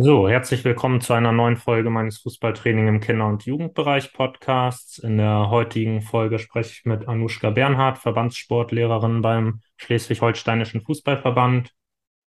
So, 0.00 0.28
herzlich 0.28 0.64
willkommen 0.64 1.00
zu 1.00 1.12
einer 1.12 1.32
neuen 1.32 1.56
Folge 1.56 1.90
meines 1.90 2.18
Fußballtraining 2.18 2.86
im 2.86 3.00
Kinder- 3.00 3.26
und 3.26 3.44
Jugendbereich 3.46 4.12
Podcasts. 4.12 4.98
In 4.98 5.16
der 5.18 5.50
heutigen 5.50 6.02
Folge 6.02 6.38
spreche 6.38 6.70
ich 6.70 6.84
mit 6.84 7.08
Anushka 7.08 7.50
Bernhard, 7.50 7.98
Verbandssportlehrerin 7.98 9.22
beim 9.22 9.60
Schleswig-Holsteinischen 9.76 10.82
Fußballverband, 10.82 11.74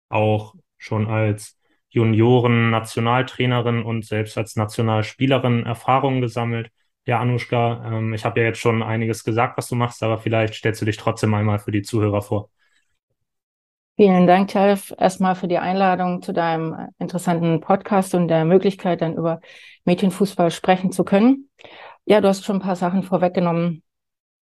auch 0.10 0.54
schon 0.78 1.08
als 1.08 1.58
Junioren-Nationaltrainerin 1.92 3.84
und 3.84 4.04
selbst 4.04 4.38
als 4.38 4.58
Nationalspielerin 4.58 5.66
Erfahrungen 5.66 6.20
gesammelt. 6.20 6.72
Ja, 7.06 7.22
Anushka, 7.22 7.86
ähm, 7.86 8.14
ich 8.14 8.26
habe 8.26 8.42
ja 8.42 8.48
jetzt 8.48 8.60
schon 8.60 8.84
einiges 8.84 9.24
gesagt, 9.24 9.58
was 9.58 9.70
du 9.70 9.76
machst, 9.76 10.04
aber 10.04 10.18
vielleicht 10.18 10.56
stellst 10.56 10.82
du 10.82 10.86
dich 10.86 10.98
trotzdem 10.98 11.34
einmal 11.34 11.60
für 11.60 11.72
die 11.72 11.84
Zuhörer 11.84 12.22
vor. 12.22 12.50
Vielen 14.02 14.26
Dank, 14.26 14.50
Talf, 14.50 14.92
erstmal 14.98 15.36
für 15.36 15.48
die 15.48 15.60
Einladung 15.60 16.24
zu 16.24 16.34
deinem 16.34 16.90
interessanten 16.98 17.62
Podcast 17.62 18.16
und 18.16 18.30
der 18.30 18.46
Möglichkeit, 18.46 19.00
dann 19.00 19.14
über 19.14 19.42
Mädchenfußball 19.86 20.50
sprechen 20.50 20.92
zu 20.92 21.04
können. 21.04 21.52
Ja, 22.06 22.20
du 22.20 22.28
hast 22.28 22.44
schon 22.44 22.56
ein 22.56 22.62
paar 22.64 22.76
Sachen 22.76 23.04
vorweggenommen. 23.04 23.84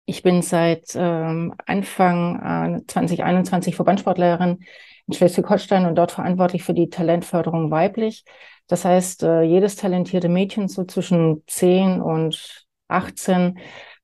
Ich 0.04 0.22
bin 0.22 0.42
seit 0.42 0.92
ähm, 0.94 1.52
Anfang 1.66 2.78
äh, 2.78 2.86
2021 2.86 3.74
Verbandssportlehrerin 3.74 4.60
in 5.08 5.14
Schleswig-Holstein 5.14 5.84
und 5.84 5.96
dort 5.96 6.12
verantwortlich 6.12 6.62
für 6.62 6.74
die 6.74 6.88
Talentförderung 6.88 7.72
weiblich. 7.72 8.24
Das 8.68 8.84
heißt, 8.84 9.24
äh, 9.24 9.42
jedes 9.42 9.74
talentierte 9.74 10.28
Mädchen 10.28 10.68
so 10.68 10.84
zwischen 10.84 11.42
10 11.48 12.00
und 12.00 12.68
18 12.86 13.58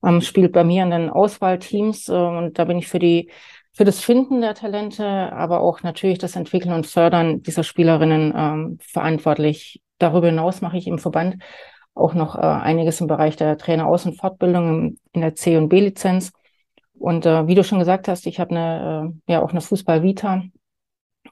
ähm, 0.04 0.20
spielt 0.22 0.52
bei 0.52 0.64
mir 0.64 0.82
in 0.82 0.90
den 0.90 1.08
Auswahlteams 1.08 2.08
äh, 2.08 2.14
und 2.14 2.58
da 2.58 2.64
bin 2.64 2.78
ich 2.78 2.88
für 2.88 2.98
die 2.98 3.30
für 3.76 3.84
das 3.84 4.00
Finden 4.00 4.40
der 4.40 4.54
Talente, 4.54 5.04
aber 5.04 5.60
auch 5.60 5.82
natürlich 5.82 6.16
das 6.16 6.34
Entwickeln 6.34 6.72
und 6.72 6.86
Fördern 6.86 7.42
dieser 7.42 7.62
Spielerinnen 7.62 8.32
ähm, 8.34 8.78
verantwortlich. 8.80 9.82
Darüber 9.98 10.28
hinaus 10.28 10.62
mache 10.62 10.78
ich 10.78 10.86
im 10.86 10.98
Verband 10.98 11.36
auch 11.94 12.14
noch 12.14 12.36
äh, 12.36 12.40
einiges 12.40 13.02
im 13.02 13.06
Bereich 13.06 13.36
der 13.36 13.58
Trainer-Aus- 13.58 14.06
und 14.06 14.18
Fortbildung 14.18 14.96
in 15.12 15.20
der 15.20 15.34
C- 15.34 15.58
und 15.58 15.68
B-Lizenz. 15.68 16.32
Und 16.94 17.26
äh, 17.26 17.46
wie 17.48 17.54
du 17.54 17.62
schon 17.64 17.78
gesagt 17.78 18.08
hast, 18.08 18.26
ich 18.26 18.40
habe 18.40 18.52
eine, 18.52 19.12
äh, 19.28 19.32
ja 19.32 19.42
auch 19.42 19.50
eine 19.50 19.60
Fußball-Vita, 19.60 20.44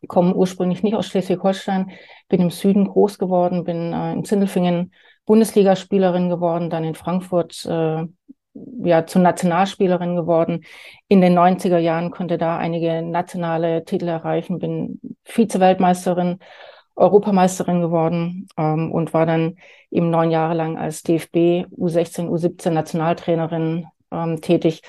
komme 0.07 0.35
ursprünglich 0.35 0.83
nicht 0.83 0.97
aus 0.97 1.07
Schleswig-Holstein, 1.07 1.93
bin 2.29 2.43
im 2.43 2.51
Süden 2.51 2.87
groß 2.87 3.19
geworden, 3.19 3.65
bin 3.65 3.95
äh, 3.95 4.13
in 4.13 4.25
Zindelfingen 4.25 4.93
Bundesligaspielerin 5.25 6.29
geworden, 6.29 6.69
dann 6.69 6.85
in 6.85 6.95
Frankfurt 6.95 7.65
äh, 7.65 8.05
ja 8.87 9.07
zur 9.07 9.23
Nationalspielerin 9.23 10.17
geworden. 10.17 10.65
In 11.09 11.21
den 11.21 11.39
90er 11.39 11.79
Jahren 11.79 12.11
konnte 12.11 12.39
da 12.39 12.59
einige 12.59 13.03
nationale 13.03 13.85
Titel 13.85 14.09
erreichen, 14.09 14.59
bin 14.59 15.01
Vize-Weltmeisterin, 15.25 16.39
Europameisterin 16.97 17.81
geworden 17.81 18.47
ähm, 18.57 18.93
und 18.93 19.15
war 19.15 19.27
dann 19.27 19.57
eben 19.91 20.11
neun 20.11 20.31
Jahre 20.31 20.55
lang 20.55 20.79
als 20.79 21.03
DFB 21.03 21.67
U16, 21.77 22.29
U17 22.29 22.71
Nationaltrainerin 22.71 23.87
ähm, 24.13 24.41
tätig 24.41 24.83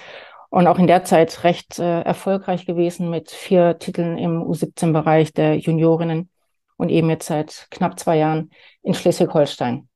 und 0.50 0.68
auch 0.68 0.80
in 0.80 0.88
der 0.88 1.04
Zeit 1.04 1.44
recht 1.44 1.80
äh, 1.80 2.02
erfolgreich 2.02 2.66
gewesen 2.66 3.10
mit 3.10 3.32
vier 3.32 3.78
Titeln 3.80 4.18
im 4.18 4.42
U17-Bereich 4.44 5.34
der 5.34 5.58
Juniorinnen 5.58 6.30
und 6.78 6.90
eben 6.90 7.10
jetzt 7.10 7.28
seit 7.28 7.68
knapp 7.72 8.00
zwei 8.00 8.18
Jahren 8.18 8.52
in 8.82 8.94
Schleswig-Holstein. 8.94 9.90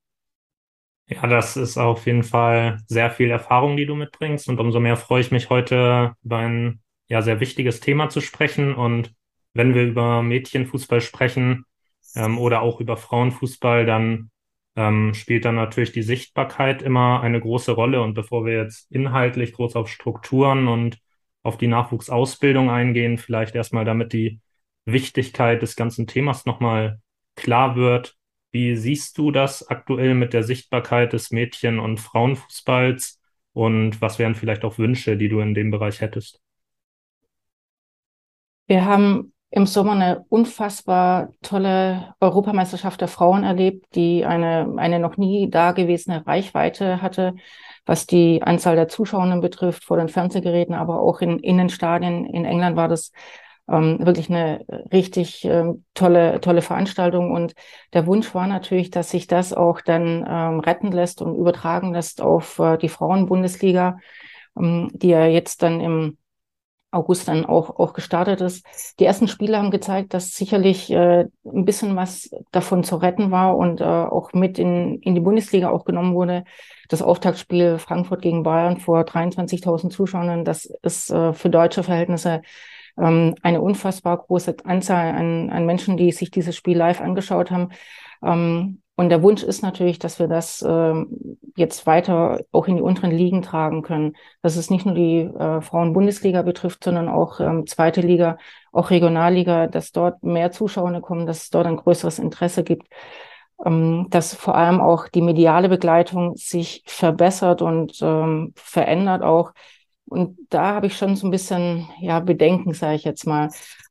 Ja, 1.09 1.25
das 1.25 1.57
ist 1.57 1.77
auf 1.77 2.05
jeden 2.05 2.23
Fall 2.23 2.77
sehr 2.87 3.09
viel 3.09 3.31
Erfahrung, 3.31 3.75
die 3.77 3.87
du 3.87 3.95
mitbringst. 3.95 4.47
Und 4.47 4.59
umso 4.59 4.79
mehr 4.79 4.95
freue 4.95 5.21
ich 5.21 5.31
mich 5.31 5.49
heute 5.49 6.13
über 6.23 6.37
ein 6.37 6.81
ja 7.07 7.21
sehr 7.23 7.39
wichtiges 7.39 7.79
Thema 7.79 8.09
zu 8.09 8.21
sprechen. 8.21 8.75
Und 8.75 9.13
wenn 9.53 9.73
wir 9.73 9.83
über 9.85 10.21
Mädchenfußball 10.21 11.01
sprechen 11.01 11.65
ähm, 12.15 12.37
oder 12.37 12.61
auch 12.61 12.79
über 12.79 12.95
Frauenfußball, 12.95 13.87
dann 13.87 14.29
ähm, 14.75 15.15
spielt 15.15 15.45
dann 15.45 15.55
natürlich 15.55 15.91
die 15.91 16.03
Sichtbarkeit 16.03 16.83
immer 16.83 17.21
eine 17.21 17.41
große 17.41 17.71
Rolle. 17.71 18.01
Und 18.03 18.13
bevor 18.13 18.45
wir 18.45 18.53
jetzt 18.53 18.91
inhaltlich 18.91 19.53
groß 19.53 19.75
auf 19.75 19.89
Strukturen 19.89 20.67
und 20.67 20.99
auf 21.41 21.57
die 21.57 21.67
Nachwuchsausbildung 21.67 22.69
eingehen, 22.69 23.17
vielleicht 23.17 23.55
erstmal 23.55 23.83
damit 23.85 24.13
die 24.13 24.41
Wichtigkeit 24.85 25.63
des 25.63 25.75
ganzen 25.75 26.05
Themas 26.05 26.45
nochmal 26.45 27.01
klar 27.35 27.75
wird. 27.75 28.15
Wie 28.51 28.75
siehst 28.75 29.17
du 29.17 29.31
das 29.31 29.67
aktuell 29.67 30.15
mit 30.15 30.33
der 30.33 30.43
Sichtbarkeit 30.43 31.13
des 31.13 31.31
Mädchen- 31.31 31.79
und 31.79 31.99
Frauenfußballs? 31.99 33.19
Und 33.53 34.01
was 34.01 34.19
wären 34.19 34.35
vielleicht 34.35 34.63
auch 34.63 34.77
Wünsche, 34.77 35.17
die 35.17 35.29
du 35.29 35.39
in 35.39 35.53
dem 35.53 35.71
Bereich 35.71 36.01
hättest? 36.01 36.41
Wir 38.67 38.85
haben 38.85 39.33
im 39.51 39.65
Sommer 39.65 39.93
eine 39.93 40.25
unfassbar 40.29 41.33
tolle 41.41 42.13
Europameisterschaft 42.19 43.01
der 43.01 43.07
Frauen 43.07 43.43
erlebt, 43.43 43.95
die 43.95 44.23
eine, 44.23 44.75
eine 44.77 44.99
noch 44.99 45.17
nie 45.17 45.49
dagewesene 45.49 46.25
Reichweite 46.27 47.01
hatte, 47.01 47.33
was 47.85 48.05
die 48.05 48.43
Anzahl 48.43 48.75
der 48.75 48.87
Zuschauerinnen 48.87 49.41
betrifft, 49.41 49.83
vor 49.83 49.97
den 49.97 50.07
Fernsehgeräten, 50.07 50.75
aber 50.75 50.99
auch 50.99 51.21
in 51.21 51.39
Innenstadien. 51.39 52.25
In 52.25 52.45
England 52.45 52.75
war 52.75 52.87
das 52.87 53.11
ähm, 53.69 53.99
wirklich 53.99 54.29
eine 54.29 54.65
richtig 54.91 55.45
ähm, 55.45 55.85
tolle, 55.93 56.41
tolle 56.41 56.61
Veranstaltung. 56.61 57.31
Und 57.31 57.53
der 57.93 58.07
Wunsch 58.07 58.33
war 58.33 58.47
natürlich, 58.47 58.89
dass 58.89 59.11
sich 59.11 59.27
das 59.27 59.53
auch 59.53 59.81
dann 59.81 60.25
ähm, 60.27 60.59
retten 60.59 60.91
lässt 60.91 61.21
und 61.21 61.35
übertragen 61.35 61.93
lässt 61.93 62.21
auf 62.21 62.59
äh, 62.59 62.77
die 62.77 62.89
Frauenbundesliga, 62.89 63.97
ähm, 64.57 64.89
die 64.93 65.09
ja 65.09 65.25
jetzt 65.25 65.63
dann 65.63 65.81
im 65.81 66.17
August 66.91 67.27
dann 67.27 67.45
auch, 67.45 67.77
auch 67.79 67.93
gestartet 67.93 68.41
ist. 68.41 68.65
Die 68.99 69.05
ersten 69.05 69.27
Spiele 69.27 69.57
haben 69.57 69.69
gezeigt, 69.69 70.13
dass 70.15 70.31
sicherlich 70.31 70.89
äh, 70.91 71.25
ein 71.45 71.65
bisschen 71.65 71.95
was 71.95 72.31
davon 72.51 72.83
zu 72.83 72.95
retten 72.95 73.29
war 73.29 73.57
und 73.57 73.79
äh, 73.79 73.83
auch 73.83 74.33
mit 74.33 74.57
in, 74.57 74.99
in 75.01 75.13
die 75.13 75.21
Bundesliga 75.21 75.69
auch 75.69 75.85
genommen 75.85 76.15
wurde. 76.15 76.45
Das 76.87 77.03
Auftaktspiel 77.03 77.77
Frankfurt 77.77 78.23
gegen 78.23 78.41
Bayern 78.41 78.77
vor 78.77 79.01
23.000 79.01 79.91
Zuschauern, 79.91 80.43
das 80.45 80.65
ist 80.65 81.11
äh, 81.11 81.33
für 81.33 81.51
deutsche 81.51 81.83
Verhältnisse 81.83 82.41
ähm, 82.99 83.35
eine 83.41 83.61
unfassbar 83.61 84.17
große 84.17 84.57
Anzahl 84.63 85.15
an, 85.15 85.49
an 85.49 85.65
Menschen, 85.65 85.97
die 85.97 86.11
sich 86.11 86.31
dieses 86.31 86.55
Spiel 86.55 86.77
live 86.77 87.01
angeschaut 87.01 87.51
haben. 87.51 87.69
Ähm, 88.23 88.81
und 88.95 89.07
der 89.07 89.23
Wunsch 89.23 89.43
ist 89.43 89.61
natürlich, 89.61 89.97
dass 89.97 90.19
wir 90.19 90.27
das 90.27 90.61
ähm, 90.67 91.37
jetzt 91.55 91.87
weiter 91.87 92.41
auch 92.51 92.67
in 92.67 92.75
die 92.75 92.81
unteren 92.81 93.11
Ligen 93.11 93.41
tragen 93.41 93.81
können. 93.81 94.17
Dass 94.41 94.57
es 94.57 94.69
nicht 94.69 94.85
nur 94.85 94.93
die 94.93 95.21
äh, 95.21 95.61
Frauen-Bundesliga 95.61 96.41
betrifft, 96.41 96.83
sondern 96.83 97.07
auch 97.07 97.39
ähm, 97.39 97.65
zweite 97.65 98.01
Liga, 98.01 98.37
auch 98.73 98.89
Regionalliga, 98.89 99.67
dass 99.67 99.93
dort 99.93 100.21
mehr 100.21 100.51
Zuschauer 100.51 100.99
kommen, 100.99 101.25
dass 101.25 101.43
es 101.43 101.49
dort 101.49 101.65
ein 101.67 101.77
größeres 101.77 102.19
Interesse 102.19 102.65
gibt. 102.65 102.87
Ähm, 103.65 104.07
dass 104.09 104.33
vor 104.33 104.55
allem 104.55 104.81
auch 104.81 105.07
die 105.07 105.21
mediale 105.21 105.69
Begleitung 105.69 106.35
sich 106.35 106.83
verbessert 106.85 107.61
und 107.61 107.99
ähm, 108.01 108.53
verändert 108.55 109.21
auch 109.21 109.53
und 110.09 110.37
da 110.49 110.75
habe 110.75 110.87
ich 110.87 110.97
schon 110.97 111.15
so 111.15 111.27
ein 111.27 111.31
bisschen 111.31 111.87
ja 112.01 112.19
Bedenken, 112.19 112.73
sage 112.73 112.95
ich 112.95 113.03
jetzt 113.03 113.27
mal. 113.27 113.49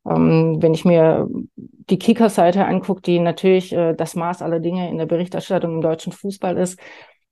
Ähm, 0.09 0.57
wenn 0.61 0.73
ich 0.73 0.85
mir 0.85 1.27
die 1.55 1.99
Kicker-Seite 1.99 2.65
angucke, 2.65 3.01
die 3.01 3.19
natürlich 3.19 3.73
äh, 3.73 3.93
das 3.93 4.15
Maß 4.15 4.41
aller 4.41 4.59
Dinge 4.59 4.89
in 4.89 4.97
der 4.97 5.05
Berichterstattung 5.05 5.75
im 5.75 5.81
deutschen 5.81 6.11
Fußball 6.13 6.57
ist 6.57 6.79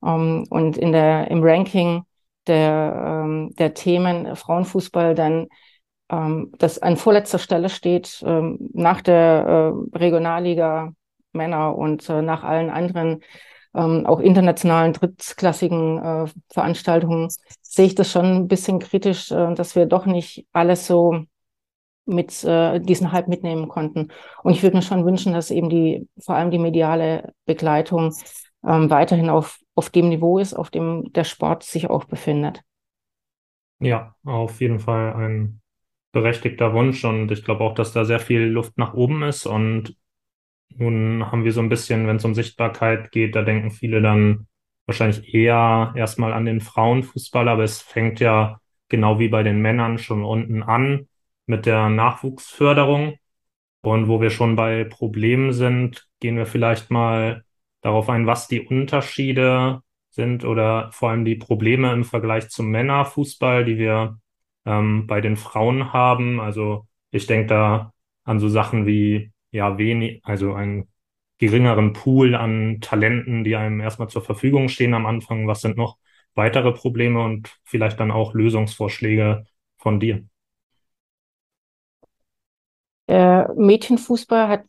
ähm, 0.03 0.45
und 0.49 0.77
in 0.77 0.91
der 0.91 1.29
im 1.31 1.43
Ranking 1.43 2.03
der 2.47 3.23
ähm, 3.25 3.51
der 3.57 3.73
Themen 3.73 4.35
Frauenfußball 4.35 5.15
dann 5.15 5.47
ähm, 6.09 6.53
das 6.57 6.79
an 6.79 6.97
vorletzter 6.97 7.39
Stelle 7.39 7.69
steht 7.69 8.23
ähm, 8.25 8.57
nach 8.73 9.01
der 9.01 9.73
äh, 9.93 9.97
Regionalliga 9.97 10.93
Männer 11.33 11.75
und 11.77 12.09
äh, 12.09 12.21
nach 12.21 12.43
allen 12.43 12.69
anderen 12.69 13.21
ähm, 13.75 14.05
auch 14.05 14.19
internationalen 14.19 14.93
drittklassigen 14.93 15.97
äh, 15.99 16.25
Veranstaltungen 16.51 17.29
sehe 17.77 17.85
ich 17.85 17.95
das 17.95 18.11
schon 18.11 18.25
ein 18.25 18.47
bisschen 18.47 18.79
kritisch, 18.79 19.31
äh, 19.31 19.53
dass 19.53 19.75
wir 19.75 19.85
doch 19.85 20.05
nicht 20.05 20.45
alles 20.51 20.88
so 20.88 21.23
mit 22.05 22.43
äh, 22.43 22.79
diesen 22.79 23.11
Hype 23.11 23.27
mitnehmen 23.27 23.67
konnten. 23.67 24.09
Und 24.41 24.53
ich 24.53 24.63
würde 24.63 24.77
mir 24.77 24.81
schon 24.81 25.05
wünschen, 25.05 25.33
dass 25.33 25.51
eben 25.51 25.69
die, 25.69 26.07
vor 26.19 26.35
allem 26.35 26.50
die 26.50 26.57
mediale 26.57 27.33
Begleitung 27.45 28.15
ähm, 28.65 28.89
weiterhin 28.89 29.29
auf, 29.29 29.59
auf 29.75 29.91
dem 29.91 30.09
Niveau 30.09 30.39
ist, 30.39 30.56
auf 30.56 30.71
dem 30.71 31.13
der 31.13 31.24
Sport 31.24 31.63
sich 31.63 31.89
auch 31.89 32.06
befindet. 32.06 32.62
Ja, 33.79 34.15
auf 34.25 34.59
jeden 34.59 34.79
Fall 34.79 35.13
ein 35.13 35.62
berechtigter 36.12 36.74
Wunsch 36.74 37.06
und 37.06 37.31
ich 37.31 37.45
glaube 37.45 37.63
auch, 37.63 37.75
dass 37.75 37.94
da 37.94 38.06
sehr 38.06 38.19
viel 38.19 38.41
Luft 38.41 38.79
nach 38.79 38.95
oben 38.95 39.21
ist 39.21 39.45
und 39.45 39.95
nun 40.75 41.31
haben 41.31 41.44
wir 41.44 41.51
so 41.51 41.62
ein 41.62 41.69
bisschen, 41.69 42.07
wenn 42.07 42.15
es 42.15 42.25
um 42.25 42.33
Sichtbarkeit 42.33 43.12
geht, 43.12 43.35
da 43.35 43.44
denken 43.44 43.69
viele 43.69 44.01
dann 44.01 44.47
wahrscheinlich 44.88 45.34
eher 45.34 45.94
erstmal 45.95 46.34
an 46.34 46.45
den 46.45 46.62
Frauenfußball, 46.62 47.48
aber 47.48 47.63
es 47.63 47.81
fängt 47.81 48.19
ja 48.19 48.60
genau 48.89 49.19
wie 49.19 49.28
bei 49.30 49.44
den 49.44 49.62
Männern 49.62 49.98
schon 50.00 50.24
unten 50.24 50.63
an 50.63 51.07
mit 51.45 51.66
der 51.66 51.89
Nachwuchsförderung. 51.89 53.18
Und 53.81 54.07
wo 54.07 54.22
wir 54.22 54.31
schon 54.31 54.56
bei 54.56 54.84
Problemen 54.86 55.54
sind, 55.54 56.07
gehen 56.19 56.38
wir 56.38 56.45
vielleicht 56.45 56.89
mal 56.92 57.44
darauf 57.81 58.10
ein, 58.10 58.25
was 58.28 58.48
die 58.48 58.62
Unterschiede 58.62 59.81
sind 60.10 60.44
oder 60.45 60.92
vor 60.92 61.12
allem 61.12 61.25
die 61.25 61.36
Probleme 61.36 61.94
im 61.94 62.04
Vergleich 62.04 62.50
zum 62.50 62.69
Männerfußball, 62.72 63.66
die 63.66 63.78
wir 63.78 64.19
ähm, 64.66 65.07
bei 65.07 65.22
den 65.22 65.38
Frauen 65.38 65.94
haben. 65.94 66.39
Also 66.39 66.88
ich 67.12 67.28
denke 67.28 67.48
da 67.48 67.94
an 68.24 68.39
so 68.39 68.50
Sachen 68.50 68.86
wie 68.88 69.31
ja 69.51 69.78
wenig, 69.78 70.22
also 70.25 70.54
ein 70.54 70.88
geringeren 71.38 71.94
Pool 71.94 72.36
an 72.36 72.80
Talenten, 72.81 73.44
die 73.44 73.56
einem 73.56 73.80
erstmal 73.81 74.10
zur 74.10 74.24
Verfügung 74.24 74.69
stehen 74.69 74.94
am 74.94 75.06
Anfang? 75.06 75.48
Was 75.48 75.62
sind 75.62 75.78
noch 75.78 75.98
weitere 76.36 76.72
Probleme 76.72 77.24
und 77.24 77.57
vielleicht 77.63 78.00
dann 78.00 78.12
auch 78.12 78.34
Lösungsvorschläge 78.34 79.45
von 79.78 80.00
dir? 80.00 80.24
Der 83.07 83.54
Mädchenfußball 83.56 84.48
hat, 84.50 84.63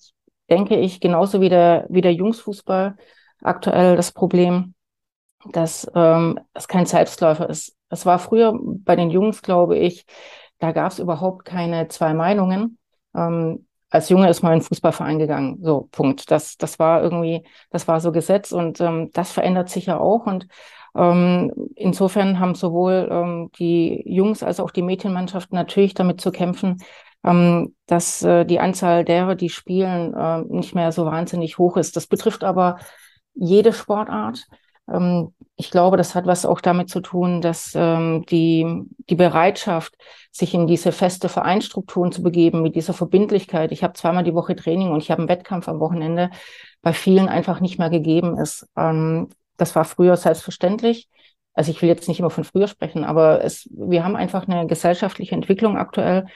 denke 0.50 0.76
ich, 0.76 1.00
genauso 1.00 1.40
wie 1.40 1.48
der, 1.48 1.86
wie 1.88 2.00
der 2.00 2.14
Jungsfußball 2.14 2.96
aktuell 3.42 3.96
das 3.96 4.12
Problem, 4.12 4.74
dass 5.52 5.90
ähm, 5.94 6.40
es 6.54 6.68
kein 6.68 6.86
Selbstläufer 6.86 7.50
ist. 7.50 7.76
Es 7.90 8.06
war 8.06 8.18
früher 8.20 8.54
bei 8.60 8.96
den 8.96 9.10
Jungs, 9.10 9.42
glaube 9.42 9.78
ich, 9.78 10.06
da 10.60 10.72
gab 10.72 10.92
es 10.92 11.00
überhaupt 11.00 11.46
keine 11.46 11.88
zwei 11.88 12.14
Meinungen. 12.14 12.78
Ähm, 13.16 13.67
als 13.90 14.08
Junge 14.08 14.28
ist 14.28 14.42
mal 14.42 14.52
in 14.52 14.60
den 14.60 14.64
Fußballverein 14.66 15.18
gegangen. 15.18 15.58
So, 15.62 15.88
Punkt. 15.90 16.30
Das, 16.30 16.56
das 16.56 16.78
war 16.78 17.02
irgendwie, 17.02 17.44
das 17.70 17.88
war 17.88 18.00
so 18.00 18.12
Gesetz 18.12 18.52
und 18.52 18.80
ähm, 18.80 19.10
das 19.12 19.32
verändert 19.32 19.70
sich 19.70 19.86
ja 19.86 19.98
auch. 19.98 20.26
Und 20.26 20.46
ähm, 20.94 21.52
insofern 21.74 22.38
haben 22.40 22.54
sowohl 22.54 23.08
ähm, 23.10 23.50
die 23.58 24.02
Jungs 24.06 24.42
als 24.42 24.60
auch 24.60 24.70
die 24.70 24.82
Mädchenmannschaften 24.82 25.56
natürlich 25.56 25.94
damit 25.94 26.20
zu 26.20 26.32
kämpfen, 26.32 26.78
ähm, 27.24 27.74
dass 27.86 28.22
äh, 28.22 28.44
die 28.44 28.60
Anzahl 28.60 29.04
derer, 29.04 29.34
die 29.34 29.48
spielen, 29.48 30.14
äh, 30.14 30.42
nicht 30.42 30.74
mehr 30.74 30.92
so 30.92 31.06
wahnsinnig 31.06 31.58
hoch 31.58 31.76
ist. 31.76 31.96
Das 31.96 32.06
betrifft 32.06 32.44
aber 32.44 32.78
jede 33.34 33.72
Sportart. 33.72 34.46
Ähm, 34.92 35.32
ich 35.56 35.70
glaube, 35.70 35.96
das 35.96 36.14
hat 36.14 36.26
was 36.26 36.46
auch 36.46 36.60
damit 36.60 36.88
zu 36.88 37.00
tun, 37.00 37.40
dass 37.40 37.72
ähm, 37.74 38.24
die, 38.30 38.84
die 39.10 39.16
Bereitschaft, 39.16 39.94
sich 40.30 40.54
in 40.54 40.66
diese 40.66 40.92
feste 40.92 41.28
Vereinsstrukturen 41.28 42.12
zu 42.12 42.22
begeben, 42.22 42.62
mit 42.62 42.76
dieser 42.76 42.92
Verbindlichkeit, 42.92 43.72
ich 43.72 43.82
habe 43.82 43.94
zweimal 43.94 44.22
die 44.22 44.34
Woche 44.34 44.54
Training 44.54 44.92
und 44.92 45.02
ich 45.02 45.10
habe 45.10 45.20
einen 45.20 45.28
Wettkampf 45.28 45.68
am 45.68 45.80
Wochenende, 45.80 46.30
bei 46.80 46.92
vielen 46.92 47.28
einfach 47.28 47.60
nicht 47.60 47.78
mehr 47.78 47.90
gegeben 47.90 48.38
ist. 48.38 48.66
Ähm, 48.76 49.28
das 49.56 49.74
war 49.74 49.84
früher 49.84 50.16
selbstverständlich. 50.16 51.08
Also 51.54 51.72
ich 51.72 51.82
will 51.82 51.88
jetzt 51.88 52.06
nicht 52.06 52.20
immer 52.20 52.30
von 52.30 52.44
früher 52.44 52.68
sprechen, 52.68 53.04
aber 53.04 53.44
es, 53.44 53.68
wir 53.72 54.04
haben 54.04 54.14
einfach 54.14 54.46
eine 54.46 54.68
gesellschaftliche 54.68 55.34
Entwicklung 55.34 55.76
aktuell, 55.76 56.26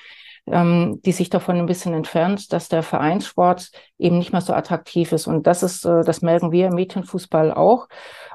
ähm, 0.47 1.01
die 1.05 1.13
sich 1.13 1.31
davon 1.31 1.57
ein 1.57 1.67
bisschen 1.67 1.95
entfernt, 1.95 2.53
dass 2.53 2.69
der 2.69 2.83
Vereinssport 2.83 3.71
eben 3.99 4.19
nicht 4.19 4.33
mehr 4.33 4.41
so 4.41 4.53
attraktiv 4.53 5.13
ist. 5.13 5.27
Und 5.27 5.47
das 5.47 5.63
ist, 5.63 5.85
äh, 5.85 6.03
das 6.05 6.23
merken 6.23 6.51
wir 6.51 6.69
im 6.69 6.75
Mädchenfußball 6.75 7.53
auch. 7.53 7.89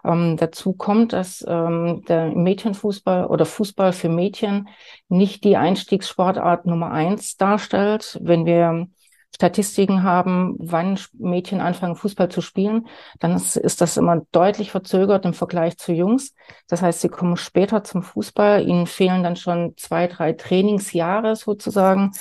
Ähm, 0.05 0.37
dazu 0.37 0.73
kommt, 0.73 1.13
dass 1.13 1.45
ähm, 1.47 2.03
der 2.07 2.27
Mädchenfußball 2.27 3.25
oder 3.25 3.45
Fußball 3.45 3.91
für 3.91 4.09
Mädchen 4.09 4.69
nicht 5.09 5.43
die 5.43 5.57
Einstiegssportart 5.57 6.65
Nummer 6.65 6.91
eins 6.91 7.35
darstellt. 7.35 8.17
Wenn 8.21 8.45
wir 8.45 8.87
Statistiken 9.35 10.01
haben, 10.01 10.55
wann 10.57 10.99
Mädchen 11.13 11.61
anfangen, 11.61 11.95
Fußball 11.95 12.29
zu 12.29 12.41
spielen, 12.41 12.87
dann 13.19 13.35
ist, 13.35 13.81
das 13.81 13.97
immer 13.97 14.23
deutlich 14.31 14.71
verzögert 14.71 15.25
im 15.25 15.33
Vergleich 15.33 15.77
zu 15.77 15.93
Jungs. 15.93 16.33
Das 16.67 16.81
heißt, 16.81 17.01
sie 17.01 17.09
kommen 17.09 17.37
später 17.37 17.83
zum 17.83 18.01
Fußball, 18.01 18.67
ihnen 18.67 18.87
fehlen 18.87 19.21
dann 19.21 19.35
schon 19.35 19.75
zwei, 19.77 20.07
drei 20.07 20.33
Trainingsjahre 20.33 21.35
sozusagen. 21.35 22.13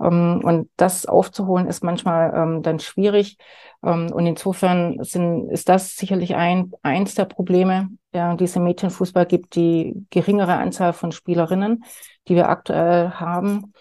Ähm, 0.00 0.42
und 0.44 0.70
das 0.76 1.06
aufzuholen 1.06 1.66
ist 1.66 1.82
manchmal 1.82 2.32
ähm, 2.36 2.62
dann 2.62 2.78
schwierig. 2.78 3.36
Ähm, 3.82 4.12
und 4.12 4.26
insofern 4.26 5.02
sind, 5.02 5.50
ist 5.50 5.68
das 5.68 5.96
sicherlich 5.96 6.36
ein, 6.36 6.70
eins 6.82 7.16
der 7.16 7.24
Probleme, 7.24 7.88
ja, 8.14 8.36
diese 8.36 8.60
Mädchenfußball 8.60 9.26
gibt, 9.26 9.56
die 9.56 10.06
geringere 10.10 10.54
Anzahl 10.54 10.92
von 10.92 11.10
Spielerinnen, 11.10 11.84
die 12.28 12.34
wir 12.36 12.48
aktuell 12.48 13.10
haben. 13.10 13.72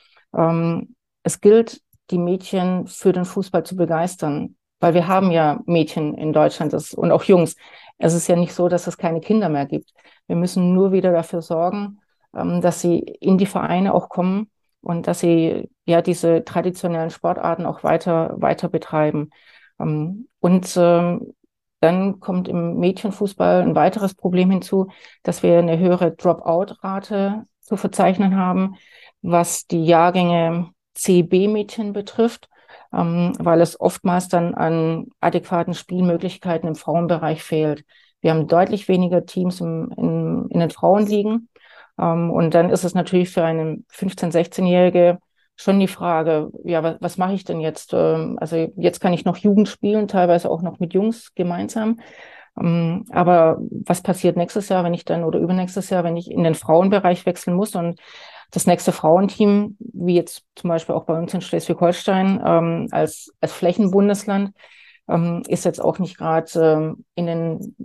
Es 1.23 1.41
gilt, 1.41 1.81
die 2.11 2.17
Mädchen 2.17 2.87
für 2.87 3.13
den 3.13 3.25
Fußball 3.25 3.63
zu 3.63 3.75
begeistern. 3.75 4.55
Weil 4.79 4.93
wir 4.93 5.07
haben 5.07 5.31
ja 5.31 5.59
Mädchen 5.65 6.15
in 6.15 6.33
Deutschland 6.33 6.73
das, 6.73 6.93
und 6.93 7.11
auch 7.11 7.23
Jungs. 7.23 7.55
Es 7.97 8.13
ist 8.13 8.27
ja 8.27 8.35
nicht 8.35 8.53
so, 8.53 8.69
dass 8.69 8.87
es 8.87 8.97
keine 8.97 9.19
Kinder 9.19 9.49
mehr 9.49 9.65
gibt. 9.65 9.93
Wir 10.27 10.35
müssen 10.35 10.73
nur 10.73 10.91
wieder 10.91 11.11
dafür 11.11 11.41
sorgen, 11.41 11.99
ähm, 12.35 12.61
dass 12.61 12.81
sie 12.81 12.99
in 12.99 13.37
die 13.37 13.45
Vereine 13.45 13.93
auch 13.93 14.09
kommen 14.09 14.49
und 14.81 15.07
dass 15.07 15.19
sie 15.19 15.69
ja 15.85 16.01
diese 16.01 16.45
traditionellen 16.45 17.09
Sportarten 17.09 17.65
auch 17.65 17.83
weiter, 17.83 18.35
weiter 18.37 18.69
betreiben. 18.69 19.31
Ähm, 19.79 20.27
und 20.39 20.75
ähm, 20.77 21.33
dann 21.81 22.19
kommt 22.19 22.47
im 22.47 22.77
Mädchenfußball 22.77 23.61
ein 23.61 23.75
weiteres 23.75 24.13
Problem 24.13 24.51
hinzu, 24.51 24.89
dass 25.23 25.43
wir 25.43 25.59
eine 25.59 25.77
höhere 25.79 26.11
Dropout-Rate 26.11 27.45
zu 27.61 27.77
verzeichnen 27.77 28.35
haben, 28.35 28.75
was 29.21 29.67
die 29.67 29.85
Jahrgänge 29.85 30.71
CB-Mädchen 30.99 31.93
betrifft, 31.93 32.49
ähm, 32.93 33.33
weil 33.39 33.61
es 33.61 33.79
oftmals 33.79 34.27
dann 34.27 34.53
an 34.53 35.07
adäquaten 35.19 35.73
Spielmöglichkeiten 35.73 36.67
im 36.67 36.75
Frauenbereich 36.75 37.43
fehlt. 37.43 37.83
Wir 38.21 38.31
haben 38.31 38.47
deutlich 38.47 38.87
weniger 38.87 39.25
Teams 39.25 39.61
im, 39.61 39.91
in, 39.97 40.47
in 40.49 40.59
den 40.59 40.69
Frauenligen. 40.69 41.49
Ähm, 41.99 42.31
und 42.31 42.53
dann 42.53 42.69
ist 42.69 42.83
es 42.83 42.93
natürlich 42.93 43.29
für 43.29 43.43
eine 43.43 43.83
15-, 43.91 44.31
16-Jährige 44.31 45.19
schon 45.55 45.79
die 45.79 45.87
Frage, 45.87 46.51
ja, 46.63 46.83
was, 46.83 46.95
was 47.01 47.17
mache 47.17 47.33
ich 47.33 47.43
denn 47.43 47.59
jetzt? 47.59 47.93
Ähm, 47.93 48.37
also 48.39 48.71
jetzt 48.75 48.99
kann 48.99 49.13
ich 49.13 49.25
noch 49.25 49.37
Jugend 49.37 49.67
spielen, 49.67 50.07
teilweise 50.07 50.49
auch 50.49 50.61
noch 50.61 50.79
mit 50.79 50.93
Jungs 50.93 51.33
gemeinsam. 51.35 51.99
Ähm, 52.59 53.05
aber 53.11 53.59
was 53.85 54.01
passiert 54.01 54.37
nächstes 54.37 54.69
Jahr, 54.69 54.83
wenn 54.83 54.93
ich 54.93 55.05
dann 55.05 55.23
oder 55.23 55.39
übernächstes 55.39 55.89
Jahr, 55.89 56.03
wenn 56.03 56.17
ich 56.17 56.31
in 56.31 56.43
den 56.43 56.55
Frauenbereich 56.55 57.25
wechseln 57.25 57.55
muss? 57.55 57.75
Und 57.75 57.99
das 58.51 58.65
nächste 58.65 58.91
Frauenteam, 58.91 59.77
wie 59.79 60.15
jetzt 60.15 60.43
zum 60.55 60.69
Beispiel 60.69 60.95
auch 60.95 61.05
bei 61.05 61.17
uns 61.17 61.33
in 61.33 61.41
Schleswig-Holstein 61.41 62.41
ähm, 62.43 62.87
als, 62.91 63.31
als 63.41 63.53
Flächenbundesland, 63.53 64.51
ähm, 65.07 65.43
ist 65.47 65.65
jetzt 65.65 65.81
auch 65.81 65.99
nicht 65.99 66.17
gerade 66.17 66.47
ähm, 66.55 67.05
in 67.15 67.25
den 67.27 67.75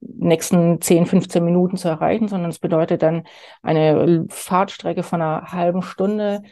nächsten 0.00 0.80
10, 0.80 1.06
15 1.06 1.44
Minuten 1.44 1.76
zu 1.76 1.88
erreichen, 1.88 2.28
sondern 2.28 2.50
es 2.50 2.58
bedeutet 2.58 3.02
dann 3.02 3.24
eine 3.62 4.26
Fahrtstrecke 4.28 5.02
von 5.02 5.20
einer 5.20 5.52
halben 5.52 5.82
Stunde, 5.82 6.42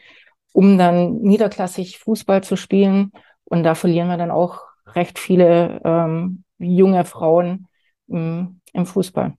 um 0.52 0.78
dann 0.78 1.18
niederklassig 1.20 1.98
Fußball 1.98 2.42
zu 2.42 2.56
spielen. 2.56 3.12
Und 3.44 3.64
da 3.64 3.74
verlieren 3.74 4.08
wir 4.08 4.18
dann 4.18 4.30
auch 4.30 4.60
recht 4.86 5.18
viele 5.18 5.80
ähm, 5.84 6.44
junge 6.58 7.04
Frauen 7.04 7.66
im, 8.08 8.60
im 8.72 8.86
Fußball. 8.86 9.34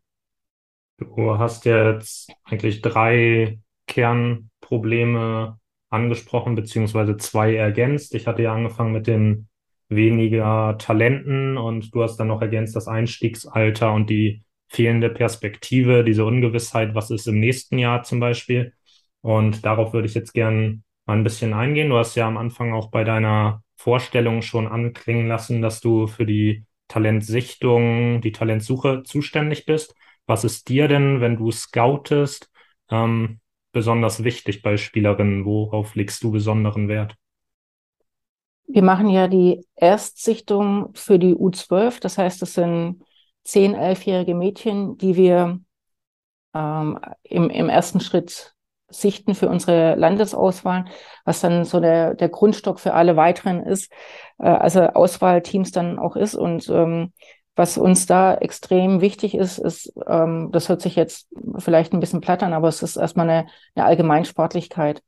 Du 0.97 1.37
hast 1.37 1.65
jetzt 1.65 2.31
eigentlich 2.43 2.81
drei 2.81 3.59
Kernprobleme 3.93 5.59
angesprochen, 5.91 6.55
beziehungsweise 6.55 7.15
zwei 7.17 7.55
ergänzt. 7.55 8.15
Ich 8.15 8.25
hatte 8.25 8.41
ja 8.41 8.53
angefangen 8.53 8.91
mit 8.91 9.05
den 9.05 9.47
weniger 9.87 10.75
Talenten 10.79 11.57
und 11.57 11.93
du 11.93 12.01
hast 12.01 12.17
dann 12.17 12.27
noch 12.27 12.41
ergänzt 12.41 12.75
das 12.75 12.87
Einstiegsalter 12.87 13.93
und 13.93 14.09
die 14.09 14.41
fehlende 14.67 15.09
Perspektive, 15.09 16.03
diese 16.03 16.25
Ungewissheit, 16.25 16.95
was 16.95 17.11
ist 17.11 17.27
im 17.27 17.39
nächsten 17.39 17.77
Jahr 17.77 18.01
zum 18.01 18.19
Beispiel. 18.19 18.73
Und 19.21 19.63
darauf 19.63 19.93
würde 19.93 20.07
ich 20.07 20.15
jetzt 20.15 20.33
gern 20.33 20.83
mal 21.05 21.17
ein 21.17 21.23
bisschen 21.23 21.53
eingehen. 21.53 21.89
Du 21.89 21.97
hast 21.97 22.15
ja 22.15 22.27
am 22.27 22.37
Anfang 22.37 22.73
auch 22.73 22.89
bei 22.89 23.03
deiner 23.03 23.61
Vorstellung 23.75 24.41
schon 24.41 24.67
anklingen 24.67 25.27
lassen, 25.27 25.61
dass 25.61 25.81
du 25.81 26.07
für 26.07 26.25
die 26.25 26.65
Talentsichtung, 26.87 28.21
die 28.21 28.31
Talentsuche 28.31 29.03
zuständig 29.03 29.67
bist. 29.67 29.95
Was 30.25 30.43
ist 30.43 30.69
dir 30.69 30.87
denn, 30.87 31.21
wenn 31.21 31.37
du 31.37 31.51
scoutest, 31.51 32.49
ähm, 32.89 33.39
besonders 33.73 34.23
wichtig 34.23 34.61
bei 34.61 34.77
Spielerinnen? 34.77 35.43
Worauf 35.43 35.95
legst 35.95 36.23
du 36.23 36.31
besonderen 36.31 36.87
Wert? 36.87 37.15
Wir 38.67 38.83
machen 38.83 39.09
ja 39.09 39.27
die 39.27 39.65
Erstsichtung 39.75 40.91
für 40.93 41.19
die 41.19 41.35
U12. 41.35 41.99
Das 41.99 42.17
heißt, 42.17 42.41
es 42.43 42.53
sind 42.53 43.03
zehn, 43.43 43.75
elfjährige 43.75 44.35
Mädchen, 44.35 44.97
die 44.97 45.17
wir 45.17 45.59
ähm, 46.53 46.99
im, 47.23 47.49
im 47.49 47.69
ersten 47.69 47.99
Schritt 47.99 48.53
sichten 48.87 49.35
für 49.35 49.49
unsere 49.49 49.95
Landesauswahl, 49.95 50.85
was 51.25 51.41
dann 51.41 51.65
so 51.65 51.79
der, 51.79 52.13
der 52.13 52.29
Grundstock 52.29 52.79
für 52.79 52.93
alle 52.93 53.15
weiteren 53.15 53.63
ist, 53.63 53.91
äh, 54.37 54.47
also 54.47 54.81
Auswahlteams 54.81 55.71
dann 55.71 55.99
auch 55.99 56.15
ist. 56.15 56.35
Und 56.35 56.69
ähm, 56.69 57.11
was 57.55 57.77
uns 57.77 58.05
da 58.05 58.35
extrem 58.35 59.01
wichtig 59.01 59.35
ist, 59.35 59.59
ist, 59.59 59.93
ähm, 60.07 60.49
das 60.51 60.69
hört 60.69 60.81
sich 60.81 60.95
jetzt 60.95 61.29
vielleicht 61.59 61.93
ein 61.93 61.99
bisschen 61.99 62.21
platt 62.21 62.43
an, 62.43 62.53
aber 62.53 62.67
es 62.67 62.81
ist 62.81 62.95
erstmal 62.95 63.29
eine, 63.29 63.47
eine 63.75 63.85
Allgemeinsportlichkeit. 63.85 65.03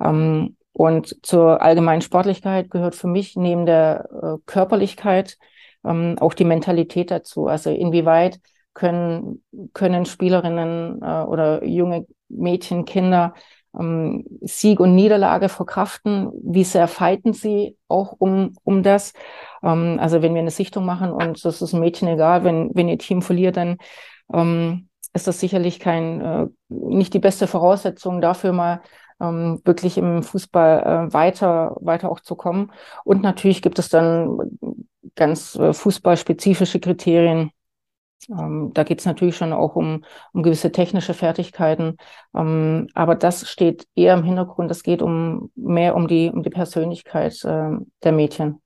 Ähm, 0.00 0.56
und 0.72 1.26
zur 1.26 1.60
Allgemeinsportlichkeit 1.60 2.70
gehört 2.70 2.94
für 2.94 3.08
mich 3.08 3.34
neben 3.34 3.66
der 3.66 4.08
äh, 4.22 4.38
Körperlichkeit 4.46 5.38
ähm, 5.84 6.16
auch 6.20 6.34
die 6.34 6.44
Mentalität 6.44 7.10
dazu. 7.10 7.48
Also 7.48 7.70
inwieweit 7.70 8.40
können, 8.74 9.42
können 9.72 10.06
Spielerinnen 10.06 11.02
äh, 11.02 11.22
oder 11.24 11.64
junge 11.64 12.06
Mädchen, 12.28 12.84
Kinder 12.84 13.34
ähm, 13.76 14.24
Sieg 14.42 14.80
und 14.80 14.94
Niederlage 14.94 15.48
verkraften? 15.48 16.30
Wie 16.42 16.64
sehr 16.64 16.86
fighten 16.88 17.32
sie 17.32 17.76
auch 17.88 18.14
um, 18.18 18.54
um 18.62 18.82
das? 18.82 19.12
Ähm, 19.62 19.98
also 20.00 20.22
wenn 20.22 20.34
wir 20.34 20.40
eine 20.40 20.50
Sichtung 20.50 20.84
machen 20.84 21.12
und 21.12 21.44
das 21.44 21.62
ist 21.62 21.72
ein 21.72 21.80
Mädchen 21.80 22.08
egal, 22.08 22.44
wenn, 22.44 22.70
wenn 22.74 22.88
ihr 22.88 22.98
Team 22.98 23.22
verliert, 23.22 23.56
dann 23.56 23.78
ähm, 24.32 24.88
ist 25.12 25.26
das 25.26 25.40
sicherlich 25.40 25.80
kein, 25.80 26.20
äh, 26.20 26.46
nicht 26.68 27.14
die 27.14 27.18
beste 27.18 27.46
Voraussetzung 27.46 28.20
dafür 28.20 28.52
mal 28.52 28.82
ähm, 29.20 29.60
wirklich 29.64 29.98
im 29.98 30.22
Fußball 30.22 31.08
äh, 31.08 31.12
weiter, 31.12 31.76
weiter 31.80 32.10
auch 32.10 32.20
zu 32.20 32.36
kommen. 32.36 32.72
Und 33.04 33.22
natürlich 33.22 33.62
gibt 33.62 33.78
es 33.78 33.88
dann 33.88 34.38
ganz 35.16 35.56
äh, 35.56 35.72
fußballspezifische 35.72 36.80
Kriterien. 36.80 37.50
Ähm, 38.30 38.72
da 38.74 38.84
geht 38.84 39.00
es 39.00 39.06
natürlich 39.06 39.36
schon 39.36 39.52
auch 39.52 39.76
um, 39.76 40.04
um 40.32 40.42
gewisse 40.42 40.72
technische 40.72 41.14
Fertigkeiten. 41.14 41.96
Ähm, 42.34 42.88
aber 42.94 43.14
das 43.14 43.48
steht 43.48 43.86
eher 43.94 44.14
im 44.14 44.24
Hintergrund. 44.24 44.70
Es 44.70 44.82
geht 44.82 45.02
um 45.02 45.50
mehr 45.54 45.96
um 45.96 46.08
die, 46.08 46.30
um 46.30 46.42
die 46.42 46.50
Persönlichkeit 46.50 47.44
äh, 47.44 47.70
der 48.02 48.12
Mädchen. 48.12 48.60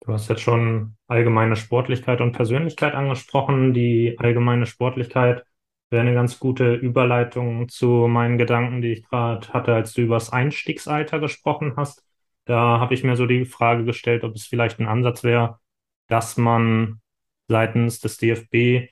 Du 0.00 0.12
hast 0.12 0.28
jetzt 0.28 0.40
schon 0.40 0.96
allgemeine 1.08 1.56
Sportlichkeit 1.56 2.20
und 2.20 2.32
Persönlichkeit 2.32 2.94
angesprochen. 2.94 3.74
Die 3.74 4.16
allgemeine 4.18 4.66
Sportlichkeit 4.66 5.44
wäre 5.90 6.02
eine 6.02 6.14
ganz 6.14 6.38
gute 6.38 6.74
Überleitung 6.74 7.68
zu 7.68 8.06
meinen 8.08 8.38
Gedanken, 8.38 8.80
die 8.80 8.92
ich 8.92 9.08
gerade 9.08 9.48
hatte, 9.52 9.74
als 9.74 9.92
du 9.92 10.02
über 10.02 10.16
das 10.16 10.30
Einstiegsalter 10.32 11.20
gesprochen 11.20 11.74
hast. 11.76 12.04
Da 12.46 12.80
habe 12.80 12.94
ich 12.94 13.04
mir 13.04 13.16
so 13.16 13.26
die 13.26 13.44
Frage 13.44 13.84
gestellt, 13.84 14.24
ob 14.24 14.34
es 14.34 14.46
vielleicht 14.46 14.80
ein 14.80 14.88
Ansatz 14.88 15.22
wäre, 15.22 15.58
dass 16.08 16.36
man 16.36 17.00
seitens 17.48 18.00
des 18.00 18.16
DFB 18.16 18.90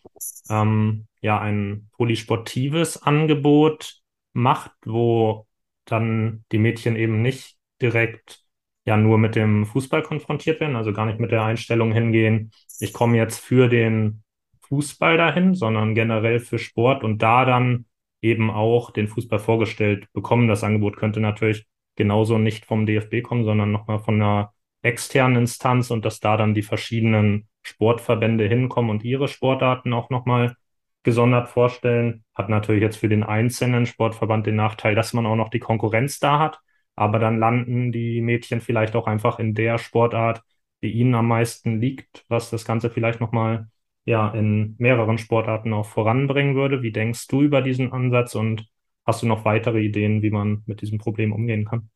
ähm, 0.50 1.06
ja 1.20 1.40
ein 1.40 1.88
polysportives 1.92 3.02
Angebot 3.02 4.02
macht, 4.34 4.72
wo 4.84 5.46
dann 5.84 6.44
die 6.52 6.58
Mädchen 6.58 6.96
eben 6.96 7.22
nicht 7.22 7.56
direkt 7.80 8.44
ja 8.88 8.96
nur 8.96 9.18
mit 9.18 9.36
dem 9.36 9.66
Fußball 9.66 10.02
konfrontiert 10.02 10.60
werden, 10.60 10.76
also 10.76 10.92
gar 10.92 11.06
nicht 11.06 11.20
mit 11.20 11.30
der 11.30 11.44
Einstellung 11.44 11.92
hingehen, 11.92 12.50
ich 12.80 12.92
komme 12.92 13.18
jetzt 13.18 13.38
für 13.38 13.68
den 13.68 14.22
Fußball 14.62 15.16
dahin, 15.18 15.54
sondern 15.54 15.94
generell 15.94 16.40
für 16.40 16.58
Sport 16.58 17.04
und 17.04 17.22
da 17.22 17.44
dann 17.44 17.84
eben 18.22 18.50
auch 18.50 18.90
den 18.90 19.08
Fußball 19.08 19.38
vorgestellt 19.38 20.06
bekommen. 20.12 20.48
Das 20.48 20.64
Angebot 20.64 20.96
könnte 20.96 21.20
natürlich 21.20 21.66
genauso 21.96 22.38
nicht 22.38 22.64
vom 22.64 22.86
DFB 22.86 23.22
kommen, 23.22 23.44
sondern 23.44 23.72
nochmal 23.72 23.98
von 23.98 24.16
einer 24.16 24.52
externen 24.82 25.36
Instanz 25.36 25.90
und 25.90 26.04
dass 26.04 26.20
da 26.20 26.36
dann 26.36 26.54
die 26.54 26.62
verschiedenen 26.62 27.48
Sportverbände 27.62 28.48
hinkommen 28.48 28.90
und 28.90 29.04
ihre 29.04 29.28
Sportarten 29.28 29.92
auch 29.92 30.08
nochmal 30.08 30.56
gesondert 31.02 31.48
vorstellen. 31.48 32.24
Hat 32.34 32.48
natürlich 32.48 32.82
jetzt 32.82 32.96
für 32.96 33.08
den 33.08 33.22
einzelnen 33.22 33.84
Sportverband 33.86 34.46
den 34.46 34.56
Nachteil, 34.56 34.94
dass 34.94 35.12
man 35.12 35.26
auch 35.26 35.36
noch 35.36 35.50
die 35.50 35.58
Konkurrenz 35.58 36.18
da 36.20 36.38
hat. 36.38 36.60
Aber 36.98 37.20
dann 37.20 37.38
landen 37.38 37.92
die 37.92 38.20
Mädchen 38.20 38.60
vielleicht 38.60 38.96
auch 38.96 39.06
einfach 39.06 39.38
in 39.38 39.54
der 39.54 39.78
Sportart, 39.78 40.42
die 40.82 40.90
ihnen 40.90 41.14
am 41.14 41.28
meisten 41.28 41.80
liegt, 41.80 42.24
was 42.28 42.50
das 42.50 42.64
Ganze 42.64 42.90
vielleicht 42.90 43.20
nochmal 43.20 43.68
ja, 44.04 44.30
in 44.30 44.74
mehreren 44.78 45.16
Sportarten 45.16 45.72
auch 45.72 45.86
voranbringen 45.86 46.56
würde. 46.56 46.82
Wie 46.82 46.90
denkst 46.90 47.28
du 47.28 47.42
über 47.42 47.62
diesen 47.62 47.92
Ansatz 47.92 48.34
und 48.34 48.66
hast 49.06 49.22
du 49.22 49.28
noch 49.28 49.44
weitere 49.44 49.80
Ideen, 49.80 50.22
wie 50.22 50.30
man 50.30 50.64
mit 50.66 50.80
diesem 50.80 50.98
Problem 50.98 51.32
umgehen 51.32 51.66
kann? 51.66 51.88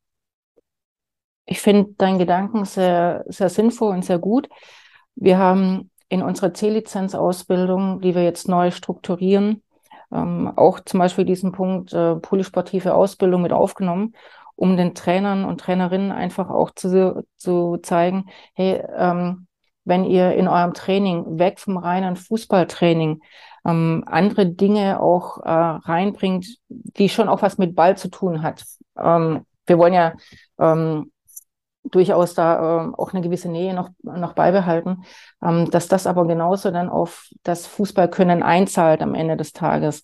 Ich 1.47 1.59
finde 1.59 1.91
deinen 1.97 2.17
Gedanken 2.17 2.63
sehr, 2.63 3.25
sehr 3.27 3.49
sinnvoll 3.49 3.93
und 3.93 4.05
sehr 4.05 4.19
gut. 4.19 4.47
Wir 5.15 5.37
haben 5.37 5.91
in 6.07 6.21
unserer 6.21 6.53
C-Lizenz-Ausbildung, 6.53 7.99
die 7.99 8.15
wir 8.15 8.23
jetzt 8.23 8.47
neu 8.47 8.71
strukturieren, 8.71 9.63
ähm, 10.13 10.53
auch 10.55 10.79
zum 10.79 11.01
Beispiel 11.01 11.25
diesen 11.25 11.51
Punkt 11.51 11.91
äh, 11.91 12.15
polysportive 12.15 12.93
Ausbildung 12.93 13.41
mit 13.41 13.51
aufgenommen, 13.51 14.13
um 14.55 14.77
den 14.77 14.95
Trainern 14.95 15.45
und 15.45 15.59
Trainerinnen 15.59 16.11
einfach 16.11 16.49
auch 16.49 16.71
zu, 16.71 17.25
zu 17.37 17.77
zeigen, 17.77 18.25
hey, 18.53 18.83
ähm, 18.95 19.47
wenn 19.85 20.05
ihr 20.05 20.33
in 20.35 20.47
eurem 20.47 20.73
Training 20.73 21.39
weg 21.39 21.59
vom 21.59 21.77
reinen 21.77 22.15
Fußballtraining 22.15 23.21
ähm, 23.65 24.03
andere 24.05 24.45
Dinge 24.45 25.01
auch 25.01 25.39
äh, 25.39 25.49
reinbringt, 25.49 26.57
die 26.69 27.09
schon 27.09 27.29
auch 27.29 27.41
was 27.41 27.57
mit 27.57 27.75
Ball 27.75 27.97
zu 27.97 28.09
tun 28.09 28.41
hat. 28.43 28.63
Ähm, 28.97 29.45
wir 29.65 29.77
wollen 29.77 29.93
ja 29.93 30.13
ähm, 30.59 31.11
durchaus 31.83 32.33
da 32.33 32.85
äh, 32.85 32.91
auch 32.97 33.13
eine 33.13 33.21
gewisse 33.21 33.49
Nähe 33.49 33.73
noch, 33.73 33.89
noch 34.01 34.33
beibehalten, 34.33 35.03
ähm, 35.43 35.69
dass 35.69 35.87
das 35.87 36.07
aber 36.07 36.25
genauso 36.25 36.71
dann 36.71 36.89
auf 36.89 37.29
das 37.43 37.67
Fußballkönnen 37.67 38.41
einzahlt 38.41 39.01
am 39.01 39.15
Ende 39.15 39.37
des 39.37 39.53
Tages. 39.53 40.01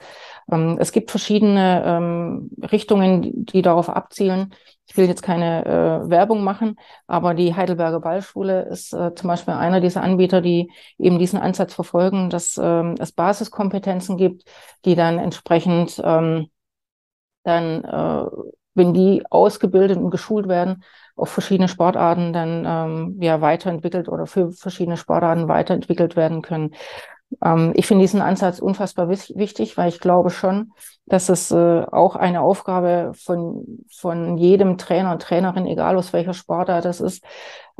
Ähm, 0.52 0.78
es 0.80 0.92
gibt 0.92 1.12
verschiedene 1.12 1.84
ähm, 1.86 2.50
Richtungen, 2.72 3.46
die, 3.46 3.62
darauf 3.62 3.90
abzielen. 3.90 4.54
Ich 4.88 4.98
will 4.98 5.08
jetzt 5.08 5.22
keine 5.22 5.66
äh, 5.66 6.10
Werbung 6.10 6.44
machen, 6.44 6.80
aber 7.08 7.34
die 7.36 7.56
Heidelberger 7.56 8.00
Ballschule 8.00 8.64
ist 8.64 8.94
äh, 8.94 9.14
zum 9.14 9.28
Beispiel 9.28 9.54
einer 9.54 9.82
dieser 9.82 10.02
Anbieter, 10.02 10.42
die 10.42 10.72
eben 10.98 11.20
diesen 11.20 11.40
Ansatz 11.40 11.74
verfolgen, 11.74 12.30
dass 12.30 12.60
ähm, 12.62 12.96
es 13.00 13.12
Basiskompetenzen 13.12 14.18
gibt, 14.18 14.46
die 14.86 14.96
dann 14.96 15.20
entsprechend 15.20 16.02
ähm, 16.04 16.48
dann, 17.44 17.84
äh, 17.84 18.26
wenn 18.74 18.94
die 18.94 19.24
ausgebildet 19.30 19.98
und 19.98 20.10
geschult 20.10 20.48
werden, 20.48 20.84
auf 21.16 21.30
verschiedene 21.30 21.68
Sportarten 21.68 22.34
dann 22.34 22.66
ähm, 22.66 23.22
ja 23.22 23.42
weiterentwickelt 23.42 24.08
oder 24.08 24.26
für 24.26 24.52
verschiedene 24.52 24.98
Sportarten 24.98 25.48
weiterentwickelt 25.48 26.16
werden 26.16 26.42
können. 26.42 26.74
Ähm, 27.44 27.74
ich 27.76 27.88
finde 27.88 28.04
diesen 28.04 28.22
Ansatz 28.22 28.60
unfassbar 28.60 29.10
wichtig, 29.10 29.78
weil 29.78 29.90
ich 29.90 30.00
glaube 30.00 30.30
schon, 30.30 30.72
dass 31.06 31.30
es 31.30 31.52
äh, 31.52 31.82
auch 31.92 32.16
eine 32.16 32.42
Aufgabe 32.42 33.12
von, 33.16 33.86
von 33.92 34.38
jedem 34.38 34.78
Trainer 34.78 35.12
und 35.12 35.22
Trainerin, 35.22 35.66
egal 35.66 35.98
aus 35.98 36.14
welcher 36.14 36.34
Sportart 36.34 36.86
das 36.86 37.02
ist, 37.02 37.24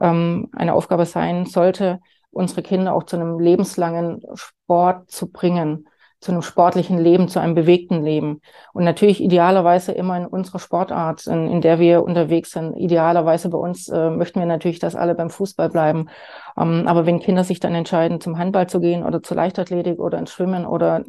ähm, 0.02 0.50
eine 0.54 0.74
Aufgabe 0.74 1.06
sein 1.06 1.46
sollte, 1.46 2.00
unsere 2.32 2.62
Kinder 2.62 2.94
auch 2.94 3.04
zu 3.04 3.16
einem 3.16 3.40
lebenslangen 3.40 4.22
Sport 4.36 5.10
zu 5.10 5.32
bringen 5.32 5.88
zu 6.20 6.32
einem 6.32 6.42
sportlichen 6.42 6.98
Leben, 6.98 7.30
zu 7.30 7.40
einem 7.40 7.56
bewegten 7.56 8.04
Leben. 8.04 8.42
Und 8.74 8.84
natürlich 8.84 9.24
idealerweise 9.24 9.94
immer 9.94 10.18
in 10.18 10.26
unserer 10.26 10.60
Sportart, 10.60 11.28
in, 11.28 11.50
in 11.50 11.62
der 11.62 11.80
wir 11.80 12.04
unterwegs 12.04 12.52
sind. 12.52 12.76
Idealerweise 12.76 13.50
bei 13.50 13.58
uns 13.58 13.88
äh, 13.88 14.10
möchten 14.10 14.40
wir 14.40 14.46
natürlich, 14.46 14.80
dass 14.80 14.96
alle 14.96 15.16
beim 15.16 15.30
Fußball 15.30 15.70
bleiben. 15.70 16.10
Ähm, 16.58 16.86
aber 16.88 17.06
wenn 17.06 17.20
Kinder 17.20 17.44
sich 17.44 17.60
dann 17.60 17.74
entscheiden, 17.74 18.20
zum 18.20 18.38
Handball 18.38 18.68
zu 18.68 18.80
gehen 18.82 19.04
oder 19.04 19.24
zur 19.24 19.38
Leichtathletik 19.38 20.00
oder 20.00 20.18
ins 20.20 20.32
Schwimmen 20.32 20.66
oder 20.66 21.04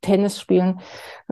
Tennis 0.00 0.40
spielen, 0.40 0.80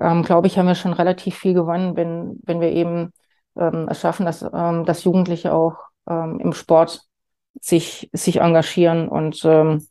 ähm, 0.00 0.22
glaube 0.22 0.48
ich, 0.48 0.58
haben 0.58 0.66
wir 0.66 0.74
schon 0.74 0.92
relativ 0.92 1.36
viel 1.36 1.54
gewonnen, 1.54 1.96
wenn, 1.96 2.40
wenn 2.44 2.60
wir 2.60 2.70
eben 2.70 3.12
ähm, 3.56 3.86
es 3.88 4.00
schaffen, 4.00 4.26
dass, 4.26 4.42
ähm, 4.42 4.84
dass 4.84 5.04
Jugendliche 5.04 5.52
auch 5.52 5.76
ähm, 6.08 6.40
im 6.40 6.52
Sport 6.52 7.02
sich, 7.60 8.10
sich 8.12 8.40
engagieren 8.40 9.08
und 9.08 9.44
ähm, 9.44 9.86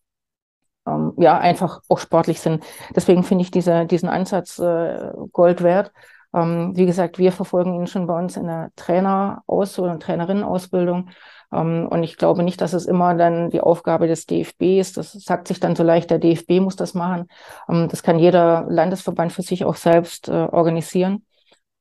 ähm, 0.87 1.13
ja 1.17 1.37
einfach 1.37 1.81
auch 1.89 1.99
sportlich 1.99 2.39
sind. 2.39 2.63
Deswegen 2.95 3.23
finde 3.23 3.43
ich 3.43 3.51
diese, 3.51 3.85
diesen 3.85 4.09
Ansatz 4.09 4.59
äh, 4.59 5.11
Gold 5.31 5.63
wert. 5.63 5.91
Ähm, 6.33 6.73
wie 6.75 6.85
gesagt, 6.85 7.19
wir 7.19 7.31
verfolgen 7.31 7.75
ihn 7.75 7.87
schon 7.87 8.07
bei 8.07 8.17
uns 8.17 8.37
in 8.37 8.47
der 8.47 8.71
Traineraus- 8.75 9.79
oder 9.79 9.99
Trainerinnenausbildung. 9.99 11.09
Ähm, 11.51 11.87
und 11.89 12.03
ich 12.03 12.17
glaube 12.17 12.43
nicht, 12.43 12.59
dass 12.61 12.73
es 12.73 12.85
immer 12.85 13.13
dann 13.15 13.49
die 13.51 13.61
Aufgabe 13.61 14.07
des 14.07 14.25
DFB 14.25 14.79
ist. 14.79 14.97
Das 14.97 15.13
sagt 15.13 15.47
sich 15.47 15.59
dann 15.59 15.75
so 15.75 15.83
leicht, 15.83 16.09
der 16.09 16.19
DFB 16.19 16.59
muss 16.59 16.75
das 16.75 16.93
machen. 16.95 17.27
Ähm, 17.69 17.87
das 17.89 18.03
kann 18.03 18.19
jeder 18.19 18.65
Landesverband 18.67 19.31
für 19.31 19.43
sich 19.43 19.63
auch 19.65 19.75
selbst 19.75 20.27
äh, 20.27 20.31
organisieren. 20.31 21.25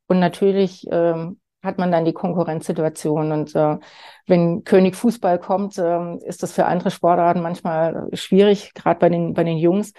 Und 0.07 0.21
natürlich 0.21 0.87
ähm, 0.91 1.41
hat 1.63 1.79
man 1.79 1.93
dann 1.93 2.05
die 2.05 2.13
Konkurrenzsituation. 2.13 3.33
Und 3.33 3.55
äh, 3.55 3.79
wenn 4.27 4.65
König 4.65 4.97
Fußball 4.97 5.39
kommt, 5.39 5.79
äh, 5.79 6.17
ist 6.27 6.43
das 6.43 6.53
für 6.53 6.67
andere 6.67 6.91
Sportarten 6.91 7.41
manchmal 7.41 8.09
schwierig, 8.13 8.75
gerade 8.75 8.99
bei 8.99 9.09
den, 9.09 9.35
bei 9.35 9.45
den 9.45 9.59
Jungs. 9.59 9.93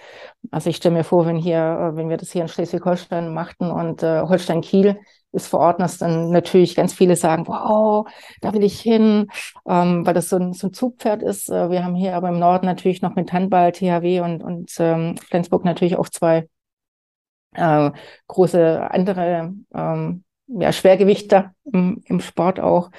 Also 0.50 0.70
ich 0.70 0.76
stelle 0.76 0.96
mir 0.96 1.04
vor, 1.04 1.26
wenn 1.26 1.36
hier, 1.36 1.92
äh, 1.92 1.96
wenn 1.96 2.08
wir 2.08 2.16
das 2.16 2.30
hier 2.32 2.42
in 2.42 2.48
Schleswig-Holstein 2.48 3.32
machten 3.32 3.70
und 3.70 4.02
äh, 4.02 4.20
Holstein-Kiel 4.22 4.98
ist 5.32 5.48
vor 5.48 5.60
Ort, 5.60 5.80
dass 5.80 5.98
dann 5.98 6.30
natürlich 6.30 6.76
ganz 6.76 6.92
viele 6.94 7.16
sagen, 7.16 7.46
wow, 7.48 8.06
da 8.40 8.52
will 8.52 8.62
ich 8.62 8.80
hin, 8.80 9.28
ähm, 9.66 10.06
weil 10.06 10.14
das 10.14 10.28
so 10.28 10.36
ein, 10.36 10.52
so 10.52 10.68
ein 10.68 10.72
Zugpferd 10.72 11.22
ist. 11.22 11.50
Äh, 11.50 11.70
wir 11.70 11.84
haben 11.84 11.94
hier 11.94 12.14
aber 12.14 12.28
im 12.28 12.38
Norden 12.38 12.66
natürlich 12.66 13.02
noch 13.02 13.14
mit 13.16 13.32
Handball, 13.32 13.72
THW 13.72 14.20
und, 14.20 14.42
und 14.42 14.70
ähm, 14.78 15.16
Flensburg 15.16 15.64
natürlich 15.64 15.96
auch 15.96 16.08
zwei 16.08 16.48
äh, 17.54 17.90
große 18.28 18.90
andere 18.90 19.54
ähm, 19.74 20.23
ja, 20.46 20.72
Schwergewichter 20.72 21.54
im, 21.72 22.02
im 22.06 22.20
Sport 22.20 22.60
auch. 22.60 22.90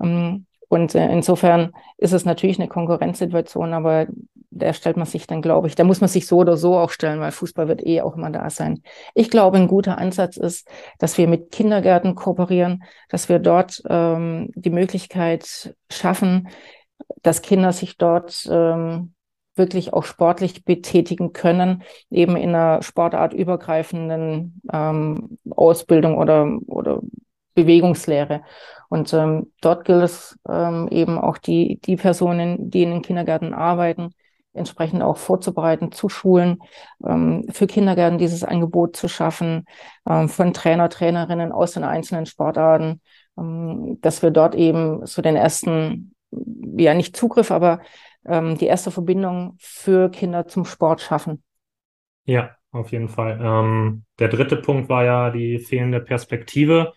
Ähm, 0.00 0.46
und 0.68 0.94
äh, 0.94 1.10
insofern 1.10 1.72
ist 1.98 2.12
es 2.12 2.24
natürlich 2.24 2.58
eine 2.58 2.68
Konkurrenzsituation, 2.68 3.74
aber 3.74 4.06
der 4.50 4.72
stellt 4.72 4.96
man 4.96 5.06
sich 5.06 5.26
dann, 5.26 5.42
glaube 5.42 5.68
ich, 5.68 5.74
da 5.74 5.84
muss 5.84 6.00
man 6.00 6.08
sich 6.08 6.26
so 6.26 6.38
oder 6.38 6.56
so 6.56 6.76
auch 6.76 6.90
stellen, 6.90 7.20
weil 7.20 7.30
Fußball 7.30 7.68
wird 7.68 7.86
eh 7.86 8.02
auch 8.02 8.16
immer 8.16 8.30
da 8.30 8.50
sein. 8.50 8.82
Ich 9.14 9.30
glaube, 9.30 9.56
ein 9.56 9.68
guter 9.68 9.98
Ansatz 9.98 10.36
ist, 10.36 10.68
dass 10.98 11.18
wir 11.18 11.28
mit 11.28 11.50
Kindergärten 11.50 12.14
kooperieren, 12.14 12.82
dass 13.08 13.28
wir 13.28 13.38
dort 13.38 13.82
ähm, 13.88 14.50
die 14.54 14.70
Möglichkeit 14.70 15.74
schaffen, 15.90 16.48
dass 17.22 17.42
Kinder 17.42 17.72
sich 17.72 17.96
dort 17.96 18.48
ähm, 18.50 19.14
wirklich 19.60 19.92
auch 19.92 20.04
sportlich 20.04 20.64
betätigen 20.64 21.32
können, 21.32 21.84
eben 22.10 22.34
in 22.36 22.48
einer 22.48 22.82
sportartübergreifenden 22.82 24.60
ähm, 24.72 25.38
Ausbildung 25.50 26.18
oder, 26.18 26.58
oder 26.66 27.00
Bewegungslehre. 27.54 28.42
Und 28.88 29.12
ähm, 29.12 29.52
dort 29.60 29.84
gilt 29.84 30.02
es 30.02 30.38
ähm, 30.48 30.88
eben 30.90 31.18
auch 31.18 31.38
die, 31.38 31.78
die 31.84 31.96
Personen, 31.96 32.70
die 32.70 32.82
in 32.82 32.90
den 32.90 33.02
Kindergärten 33.02 33.54
arbeiten, 33.54 34.14
entsprechend 34.52 35.02
auch 35.02 35.16
vorzubereiten, 35.16 35.92
zu 35.92 36.08
schulen, 36.08 36.58
ähm, 37.06 37.46
für 37.50 37.66
Kindergärten 37.66 38.18
dieses 38.18 38.42
Angebot 38.42 38.96
zu 38.96 39.08
schaffen, 39.08 39.64
ähm, 40.08 40.28
von 40.28 40.52
Trainer, 40.52 40.88
Trainerinnen 40.88 41.52
aus 41.52 41.72
den 41.72 41.84
einzelnen 41.84 42.26
Sportarten, 42.26 43.00
ähm, 43.38 43.98
dass 44.00 44.22
wir 44.22 44.30
dort 44.30 44.54
eben 44.54 45.06
so 45.06 45.22
den 45.22 45.36
ersten, 45.36 46.14
ja 46.76 46.94
nicht 46.94 47.16
Zugriff, 47.16 47.50
aber 47.50 47.80
ähm, 48.26 48.56
die 48.58 48.66
erste 48.66 48.90
Verbindung 48.90 49.56
für 49.58 50.10
Kinder 50.10 50.46
zum 50.46 50.64
Sport 50.64 51.00
schaffen. 51.00 51.42
Ja, 52.24 52.56
auf 52.70 52.92
jeden 52.92 53.08
Fall. 53.08 53.38
Ähm, 53.42 54.04
der 54.18 54.28
dritte 54.28 54.56
Punkt 54.56 54.88
war 54.88 55.04
ja 55.04 55.30
die 55.30 55.58
fehlende 55.58 56.00
Perspektive. 56.00 56.92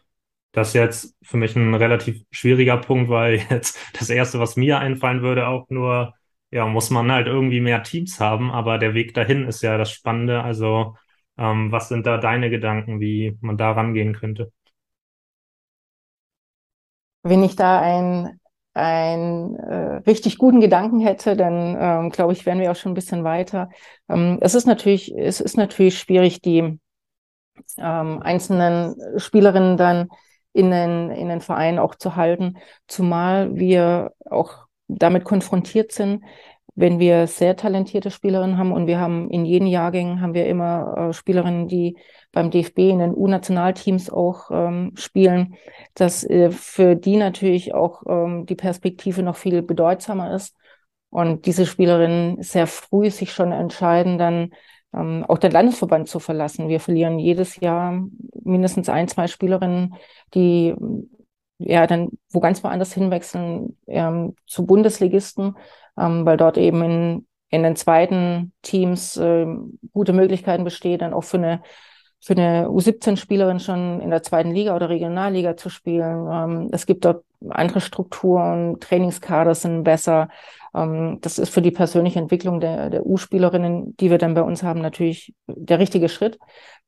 Das 0.51 0.69
ist 0.69 0.73
jetzt 0.75 1.17
für 1.23 1.37
mich 1.37 1.55
ein 1.55 1.73
relativ 1.75 2.23
schwieriger 2.31 2.77
Punkt, 2.77 3.09
weil 3.09 3.35
jetzt 3.49 3.79
das 3.99 4.09
Erste, 4.09 4.39
was 4.39 4.55
mir 4.57 4.79
einfallen 4.79 5.21
würde, 5.21 5.47
auch 5.47 5.69
nur, 5.69 6.13
ja, 6.51 6.67
muss 6.67 6.89
man 6.91 7.11
halt 7.11 7.27
irgendwie 7.27 7.61
mehr 7.61 7.83
Teams 7.83 8.19
haben, 8.19 8.51
aber 8.51 8.77
der 8.77 8.93
Weg 8.93 9.13
dahin 9.15 9.47
ist 9.47 9.63
ja 9.63 9.77
das 9.77 9.91
Spannende. 9.91 10.43
Also, 10.43 10.95
ähm, 11.37 11.71
was 11.71 11.89
sind 11.89 12.05
da 12.05 12.17
deine 12.17 12.49
Gedanken, 12.49 12.99
wie 12.99 13.37
man 13.41 13.57
da 13.57 13.71
rangehen 13.71 14.13
könnte? 14.13 14.51
Wenn 17.23 17.43
ich 17.43 17.55
da 17.55 17.79
ein 17.81 18.39
einen 18.73 19.55
äh, 19.55 19.95
richtig 20.07 20.37
guten 20.37 20.59
Gedanken 20.61 20.99
hätte, 20.99 21.35
dann 21.35 21.77
ähm, 21.79 22.09
glaube 22.09 22.33
ich, 22.33 22.45
wären 22.45 22.59
wir 22.59 22.71
auch 22.71 22.75
schon 22.75 22.91
ein 22.91 22.95
bisschen 22.95 23.23
weiter. 23.23 23.69
Ähm, 24.09 24.39
es 24.41 24.55
ist 24.55 24.65
natürlich, 24.65 25.13
es 25.15 25.41
ist 25.41 25.57
natürlich 25.57 25.99
schwierig, 25.99 26.41
die 26.41 26.79
ähm, 27.77 28.21
einzelnen 28.21 28.95
Spielerinnen 29.17 29.77
dann 29.77 30.09
in 30.53 30.71
den, 30.71 31.09
in 31.11 31.29
den 31.29 31.41
Verein 31.41 31.79
auch 31.79 31.95
zu 31.95 32.15
halten, 32.15 32.57
zumal 32.87 33.55
wir 33.55 34.11
auch 34.29 34.65
damit 34.87 35.23
konfrontiert 35.23 35.91
sind, 35.91 36.23
wenn 36.75 36.99
wir 36.99 37.27
sehr 37.27 37.55
talentierte 37.55 38.09
Spielerinnen 38.09 38.57
haben 38.57 38.71
und 38.71 38.87
wir 38.87 38.99
haben 38.99 39.29
in 39.29 39.45
jeden 39.45 39.67
Jahrgängen 39.67 40.21
haben 40.21 40.33
wir 40.33 40.47
immer 40.47 41.09
äh, 41.09 41.13
Spielerinnen, 41.13 41.67
die 41.67 41.97
beim 42.31 42.49
DFB 42.49 42.79
in 42.79 42.99
den 42.99 43.13
U-Nationalteams 43.13 44.09
auch 44.09 44.49
ähm, 44.51 44.91
spielen, 44.95 45.55
dass 45.93 46.23
äh, 46.23 46.49
für 46.51 46.95
die 46.95 47.17
natürlich 47.17 47.73
auch 47.75 48.03
ähm, 48.07 48.45
die 48.47 48.55
Perspektive 48.55 49.21
noch 49.21 49.35
viel 49.35 49.61
bedeutsamer 49.61 50.33
ist 50.33 50.55
und 51.09 51.45
diese 51.45 51.67
Spielerinnen 51.67 52.41
sehr 52.41 52.65
früh 52.65 53.11
sich 53.11 53.31
schon 53.33 53.51
entscheiden, 53.51 54.17
dann 54.17 54.49
ähm, 54.95 55.23
auch 55.27 55.37
den 55.37 55.51
Landesverband 55.51 56.07
zu 56.07 56.19
verlassen. 56.19 56.69
Wir 56.69 56.79
verlieren 56.79 57.19
jedes 57.19 57.59
Jahr 57.59 58.03
mindestens 58.43 58.89
ein, 58.89 59.07
zwei 59.07 59.27
Spielerinnen, 59.27 59.93
die 60.33 60.73
ja 61.59 61.85
dann 61.87 62.09
wo 62.31 62.39
ganz 62.39 62.63
woanders 62.63 62.93
hinwechseln 62.93 63.77
ähm, 63.87 64.35
zu 64.47 64.65
Bundesligisten 64.65 65.55
ähm, 65.97 66.25
weil 66.25 66.37
dort 66.37 66.57
eben 66.57 66.81
in, 66.83 67.27
in 67.49 67.63
den 67.63 67.75
zweiten 67.75 68.53
Teams 68.61 69.17
äh, 69.17 69.45
gute 69.91 70.13
Möglichkeiten 70.13 70.63
bestehen, 70.63 70.99
dann 70.99 71.13
auch 71.13 71.23
für 71.23 71.37
eine 71.37 71.61
für 72.25 72.37
eine 72.37 72.69
U17-Spielerin 72.69 73.59
schon 73.59 73.99
in 73.99 74.09
der 74.09 74.23
zweiten 74.23 74.51
Liga 74.51 74.73
oder 74.77 74.87
Regionalliga 74.87 75.57
zu 75.57 75.67
spielen. 75.67 76.25
Ähm, 76.31 76.69
es 76.71 76.85
gibt 76.85 77.03
dort 77.03 77.25
andere 77.49 77.81
Strukturen, 77.81 78.79
Trainingskader 78.79 79.53
sind 79.55 79.83
besser. 79.83 80.29
Ähm, 80.73 81.17
das 81.19 81.37
ist 81.37 81.49
für 81.49 81.61
die 81.61 81.71
persönliche 81.71 82.19
Entwicklung 82.19 82.61
der, 82.61 82.89
der 82.89 83.05
U-Spielerinnen, 83.05 83.97
die 83.97 84.09
wir 84.09 84.19
dann 84.19 84.35
bei 84.35 84.41
uns 84.41 84.63
haben, 84.63 84.79
natürlich 84.79 85.33
der 85.47 85.79
richtige 85.79 86.07
Schritt. 86.07 86.39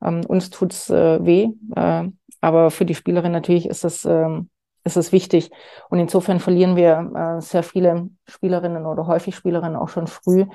Ähm, 0.02 0.22
uns 0.26 0.52
tut's 0.52 0.90
äh, 0.90 1.26
weh, 1.26 1.50
äh, 1.76 2.04
aber 2.40 2.72
für 2.72 2.86
die 2.86 2.96
Spielerin 2.96 3.34
natürlich 3.34 3.68
ist 3.68 3.84
das 3.84 4.06
ähm, 4.06 4.50
ist 4.86 4.96
es 4.96 5.12
wichtig. 5.12 5.52
Und 5.90 6.00
insofern 6.00 6.40
verlieren 6.40 6.76
wir 6.76 7.12
äh, 7.16 7.42
sehr 7.42 7.64
viele 7.64 8.10
Spielerinnen 8.28 8.86
oder 8.86 9.08
häufig 9.08 9.36
Spielerinnen 9.36 9.76
auch 9.76 9.90
schon 9.90 10.08
früh. 10.08 10.46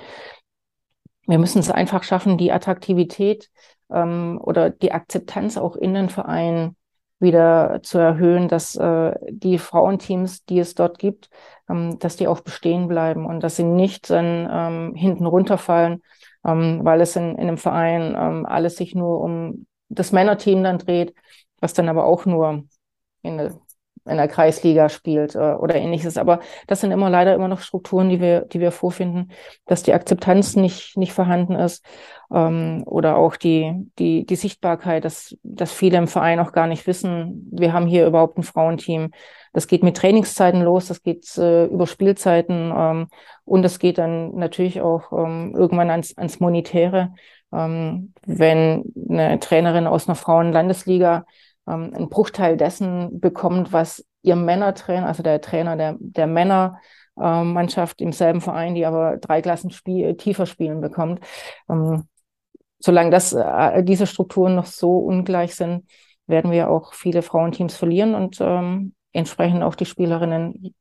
Wir 1.27 1.39
müssen 1.39 1.59
es 1.59 1.71
einfach 1.71 2.03
schaffen, 2.05 2.39
die 2.39 2.53
Attraktivität 2.53 3.51
ähm, 3.91 4.41
oder 4.43 4.71
die 4.71 4.93
Akzeptanz 4.93 5.59
auch 5.59 5.77
in 5.77 5.95
den 5.95 6.09
Vereinen 6.09 6.77
wieder 7.19 7.81
zu 7.83 7.99
erhöhen, 7.99 8.49
dass 8.49 8.77
äh, 8.77 9.15
die 9.29 9.59
Frauenteams, 9.59 10.45
die 10.47 10.59
es 10.59 10.75
dort 10.75 10.99
gibt, 10.99 11.29
ähm, 11.69 11.99
dass 11.99 12.17
die 12.17 12.29
auch 12.29 12.41
bestehen 12.41 12.89
bleiben 12.89 13.27
und 13.27 13.41
dass 13.41 13.57
sie 13.57 13.65
nicht 13.65 14.09
dann 14.11 14.49
ähm, 14.51 14.95
hinten 14.95 15.27
runterfallen, 15.27 16.03
ähm, 16.47 16.81
weil 16.83 17.01
es 17.01 17.17
in, 17.17 17.33
in 17.33 17.49
einem 17.49 17.59
Verein 17.59 18.15
ähm, 18.17 18.47
alles 18.47 18.77
sich 18.77 18.95
nur 18.95 19.21
um 19.21 19.67
das 19.89 20.13
Männerteam 20.13 20.63
dann 20.63 20.79
dreht, 20.79 21.15
was 21.61 21.75
dann 21.75 21.89
aber 21.89 22.05
auch 22.05 22.25
nur 22.25 22.65
in 23.23 23.37
der 23.37 23.53
in 24.07 24.17
der 24.17 24.29
Kreisliga 24.29 24.89
spielt 24.89 25.35
äh, 25.35 25.55
oder 25.55 25.75
ähnliches. 25.75 26.17
Aber 26.17 26.41
das 26.67 26.81
sind 26.81 26.91
immer 26.91 27.11
leider 27.11 27.35
immer 27.35 27.49
noch 27.49 27.61
Strukturen, 27.61 28.09
die 28.09 28.21
wir, 28.21 28.43
die 28.43 28.61
wir 28.61 28.73
vorfinden, 28.73 29.31
dass 29.67 29.83
die 29.83 29.93
Akzeptanz 29.93 30.57
nicht, 30.57 30.97
nicht 30.97 31.13
vorhanden 31.13 31.55
ist 31.55 31.85
ähm, 32.33 32.83
oder 32.87 33.17
auch 33.17 33.37
die, 33.37 33.75
die, 33.99 34.25
die 34.25 34.37
Sichtbarkeit, 34.37 35.05
dass, 35.05 35.37
dass 35.43 35.73
viele 35.73 35.99
im 35.99 36.09
Verein 36.09 36.41
auch 36.41 36.53
gar 36.53 36.67
nicht 36.67 36.87
wissen, 36.87 37.49
wir 37.53 37.73
haben 37.73 37.87
hier 37.87 38.07
überhaupt 38.07 38.39
ein 38.39 38.43
Frauenteam. 38.43 39.11
Das 39.53 39.67
geht 39.67 39.83
mit 39.83 39.97
Trainingszeiten 39.97 40.63
los, 40.63 40.87
das 40.87 41.03
geht 41.03 41.27
äh, 41.37 41.67
über 41.67 41.87
Spielzeiten 41.87 42.73
ähm, 42.75 43.09
und 43.45 43.63
das 43.63 43.79
geht 43.79 43.99
dann 43.99 44.35
natürlich 44.37 44.81
auch 44.81 45.13
ähm, 45.13 45.55
irgendwann 45.57 45.91
ans, 45.91 46.17
ans 46.17 46.41
Monetäre. 46.41 47.15
Ähm, 47.53 48.15
wenn 48.25 48.85
eine 49.09 49.41
Trainerin 49.41 49.89
aus 49.89 50.09
einer 50.09 50.15
Frauenlandesliga 50.15 51.27
ähm, 51.71 51.95
einen 51.95 52.09
Bruchteil 52.09 52.57
dessen 52.57 53.21
bekommt, 53.21 53.73
was 53.73 54.05
ihr 54.23 54.37
Männertrainer, 54.37 55.07
also 55.07 55.23
der 55.23 55.41
Trainer 55.41 55.77
der, 55.77 55.97
der 55.99 56.27
Männermannschaft 56.27 58.01
im 58.01 58.13
selben 58.13 58.41
Verein, 58.41 58.75
die 58.75 58.85
aber 58.85 59.17
drei 59.17 59.41
Klassen 59.43 59.71
spiel, 59.71 60.17
tiefer 60.17 60.47
spielen 60.47 60.81
bekommt. 60.81 61.21
Ähm, 61.69 62.09
solange 62.79 63.11
das, 63.11 63.33
äh, 63.33 63.83
diese 63.85 64.07
Strukturen 64.07 64.55
noch 64.55 64.67
so 64.67 64.99
ungleich 64.99 65.55
sind, 65.55 65.87
werden 66.27 66.51
wir 66.51 66.71
auch 66.71 66.95
viele 66.95 67.23
Frauenteams 67.23 67.77
verlieren 67.77 68.15
und 68.15 68.39
ähm, 68.41 68.95
entsprechend 69.13 69.63
auch 69.63 69.75
die 69.75 69.87
Spielerinnen. 69.87 70.75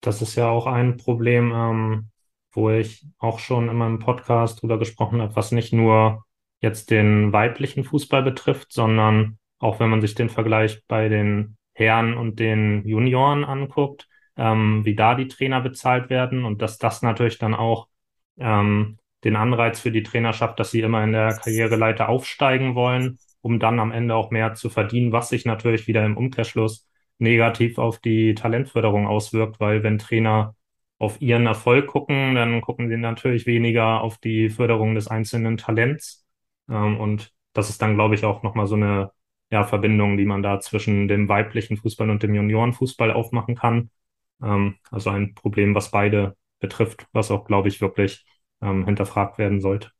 Das 0.00 0.22
ist 0.22 0.34
ja 0.34 0.48
auch 0.48 0.66
ein 0.66 0.96
Problem, 0.96 1.52
ähm, 1.54 2.10
wo 2.52 2.70
ich 2.70 3.06
auch 3.18 3.38
schon 3.38 3.68
in 3.68 3.76
meinem 3.76 3.98
Podcast 3.98 4.60
drüber 4.62 4.78
gesprochen 4.78 5.22
habe, 5.22 5.36
was 5.36 5.52
nicht 5.52 5.72
nur 5.72 6.24
jetzt 6.62 6.90
den 6.90 7.32
weiblichen 7.32 7.84
Fußball 7.84 8.22
betrifft, 8.22 8.72
sondern 8.72 9.38
auch 9.58 9.80
wenn 9.80 9.90
man 9.90 10.00
sich 10.00 10.14
den 10.14 10.30
Vergleich 10.30 10.82
bei 10.88 11.08
den 11.08 11.56
Herren 11.74 12.14
und 12.14 12.38
den 12.38 12.86
Junioren 12.86 13.44
anguckt, 13.44 14.08
ähm, 14.36 14.84
wie 14.84 14.94
da 14.94 15.14
die 15.14 15.28
Trainer 15.28 15.60
bezahlt 15.60 16.08
werden 16.08 16.44
und 16.44 16.62
dass 16.62 16.78
das 16.78 17.02
natürlich 17.02 17.38
dann 17.38 17.54
auch 17.54 17.88
ähm, 18.38 18.98
den 19.24 19.36
Anreiz 19.36 19.80
für 19.80 19.90
die 19.90 20.02
Trainerschaft, 20.02 20.58
dass 20.58 20.70
sie 20.70 20.80
immer 20.80 21.04
in 21.04 21.12
der 21.12 21.34
Karriereleiter 21.36 22.08
aufsteigen 22.08 22.74
wollen, 22.74 23.18
um 23.40 23.58
dann 23.58 23.78
am 23.80 23.92
Ende 23.92 24.14
auch 24.14 24.30
mehr 24.30 24.54
zu 24.54 24.70
verdienen, 24.70 25.12
was 25.12 25.28
sich 25.28 25.44
natürlich 25.44 25.86
wieder 25.86 26.04
im 26.04 26.16
Umkehrschluss 26.16 26.88
negativ 27.18 27.78
auf 27.78 27.98
die 27.98 28.34
Talentförderung 28.34 29.06
auswirkt, 29.06 29.60
weil 29.60 29.82
wenn 29.82 29.98
Trainer 29.98 30.56
auf 30.98 31.20
ihren 31.20 31.46
Erfolg 31.46 31.88
gucken, 31.88 32.34
dann 32.34 32.60
gucken 32.60 32.88
sie 32.88 32.96
natürlich 32.96 33.46
weniger 33.46 34.00
auf 34.00 34.18
die 34.18 34.50
Förderung 34.50 34.94
des 34.94 35.08
einzelnen 35.08 35.56
Talents 35.56 36.21
ähm, 36.68 36.98
und 36.98 37.32
das 37.52 37.70
ist 37.70 37.82
dann, 37.82 37.94
glaube 37.94 38.14
ich, 38.14 38.24
auch 38.24 38.42
nochmal 38.42 38.66
so 38.66 38.76
eine 38.76 39.10
ja, 39.50 39.64
Verbindung, 39.64 40.16
die 40.16 40.24
man 40.24 40.42
da 40.42 40.60
zwischen 40.60 41.08
dem 41.08 41.28
weiblichen 41.28 41.76
Fußball 41.76 42.08
und 42.08 42.22
dem 42.22 42.34
Juniorenfußball 42.34 43.12
aufmachen 43.12 43.54
kann. 43.54 43.90
Ähm, 44.42 44.76
also 44.90 45.10
ein 45.10 45.34
Problem, 45.34 45.74
was 45.74 45.90
beide 45.90 46.36
betrifft, 46.58 47.06
was 47.12 47.30
auch, 47.30 47.44
glaube 47.44 47.68
ich, 47.68 47.80
wirklich 47.80 48.24
ähm, 48.62 48.86
hinterfragt 48.86 49.38
werden 49.38 49.60
sollte. 49.60 49.90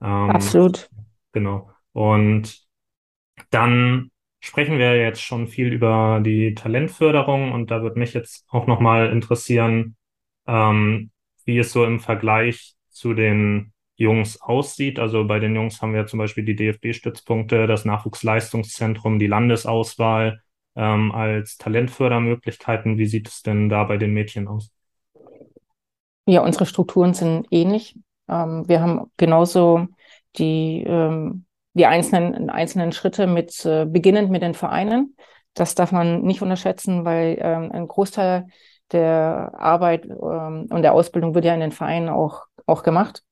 Ähm, 0.00 0.30
Absolut. 0.30 0.88
Genau. 1.32 1.70
Und 1.92 2.64
dann 3.50 4.10
sprechen 4.40 4.78
wir 4.78 4.96
jetzt 4.96 5.22
schon 5.22 5.48
viel 5.48 5.72
über 5.72 6.20
die 6.24 6.54
Talentförderung 6.54 7.52
und 7.52 7.70
da 7.70 7.82
würde 7.82 7.98
mich 7.98 8.14
jetzt 8.14 8.44
auch 8.48 8.66
nochmal 8.66 9.10
interessieren, 9.10 9.96
ähm, 10.46 11.10
wie 11.44 11.58
es 11.58 11.72
so 11.72 11.84
im 11.84 11.98
Vergleich 11.98 12.74
zu 12.90 13.14
den 13.14 13.72
Jungs 13.96 14.40
aussieht. 14.40 14.98
Also 14.98 15.26
bei 15.26 15.38
den 15.38 15.54
Jungs 15.54 15.80
haben 15.80 15.94
wir 15.94 16.06
zum 16.06 16.18
Beispiel 16.18 16.44
die 16.44 16.56
DFB-Stützpunkte, 16.56 17.66
das 17.66 17.84
Nachwuchsleistungszentrum, 17.84 19.18
die 19.18 19.26
Landesauswahl 19.26 20.40
ähm, 20.76 21.12
als 21.12 21.56
Talentfördermöglichkeiten. 21.58 22.98
Wie 22.98 23.06
sieht 23.06 23.28
es 23.28 23.42
denn 23.42 23.68
da 23.68 23.84
bei 23.84 23.96
den 23.96 24.12
Mädchen 24.12 24.48
aus? 24.48 24.72
Ja, 26.26 26.42
unsere 26.42 26.66
Strukturen 26.66 27.14
sind 27.14 27.46
ähnlich. 27.50 27.96
Ähm, 28.28 28.66
wir 28.66 28.80
haben 28.80 29.10
genauso 29.16 29.86
die, 30.36 30.82
ähm, 30.86 31.44
die 31.74 31.86
einzelnen, 31.86 32.50
einzelnen 32.50 32.92
Schritte 32.92 33.26
mit, 33.26 33.64
äh, 33.64 33.84
beginnend 33.84 34.30
mit 34.30 34.42
den 34.42 34.54
Vereinen. 34.54 35.16
Das 35.54 35.74
darf 35.74 35.92
man 35.92 36.22
nicht 36.22 36.42
unterschätzen, 36.42 37.04
weil 37.04 37.38
ähm, 37.40 37.70
ein 37.70 37.86
Großteil 37.86 38.46
der 38.90 39.52
Arbeit 39.56 40.06
ähm, 40.06 40.66
und 40.70 40.82
der 40.82 40.94
Ausbildung 40.94 41.34
wird 41.34 41.44
ja 41.44 41.54
in 41.54 41.60
den 41.60 41.72
Vereinen 41.72 42.08
auch, 42.08 42.46
auch 42.66 42.82
gemacht. 42.82 43.22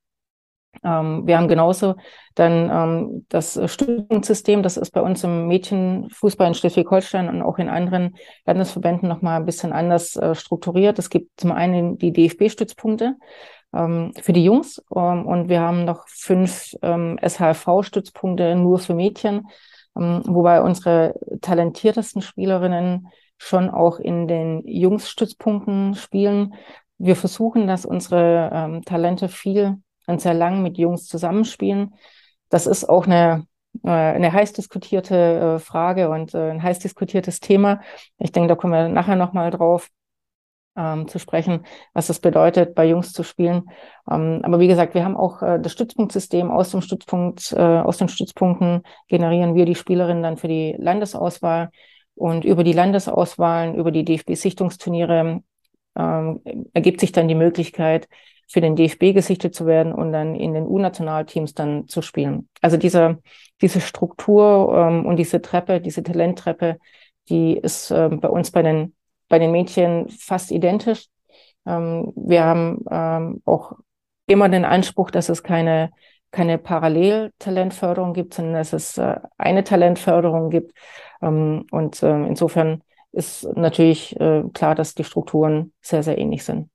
Ähm, 0.85 1.27
wir 1.27 1.37
haben 1.37 1.49
genauso 1.49 1.95
dann 2.35 2.71
ähm, 2.71 3.27
das 3.29 3.61
Stützungssystem, 3.67 4.63
das 4.63 4.77
ist 4.77 4.91
bei 4.91 5.03
uns 5.03 5.23
im 5.23 5.47
Mädchenfußball 5.49 6.49
in 6.49 6.55
Schleswig-Holstein 6.55 7.29
und 7.29 7.43
auch 7.43 7.59
in 7.59 7.69
anderen 7.69 8.17
Landesverbänden 8.47 9.09
nochmal 9.09 9.41
ein 9.41 9.47
bisschen 9.47 9.73
anders 9.73 10.17
äh, 10.17 10.35
strukturiert. 10.35 10.99
Es 10.99 11.11
gibt 11.11 11.39
zum 11.39 11.53
einen 11.53 11.99
die 11.99 12.13
DFB-Stützpunkte 12.13 13.17
ähm, 13.75 14.13
für 14.21 14.33
die 14.33 14.45
Jungs 14.45 14.83
ähm, 14.95 15.27
und 15.27 15.49
wir 15.49 15.61
haben 15.61 15.85
noch 15.85 16.09
fünf 16.09 16.75
ähm, 16.83 17.19
SHV-Stützpunkte 17.23 18.55
nur 18.57 18.79
für 18.79 18.95
Mädchen, 18.95 19.49
ähm, 19.97 20.23
wobei 20.27 20.63
unsere 20.63 21.15
talentiertesten 21.43 22.23
Spielerinnen 22.23 23.09
schon 23.37 23.69
auch 23.71 23.99
in 23.99 24.27
den 24.27 24.63
Jungsstützpunkten 24.67 25.95
spielen 25.95 26.55
wir 26.99 27.17
versuchen, 27.17 27.67
dass 27.67 27.85
unsere 27.85 28.81
Talente 28.87 29.27
viel 29.27 29.79
und 30.07 30.21
sehr 30.21 30.35
lang 30.35 30.63
mit 30.63 30.79
Jungs 30.79 31.07
zusammenspielen. 31.07 31.95
Das 32.49 32.67
ist 32.67 32.89
auch 32.89 33.07
eine, 33.07 33.47
äh, 33.85 33.91
eine 33.91 34.33
heiß 34.33 34.53
diskutierte 34.53 35.57
äh, 35.57 35.59
Frage 35.59 36.11
und 36.11 36.35
äh, 36.35 36.51
ein 36.51 36.63
heiß 36.63 36.81
diskutiertes 36.81 37.41
Thema. 37.41 37.81
Ich 38.19 38.33
denke, 38.33 38.49
da 38.49 38.55
kommen 38.55 38.73
wir 38.73 38.89
nachher 38.89 39.17
nochmal 39.17 39.51
drauf 39.51 39.89
ähm, 40.77 41.09
zu 41.09 41.19
sprechen, 41.19 41.65
was 41.93 42.07
das 42.07 42.21
bedeutet, 42.21 42.75
bei 42.75 42.87
Jungs 42.87 43.13
zu 43.13 43.23
spielen. 43.23 43.65
Ähm, 44.11 44.41
aber 44.43 44.59
wie 44.61 44.69
gesagt, 44.69 44.95
wir 44.95 45.05
haben 45.05 45.17
auch 45.17 45.41
das 45.41 45.73
Stützpunktsystem 45.73 46.51
aus 46.51 46.71
dem 46.71 46.83
Stützpunkt, 46.83 47.53
äh, 47.53 47.61
aus 47.61 47.99
den 47.99 48.09
Stützpunkten 48.09 48.83
generieren 49.09 49.55
wir 49.55 49.67
die 49.67 49.75
Spielerinnen 49.75 50.23
dann 50.23 50.37
für 50.37 50.49
die 50.49 50.75
Landesauswahl 50.79 51.71
und 52.15 52.45
über 52.45 52.65
die 52.65 52.73
Landesauswahlen, 52.73 53.75
über 53.75 53.91
die 53.91 54.05
DFB-Sichtungsturniere 54.05 55.43
ähm, 55.97 56.41
ergibt 56.73 57.01
sich 57.01 57.13
dann 57.13 57.29
die 57.29 57.35
Möglichkeit, 57.35 58.09
für 58.53 58.61
den 58.61 58.77
DFB 58.77 59.15
gesichtet 59.15 59.55
zu 59.55 59.67
werden 59.67 59.93
und 59.93 60.13
dann 60.13 60.35
in 60.35 60.53
den 60.55 60.67
U-Nationalteams 60.67 61.55
dann 61.55 61.89
zu 61.89 62.03
spielen. 62.03 62.49
Also 62.61 62.77
diese, 62.77 63.19
diese 63.61 63.81
Struktur 63.81 64.75
ähm, 64.77 65.07
und 65.07 65.17
diese 65.17 65.41
Treppe, 65.41 65.81
diese 65.81 66.03
Talenttreppe, 66.03 66.79
die 67.29 67.57
ist 67.57 67.91
äh, 67.91 68.09
bei 68.09 68.29
uns 68.29 68.51
bei 68.51 68.63
den 68.63 68.95
bei 69.33 69.39
den 69.39 69.51
Mädchen 69.51 70.11
fast 70.11 70.51
identisch. 70.51 71.07
Ähm, 71.65 72.13
wir 72.15 72.45
haben 72.45 72.85
ähm, 72.91 73.41
auch 73.47 73.73
immer 74.27 74.51
den 74.51 74.67
Anspruch, 74.67 75.11
dass 75.11 75.31
es 75.31 75.43
keine, 75.43 75.91
keine 76.33 76.59
Paralleltalentförderung 76.59 78.13
gibt, 78.13 78.35
sondern 78.35 78.55
dass 78.55 78.75
es 78.75 78.99
äh, 78.99 79.17
eine 79.39 79.65
Talentförderung 79.65 80.51
gibt. 80.51 80.77
Ähm, 81.23 81.65
und 81.71 82.03
äh, 82.03 82.27
insofern 82.27 82.83
ist 83.11 83.45
natürlich 83.57 84.21
äh, 84.21 84.43
klar, 84.53 84.75
dass 84.75 84.95
die 84.95 85.05
Strukturen 85.05 85.73
sehr, 85.81 86.03
sehr 86.03 86.19
ähnlich 86.19 86.45
sind. 86.45 86.69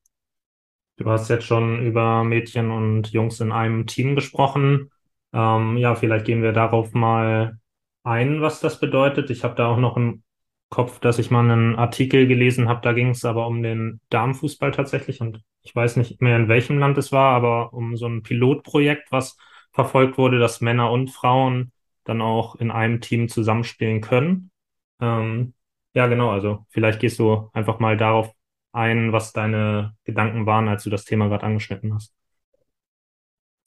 Du 0.98 1.10
hast 1.10 1.30
jetzt 1.30 1.46
schon 1.46 1.86
über 1.86 2.24
Mädchen 2.24 2.72
und 2.72 3.12
Jungs 3.12 3.40
in 3.40 3.52
einem 3.52 3.86
Team 3.86 4.16
gesprochen. 4.16 4.90
Ähm, 5.34 5.78
ja, 5.78 5.94
vielleicht 5.96 6.26
gehen 6.26 6.42
wir 6.42 6.54
darauf 6.54 6.94
mal 6.94 7.60
ein, 8.04 8.42
was 8.42 8.60
das 8.62 8.80
bedeutet. 8.80 9.30
Ich 9.30 9.44
habe 9.44 9.54
da 9.56 9.68
auch 9.68 9.78
noch 9.78 9.96
ein 9.98 10.24
Kopf, 10.70 11.00
dass 11.00 11.20
ich 11.20 11.30
mal 11.32 11.42
einen 11.50 11.76
Artikel 11.76 12.28
gelesen 12.28 12.68
habe, 12.68 12.82
da 12.82 12.92
ging 12.94 13.12
es 13.12 13.24
aber 13.24 13.48
um 13.48 13.64
den 13.64 14.02
Damenfußball 14.10 14.72
tatsächlich 14.72 15.22
und 15.22 15.42
ich 15.64 15.74
weiß 15.74 15.96
nicht 15.96 16.22
mehr, 16.22 16.36
in 16.36 16.50
welchem 16.50 16.78
Land 16.78 16.98
es 16.98 17.12
war, 17.14 17.34
aber 17.36 17.72
um 17.74 17.96
so 17.96 18.06
ein 18.08 18.22
Pilotprojekt, 18.22 19.10
was 19.12 19.38
verfolgt 19.72 20.18
wurde, 20.18 20.40
dass 20.40 20.60
Männer 20.60 20.92
und 20.92 21.10
Frauen 21.10 21.72
dann 22.04 22.22
auch 22.22 22.56
in 22.56 22.70
einem 22.72 23.00
Team 23.00 23.30
zusammenspielen 23.30 24.02
können. 24.02 24.52
Ähm, 25.00 25.54
ja, 25.94 26.08
genau, 26.08 26.32
also 26.32 26.66
vielleicht 26.70 27.00
gehst 27.00 27.20
du 27.20 27.50
einfach 27.54 27.80
mal 27.80 27.96
darauf 27.96 28.34
ein, 28.78 29.12
was 29.12 29.34
deine 29.34 29.94
Gedanken 30.06 30.46
waren, 30.46 30.68
als 30.68 30.84
du 30.84 30.90
das 30.90 31.04
Thema 31.04 31.28
gerade 31.28 31.44
angeschnitten 31.44 31.94
hast. 31.94 32.14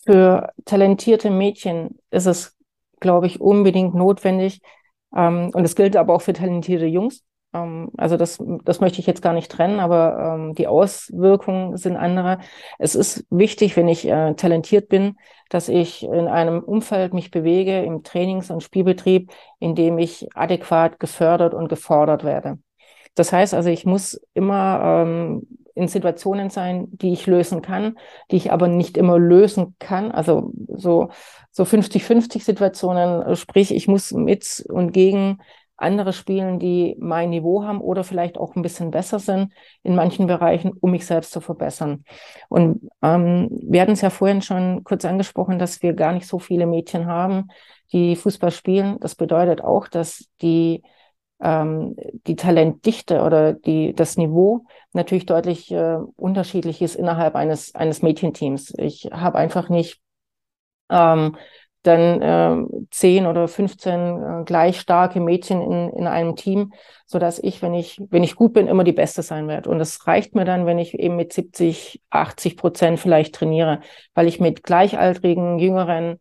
Für 0.05 0.53
talentierte 0.65 1.31
Mädchen 1.31 1.99
ist 2.11 2.27
es, 2.27 2.57
glaube 3.01 3.27
ich, 3.27 3.41
unbedingt 3.41 3.95
notwendig, 3.95 4.63
ähm, 5.15 5.51
und 5.53 5.63
das 5.63 5.75
gilt 5.75 5.97
aber 5.97 6.15
auch 6.15 6.23
für 6.23 6.33
talentierte 6.33 6.87
Jungs. 6.87 7.25
Ähm, 7.53 7.91
also 7.97 8.17
das, 8.17 8.39
das 8.65 8.81
möchte 8.81 9.01
ich 9.01 9.07
jetzt 9.07 9.23
gar 9.23 9.33
nicht 9.33 9.51
trennen, 9.51 9.81
aber 9.81 10.35
ähm, 10.37 10.55
die 10.55 10.67
Auswirkungen 10.67 11.77
sind 11.77 11.97
andere. 11.97 12.39
Es 12.79 12.95
ist 12.95 13.27
wichtig, 13.31 13.77
wenn 13.77 13.89
ich 13.89 14.07
äh, 14.07 14.35
talentiert 14.35 14.89
bin, 14.89 15.17
dass 15.49 15.69
ich 15.69 16.05
in 16.05 16.29
einem 16.29 16.61
Umfeld 16.61 17.13
mich 17.13 17.31
bewege, 17.31 17.83
im 17.83 18.03
Trainings- 18.05 18.51
und 18.51 18.63
Spielbetrieb, 18.63 19.33
in 19.59 19.75
dem 19.75 19.99
ich 19.99 20.29
adäquat 20.35 21.01
gefördert 21.01 21.55
und 21.55 21.69
gefordert 21.69 22.25
werde. 22.25 22.59
Das 23.15 23.33
heißt 23.33 23.55
also, 23.55 23.69
ich 23.71 23.87
muss 23.87 24.21
immer 24.35 25.05
ähm, 25.05 25.47
in 25.75 25.89
Situationen 25.89 26.51
sein, 26.51 26.89
die 26.91 27.13
ich 27.13 27.27
lösen 27.27 27.63
kann, 27.63 27.97
die 28.31 28.37
ich 28.37 28.53
aber 28.53 28.69
nicht 28.69 28.97
immer 28.97 29.19
lösen 29.19 29.77
kann. 29.79 30.13
Also 30.13 30.53
so, 30.69 31.11
so 31.51 31.65
50-50 31.65 32.43
Situationen, 32.43 33.37
sprich, 33.37 33.75
ich 33.75 33.89
muss 33.89 34.13
mit 34.13 34.65
und 34.69 34.93
gegen 34.93 35.39
andere 35.81 36.13
spielen, 36.13 36.59
die 36.59 36.95
mein 37.01 37.31
Niveau 37.31 37.65
haben 37.65 37.81
oder 37.81 38.05
vielleicht 38.05 38.37
auch 38.37 38.55
ein 38.55 38.63
bisschen 38.63 38.91
besser 38.91 39.19
sind 39.19 39.53
in 39.83 39.95
manchen 39.95 40.27
Bereichen, 40.27 40.73
um 40.79 40.91
mich 40.91 41.07
selbst 41.07 41.33
zu 41.33 41.41
verbessern. 41.41 42.05
Und 42.49 42.91
ähm, 43.03 43.49
wir 43.51 43.81
hatten 43.81 43.93
es 43.93 44.03
ja 44.03 44.11
vorhin 44.11 44.43
schon 44.43 44.85
kurz 44.85 45.05
angesprochen, 45.05 45.59
dass 45.59 45.83
wir 45.83 45.95
gar 45.95 46.13
nicht 46.13 46.27
so 46.27 46.39
viele 46.39 46.67
Mädchen 46.67 47.07
haben, 47.07 47.49
die 47.93 48.15
Fußball 48.15 48.51
spielen. 48.51 48.99
Das 49.01 49.15
bedeutet 49.15 49.63
auch, 49.63 49.89
dass 49.89 50.29
die 50.43 50.83
ähm, 51.41 51.97
die 52.27 52.37
Talentdichte 52.37 53.23
oder 53.23 53.53
die, 53.53 53.95
das 53.95 54.17
Niveau 54.17 54.65
natürlich 54.93 55.27
deutlich 55.27 55.71
äh, 55.71 55.99
unterschiedlich 56.17 56.83
ist 56.83 56.97
innerhalb 56.97 57.35
eines, 57.35 57.75
eines 57.75 58.03
Mädchenteams. 58.03 58.75
Ich 58.79 59.11
habe 59.13 59.39
einfach 59.39 59.69
nicht 59.69 60.01
ähm, 60.91 61.37
dann 61.83 62.21
äh, 62.21 62.87
10 62.91 63.27
oder 63.27 63.49
15 63.49 64.23
äh, 64.23 64.45
gleich 64.45 64.81
starke 64.81 65.19
Mädchen 65.19 65.63
in, 65.63 65.91
in 65.91 66.07
einem 66.07 66.37
Team, 66.37 66.73
so 67.07 67.19
dass 67.19 67.39
ich, 67.39 67.63
wenn 67.63 67.73
ich, 67.73 67.99
wenn 68.11 68.23
ich 68.23 68.37
gut 68.37 68.53
bin, 68.53 68.67
immer 68.67 68.85
die 68.85 68.93
Beste 68.93 69.23
sein 69.23 69.49
werde. 69.49 69.71
Und 69.71 69.79
das 69.79 70.07
reicht 70.07 70.35
mir 70.35 70.45
dann, 70.45 70.67
wenn 70.67 70.79
ich 70.79 70.95
eben 70.95 71.17
mit 71.17 71.33
70, 71.33 72.03
80 72.11 72.57
Prozent 72.57 73.01
vielleicht 73.01 73.35
trainiere, 73.35 73.81
weil 74.15 74.29
ich 74.29 74.41
mit 74.41 74.63
gleichaltrigen, 74.63 75.59
jüngeren 75.59 76.21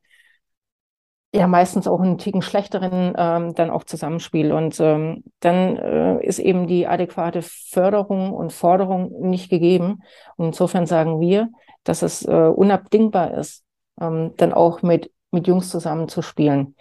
ja 1.34 1.48
meistens 1.48 1.88
auch 1.88 2.00
einen 2.00 2.18
Ticken 2.18 2.42
schlechteren 2.42 3.14
ähm, 3.18 3.54
dann 3.54 3.70
auch 3.70 3.84
zusammenspiel. 3.84 4.52
Und 4.52 4.80
ähm, 4.80 5.24
dann 5.40 5.78
äh, 5.78 6.26
ist 6.26 6.40
eben 6.40 6.68
die 6.68 6.88
adäquate 6.88 7.42
Förderung 7.42 8.34
und 8.34 8.52
Forderung 8.52 9.30
nicht 9.30 9.50
gegeben. 9.50 10.02
Und 10.38 10.48
insofern 10.48 10.86
sagen 10.86 11.20
wir, 11.20 11.50
dass 11.84 12.02
es 12.02 12.26
äh, 12.26 12.32
unabdingbar 12.32 13.36
ist, 13.36 13.64
ähm, 14.02 14.34
dann 14.38 14.54
auch 14.54 14.82
mit, 14.82 15.12
mit 15.32 15.48
Jungs 15.48 15.70
zusammen 15.70 16.08
zu 16.08 16.22
spielen. 16.22 16.76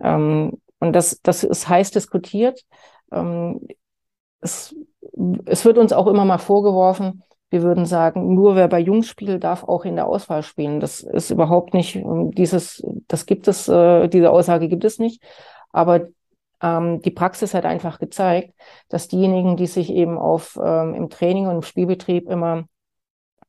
Ähm, 0.00 0.60
und 0.78 0.92
das, 0.94 1.20
das 1.22 1.44
ist 1.44 1.68
heiß 1.68 1.90
diskutiert. 1.90 2.60
Ähm, 3.12 3.66
es, 4.40 4.74
es 5.46 5.64
wird 5.64 5.78
uns 5.78 5.92
auch 5.92 6.06
immer 6.06 6.24
mal 6.24 6.38
vorgeworfen, 6.38 7.22
wir 7.52 7.62
würden 7.62 7.84
sagen, 7.84 8.34
nur 8.34 8.56
wer 8.56 8.66
bei 8.66 8.80
Jungs 8.80 9.06
spielt, 9.06 9.44
darf 9.44 9.62
auch 9.62 9.84
in 9.84 9.96
der 9.96 10.06
Auswahl 10.06 10.42
spielen. 10.42 10.80
Das 10.80 11.00
ist 11.00 11.30
überhaupt 11.30 11.74
nicht 11.74 11.96
ähm, 11.96 12.30
dieses, 12.32 12.82
das 13.08 13.26
gibt 13.26 13.46
es, 13.46 13.68
äh, 13.68 14.08
diese 14.08 14.30
Aussage 14.30 14.68
gibt 14.68 14.84
es 14.84 14.98
nicht. 14.98 15.22
Aber 15.70 16.08
ähm, 16.62 17.02
die 17.02 17.10
Praxis 17.10 17.52
hat 17.52 17.66
einfach 17.66 17.98
gezeigt, 17.98 18.54
dass 18.88 19.08
diejenigen, 19.08 19.56
die 19.56 19.66
sich 19.66 19.90
eben 19.90 20.16
auf 20.16 20.58
ähm, 20.62 20.94
im 20.94 21.10
Training 21.10 21.46
und 21.46 21.56
im 21.56 21.62
Spielbetrieb 21.62 22.28
immer 22.30 22.64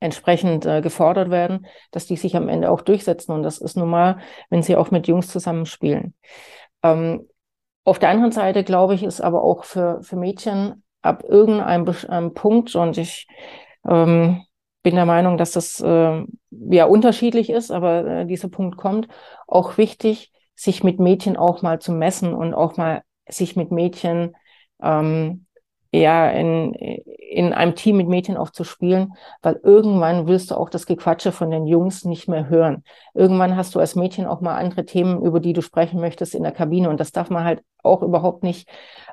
entsprechend 0.01 0.65
äh, 0.65 0.81
gefordert 0.81 1.29
werden, 1.29 1.65
dass 1.91 2.05
die 2.05 2.17
sich 2.17 2.35
am 2.35 2.49
Ende 2.49 2.69
auch 2.69 2.81
durchsetzen. 2.81 3.31
Und 3.31 3.43
das 3.43 3.57
ist 3.57 3.77
normal, 3.77 4.17
wenn 4.49 4.61
sie 4.61 4.75
auch 4.75 4.91
mit 4.91 5.07
Jungs 5.07 5.29
zusammenspielen. 5.29 6.13
Ähm, 6.83 7.29
auf 7.85 7.99
der 7.99 8.09
anderen 8.09 8.33
Seite, 8.33 8.65
glaube 8.65 8.95
ich, 8.95 9.03
ist 9.03 9.21
aber 9.21 9.43
auch 9.43 9.63
für, 9.63 10.01
für 10.03 10.17
Mädchen 10.17 10.83
ab 11.01 11.23
irgendeinem 11.27 12.33
Punkt, 12.33 12.75
und 12.75 12.97
ich 12.97 13.27
ähm, 13.87 14.43
bin 14.83 14.95
der 14.95 15.05
Meinung, 15.05 15.37
dass 15.37 15.51
das 15.51 15.79
äh, 15.79 16.23
ja 16.49 16.85
unterschiedlich 16.85 17.49
ist, 17.49 17.71
aber 17.71 18.05
äh, 18.05 18.25
dieser 18.25 18.49
Punkt 18.49 18.77
kommt. 18.77 19.07
Auch 19.47 19.77
wichtig, 19.77 20.31
sich 20.55 20.83
mit 20.83 20.99
Mädchen 20.99 21.37
auch 21.37 21.61
mal 21.61 21.79
zu 21.79 21.91
messen 21.91 22.33
und 22.33 22.53
auch 22.53 22.77
mal 22.77 23.01
sich 23.27 23.55
mit 23.55 23.71
Mädchen 23.71 24.35
ähm, 24.81 25.45
ja 25.93 26.29
in, 26.29 26.73
in 26.73 27.53
einem 27.53 27.75
Team 27.75 27.97
mit 27.97 28.07
Mädchen 28.07 28.35
auch 28.35 28.49
zu 28.49 28.63
spielen, 28.63 29.13
weil 29.41 29.59
irgendwann 29.63 30.27
willst 30.27 30.51
du 30.51 30.55
auch 30.55 30.69
das 30.69 30.85
Gequatsche 30.85 31.31
von 31.31 31.51
den 31.51 31.67
Jungs 31.67 32.03
nicht 32.03 32.27
mehr 32.27 32.49
hören. 32.49 32.83
Irgendwann 33.13 33.55
hast 33.55 33.75
du 33.75 33.79
als 33.79 33.95
Mädchen 33.95 34.25
auch 34.25 34.41
mal 34.41 34.55
andere 34.55 34.85
Themen, 34.85 35.23
über 35.23 35.39
die 35.39 35.53
du 35.53 35.61
sprechen 35.61 35.99
möchtest 35.99 36.35
in 36.35 36.43
der 36.43 36.51
Kabine 36.51 36.89
und 36.89 36.99
das 36.99 37.11
darf 37.11 37.29
man 37.29 37.43
halt 37.43 37.61
auch 37.83 38.01
überhaupt 38.01 38.43
nicht 38.43 38.67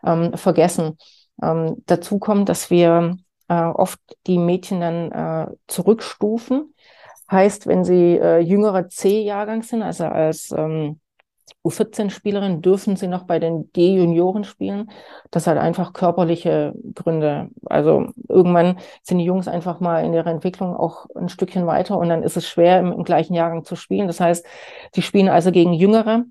ähm, 0.04 0.32
vergessen. 0.34 0.96
Ähm, 1.42 1.76
dazu 1.86 2.18
kommt, 2.18 2.48
dass 2.48 2.70
wir 2.70 3.16
äh, 3.50 3.54
oft 3.54 4.00
die 4.28 4.38
Mädchen 4.38 4.80
dann 4.80 5.12
äh, 5.12 5.46
zurückstufen. 5.66 6.72
Heißt, 7.30 7.66
wenn 7.66 7.84
sie 7.84 8.16
äh, 8.16 8.38
jüngerer 8.38 8.88
C-Jahrgang 8.88 9.62
sind, 9.62 9.82
also 9.82 10.04
als 10.04 10.52
ähm, 10.56 11.00
U14-Spielerin, 11.64 12.62
dürfen 12.62 12.96
sie 12.96 13.08
noch 13.08 13.24
bei 13.24 13.40
den 13.40 13.72
D-Junioren 13.72 14.44
spielen. 14.44 14.90
Das 15.32 15.48
hat 15.48 15.58
einfach 15.58 15.92
körperliche 15.92 16.72
Gründe. 16.94 17.50
Also 17.66 18.06
irgendwann 18.28 18.78
sind 19.02 19.18
die 19.18 19.24
Jungs 19.24 19.48
einfach 19.48 19.80
mal 19.80 20.04
in 20.04 20.14
ihrer 20.14 20.30
Entwicklung 20.30 20.76
auch 20.76 21.06
ein 21.16 21.28
Stückchen 21.28 21.66
weiter 21.66 21.98
und 21.98 22.08
dann 22.08 22.22
ist 22.22 22.36
es 22.36 22.48
schwer, 22.48 22.78
im, 22.78 22.92
im 22.92 23.04
gleichen 23.04 23.34
Jahrgang 23.34 23.64
zu 23.64 23.74
spielen. 23.76 24.06
Das 24.06 24.20
heißt, 24.20 24.46
sie 24.94 25.02
spielen 25.02 25.28
also 25.28 25.50
gegen 25.50 25.72
Jüngere. 25.72 26.24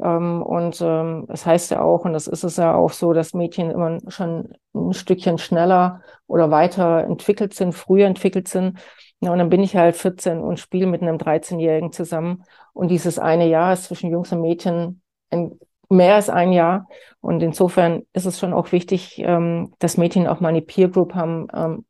Ähm, 0.00 0.42
und 0.42 0.80
ähm, 0.80 1.26
das 1.28 1.46
heißt 1.46 1.70
ja 1.70 1.82
auch, 1.82 2.04
und 2.04 2.12
das 2.12 2.26
ist 2.26 2.44
es 2.44 2.56
ja 2.56 2.74
auch 2.74 2.92
so, 2.92 3.12
dass 3.12 3.34
Mädchen 3.34 3.70
immer 3.70 3.98
schon 4.08 4.54
ein 4.74 4.92
Stückchen 4.92 5.38
schneller 5.38 6.02
oder 6.26 6.50
weiter 6.50 7.04
entwickelt 7.04 7.54
sind, 7.54 7.72
früher 7.72 8.06
entwickelt 8.06 8.48
sind. 8.48 8.78
Ja, 9.20 9.32
und 9.32 9.38
dann 9.38 9.50
bin 9.50 9.62
ich 9.62 9.76
halt 9.76 9.96
14 9.96 10.40
und 10.40 10.58
spiele 10.58 10.86
mit 10.86 11.02
einem 11.02 11.18
13-Jährigen 11.18 11.92
zusammen. 11.92 12.44
Und 12.72 12.88
dieses 12.88 13.18
eine 13.18 13.48
Jahr 13.48 13.72
ist 13.72 13.84
zwischen 13.84 14.10
Jungs 14.10 14.32
und 14.32 14.40
Mädchen 14.40 15.00
ein, 15.30 15.58
mehr 15.88 16.16
als 16.16 16.28
ein 16.28 16.52
Jahr. 16.52 16.88
Und 17.20 17.42
insofern 17.42 18.02
ist 18.12 18.26
es 18.26 18.38
schon 18.38 18.52
auch 18.52 18.72
wichtig, 18.72 19.18
ähm, 19.20 19.72
dass 19.78 19.96
Mädchen 19.96 20.26
auch 20.26 20.40
mal 20.40 20.48
eine 20.48 20.62
Peer 20.62 20.88
Group 20.88 21.14
haben, 21.14 21.46
ähm, 21.54 21.84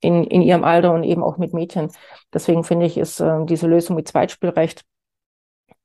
in, 0.00 0.24
in 0.24 0.42
ihrem 0.42 0.64
Alter 0.64 0.92
und 0.92 1.02
eben 1.02 1.22
auch 1.24 1.38
mit 1.38 1.52
Mädchen. 1.54 1.90
Deswegen 2.32 2.62
finde 2.62 2.86
ich, 2.86 2.98
ist 2.98 3.20
äh, 3.20 3.44
diese 3.46 3.66
Lösung 3.66 3.96
mit 3.96 4.06
Zweitspielrecht 4.06 4.84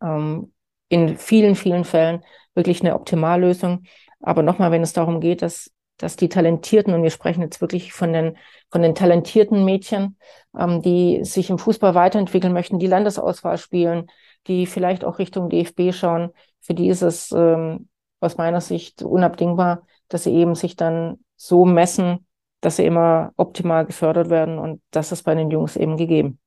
ähm, 0.02 0.53
in 0.94 1.18
vielen, 1.18 1.56
vielen 1.56 1.86
Fällen 1.86 2.24
wirklich 2.54 2.82
eine 2.82 2.94
Optimallösung. 2.94 3.84
Aber 4.22 4.44
nochmal, 4.44 4.72
wenn 4.72 4.84
es 4.84 4.94
darum 4.94 5.20
geht, 5.22 5.42
dass, 5.42 5.72
dass 5.98 6.16
die 6.16 6.30
Talentierten, 6.30 6.94
und 6.94 7.02
wir 7.02 7.10
sprechen 7.10 7.42
jetzt 7.42 7.62
wirklich 7.62 7.94
von 7.94 8.14
den, 8.14 8.38
von 8.72 8.84
den 8.84 8.94
talentierten 8.94 9.66
Mädchen, 9.66 10.18
ähm, 10.58 10.84
die 10.84 11.26
sich 11.26 11.50
im 11.50 11.58
Fußball 11.58 11.96
weiterentwickeln 11.96 12.54
möchten, 12.54 12.78
die 12.78 12.88
Landesauswahl 12.88 13.58
spielen, 13.58 14.06
die 14.46 14.68
vielleicht 14.68 15.04
auch 15.04 15.18
Richtung 15.18 15.50
DFB 15.50 15.92
schauen, 15.94 16.30
für 16.62 16.76
die 16.76 16.90
ist 16.90 17.02
es 17.02 17.32
ähm, 17.32 17.90
aus 18.20 18.38
meiner 18.38 18.62
Sicht 18.62 19.02
unabdingbar, 19.02 19.88
dass 20.10 20.26
sie 20.26 20.34
eben 20.34 20.54
sich 20.54 20.76
dann 20.76 21.18
so 21.36 21.66
messen, 21.66 22.28
dass 22.62 22.76
sie 22.76 22.86
immer 22.86 23.34
optimal 23.36 23.86
gefördert 23.86 24.30
werden. 24.30 24.60
Und 24.60 24.82
das 24.92 25.12
ist 25.12 25.24
bei 25.24 25.34
den 25.34 25.50
Jungs 25.50 25.76
eben 25.76 25.98
gegeben. 25.98 26.40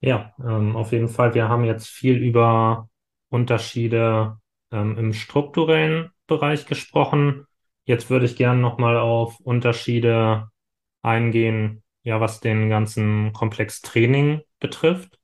Ja, 0.00 0.34
ähm, 0.40 0.76
auf 0.76 0.90
jeden 0.90 1.08
Fall. 1.08 1.32
Wir 1.34 1.48
haben 1.48 1.64
jetzt 1.64 1.86
viel 1.86 2.16
über 2.16 2.88
Unterschiede 3.28 4.38
ähm, 4.72 4.96
im 4.98 5.12
strukturellen 5.12 6.10
Bereich 6.26 6.66
gesprochen. 6.66 7.46
Jetzt 7.84 8.10
würde 8.10 8.26
ich 8.26 8.36
gerne 8.36 8.60
nochmal 8.60 8.96
auf 8.96 9.38
Unterschiede 9.40 10.50
eingehen, 11.02 11.82
ja, 12.02 12.20
was 12.20 12.40
den 12.40 12.68
ganzen 12.68 13.32
Komplex 13.32 13.80
Training 13.82 14.42
betrifft. 14.60 15.18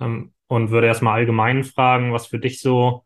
Ähm, 0.00 0.34
und 0.48 0.70
würde 0.70 0.88
erstmal 0.88 1.14
allgemein 1.14 1.62
fragen, 1.62 2.12
was 2.12 2.26
für 2.26 2.40
dich 2.40 2.60
so 2.60 3.04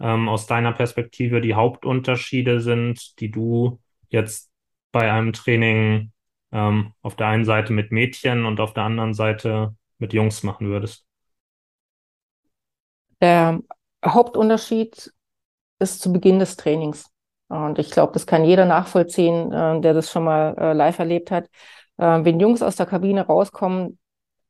ähm, 0.00 0.30
aus 0.30 0.46
deiner 0.46 0.72
Perspektive 0.72 1.42
die 1.42 1.54
Hauptunterschiede 1.54 2.60
sind, 2.60 3.20
die 3.20 3.30
du 3.30 3.80
jetzt 4.08 4.50
bei 4.92 5.12
einem 5.12 5.34
Training 5.34 6.12
ähm, 6.52 6.94
auf 7.02 7.14
der 7.16 7.26
einen 7.26 7.44
Seite 7.44 7.74
mit 7.74 7.92
Mädchen 7.92 8.46
und 8.46 8.60
auf 8.60 8.72
der 8.72 8.84
anderen 8.84 9.12
Seite 9.12 9.76
mit 9.98 10.14
Jungs 10.14 10.42
machen 10.42 10.68
würdest? 10.68 11.04
Der 13.20 13.60
Hauptunterschied 14.06 15.12
ist 15.78 16.00
zu 16.00 16.12
Beginn 16.12 16.38
des 16.38 16.56
Trainings. 16.56 17.06
Und 17.48 17.78
ich 17.78 17.90
glaube, 17.90 18.12
das 18.12 18.26
kann 18.26 18.44
jeder 18.44 18.64
nachvollziehen, 18.64 19.52
äh, 19.52 19.80
der 19.80 19.94
das 19.94 20.10
schon 20.10 20.24
mal 20.24 20.54
äh, 20.58 20.72
live 20.72 20.98
erlebt 20.98 21.30
hat. 21.30 21.46
Äh, 21.98 22.24
wenn 22.24 22.40
Jungs 22.40 22.62
aus 22.62 22.76
der 22.76 22.86
Kabine 22.86 23.26
rauskommen, 23.26 23.98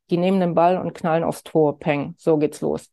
die 0.09 0.17
nehmen 0.17 0.39
den 0.39 0.55
Ball 0.55 0.77
und 0.77 0.93
knallen 0.93 1.23
aufs 1.23 1.43
Tor, 1.43 1.79
peng, 1.79 2.15
so 2.17 2.37
geht's 2.37 2.61
los. 2.61 2.91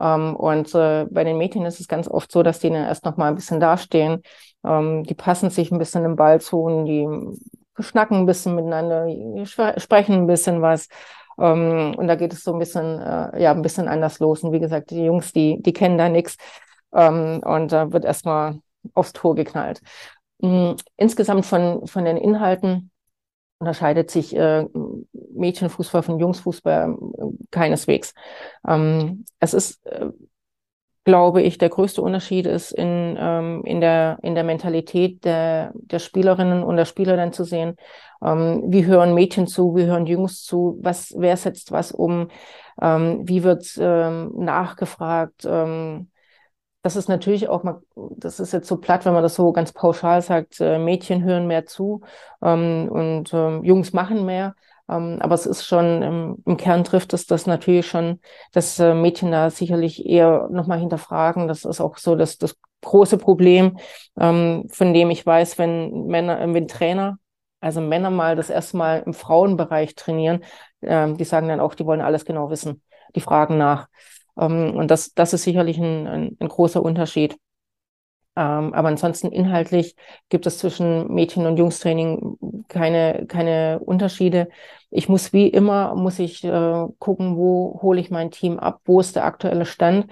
Ähm, 0.00 0.36
und 0.36 0.74
äh, 0.74 1.06
bei 1.10 1.24
den 1.24 1.38
Mädchen 1.38 1.66
ist 1.66 1.80
es 1.80 1.88
ganz 1.88 2.08
oft 2.08 2.30
so, 2.32 2.42
dass 2.42 2.60
die 2.60 2.70
dann 2.70 2.84
erst 2.84 3.04
noch 3.04 3.16
mal 3.16 3.28
ein 3.28 3.34
bisschen 3.34 3.60
dastehen. 3.60 4.22
Ähm, 4.64 5.02
die 5.04 5.14
passen 5.14 5.50
sich 5.50 5.70
ein 5.72 5.78
bisschen 5.78 6.04
den 6.04 6.16
Ball 6.16 6.40
zu 6.40 6.60
und 6.62 6.86
die 6.86 7.06
schnacken 7.78 8.18
ein 8.18 8.26
bisschen 8.26 8.54
miteinander, 8.54 9.06
sprechen 9.78 10.14
ein 10.14 10.26
bisschen 10.26 10.62
was. 10.62 10.88
Ähm, 11.38 11.94
und 11.96 12.06
da 12.08 12.14
geht 12.14 12.32
es 12.32 12.44
so 12.44 12.52
ein 12.52 12.58
bisschen, 12.58 13.00
äh, 13.00 13.42
ja, 13.42 13.52
ein 13.52 13.62
bisschen 13.62 13.88
anders 13.88 14.18
los. 14.18 14.42
Und 14.42 14.52
wie 14.52 14.60
gesagt, 14.60 14.90
die 14.90 15.04
Jungs, 15.04 15.32
die, 15.32 15.60
die 15.62 15.72
kennen 15.72 15.98
da 15.98 16.08
nichts. 16.08 16.36
Ähm, 16.94 17.40
und 17.44 17.72
da 17.72 17.92
wird 17.92 18.04
erstmal 18.04 18.58
aufs 18.94 19.12
Tor 19.12 19.34
geknallt. 19.34 19.80
Mhm. 20.38 20.76
Insgesamt 20.96 21.46
von, 21.46 21.86
von 21.86 22.04
den 22.04 22.16
Inhalten 22.16 22.90
unterscheidet 23.58 24.10
sich 24.10 24.34
äh, 24.36 24.66
Mädchenfußball 25.34 26.02
von 26.02 26.18
Jungsfußball 26.18 26.90
äh, 26.90 27.44
keineswegs. 27.52 28.12
Ähm, 28.66 29.24
es 29.38 29.54
ist, 29.54 29.86
äh, 29.86 30.10
glaube 31.04 31.42
ich, 31.42 31.58
der 31.58 31.68
größte 31.68 32.00
Unterschied 32.00 32.46
ist 32.46 32.72
in, 32.72 33.16
ähm, 33.18 33.62
in, 33.64 33.80
der, 33.80 34.18
in 34.22 34.34
der 34.34 34.44
Mentalität 34.44 35.24
der, 35.24 35.72
der 35.74 35.98
Spielerinnen 35.98 36.62
und 36.62 36.76
der 36.76 36.84
Spieler 36.84 37.16
dann 37.16 37.32
zu 37.32 37.44
sehen, 37.44 37.76
ähm, 38.24 38.62
wie 38.66 38.86
hören 38.86 39.14
Mädchen 39.14 39.46
zu, 39.46 39.74
wie 39.74 39.84
hören 39.86 40.06
Jungs 40.06 40.44
zu, 40.44 40.78
was, 40.80 41.12
wer 41.16 41.36
setzt 41.36 41.72
was 41.72 41.92
um, 41.92 42.28
ähm, 42.80 43.22
wie 43.28 43.42
wird 43.42 43.66
ähm, 43.80 44.32
nachgefragt, 44.36 45.44
ähm, 45.44 46.08
das 46.82 46.96
ist 46.96 47.08
natürlich 47.08 47.48
auch 47.48 47.62
mal, 47.62 47.80
das 47.94 48.40
ist 48.40 48.52
jetzt 48.52 48.66
so 48.66 48.76
platt, 48.76 49.04
wenn 49.04 49.12
man 49.12 49.22
das 49.22 49.36
so 49.36 49.52
ganz 49.52 49.72
pauschal 49.72 50.20
sagt, 50.20 50.60
äh, 50.60 50.78
Mädchen 50.78 51.22
hören 51.22 51.46
mehr 51.46 51.64
zu 51.64 52.02
ähm, 52.42 52.88
und 52.90 53.32
ähm, 53.32 53.62
Jungs 53.64 53.92
machen 53.92 54.24
mehr. 54.26 54.56
Ähm, 54.92 55.18
aber 55.20 55.34
es 55.34 55.46
ist 55.46 55.64
schon, 55.66 56.02
im, 56.02 56.36
im 56.44 56.56
Kern 56.56 56.84
trifft 56.84 57.12
es 57.14 57.26
das 57.26 57.46
natürlich 57.46 57.86
schon, 57.86 58.20
dass 58.52 58.78
äh, 58.78 58.94
Mädchen 58.94 59.30
da 59.30 59.50
sicherlich 59.50 60.06
eher 60.06 60.48
nochmal 60.50 60.78
hinterfragen. 60.80 61.48
Das 61.48 61.64
ist 61.64 61.80
auch 61.80 61.96
so 61.98 62.16
das, 62.16 62.38
das 62.38 62.56
große 62.82 63.18
Problem, 63.18 63.78
ähm, 64.18 64.66
von 64.70 64.92
dem 64.92 65.10
ich 65.10 65.24
weiß, 65.24 65.58
wenn 65.58 66.06
Männer, 66.06 66.40
äh, 66.40 66.52
wenn 66.52 66.68
Trainer, 66.68 67.18
also 67.60 67.80
Männer 67.80 68.10
mal 68.10 68.36
das 68.36 68.50
erste 68.50 68.76
Mal 68.76 69.02
im 69.06 69.14
Frauenbereich 69.14 69.94
trainieren, 69.94 70.44
äh, 70.80 71.12
die 71.14 71.24
sagen 71.24 71.48
dann 71.48 71.60
auch, 71.60 71.74
die 71.74 71.86
wollen 71.86 72.00
alles 72.00 72.24
genau 72.24 72.50
wissen. 72.50 72.82
Die 73.14 73.20
fragen 73.20 73.56
nach. 73.58 73.88
Ähm, 74.38 74.74
und 74.76 74.90
das, 74.90 75.14
das 75.14 75.32
ist 75.32 75.44
sicherlich 75.44 75.78
ein, 75.78 76.06
ein, 76.06 76.36
ein 76.40 76.48
großer 76.48 76.82
Unterschied. 76.82 77.36
Ähm, 78.34 78.72
aber 78.72 78.88
ansonsten 78.88 79.30
inhaltlich 79.30 79.94
gibt 80.30 80.46
es 80.46 80.58
zwischen 80.58 81.12
Mädchen- 81.12 81.46
und 81.46 81.58
Jungstraining 81.58 82.38
keine, 82.72 83.26
keine 83.26 83.80
Unterschiede. 83.80 84.48
Ich 84.90 85.08
muss 85.08 85.32
wie 85.32 85.48
immer, 85.48 85.94
muss 85.94 86.18
ich 86.18 86.42
äh, 86.44 86.86
gucken, 86.98 87.36
wo 87.36 87.78
hole 87.82 88.00
ich 88.00 88.10
mein 88.10 88.30
Team 88.30 88.58
ab, 88.58 88.80
wo 88.84 89.00
ist 89.00 89.16
der 89.16 89.24
aktuelle 89.24 89.64
Stand. 89.64 90.06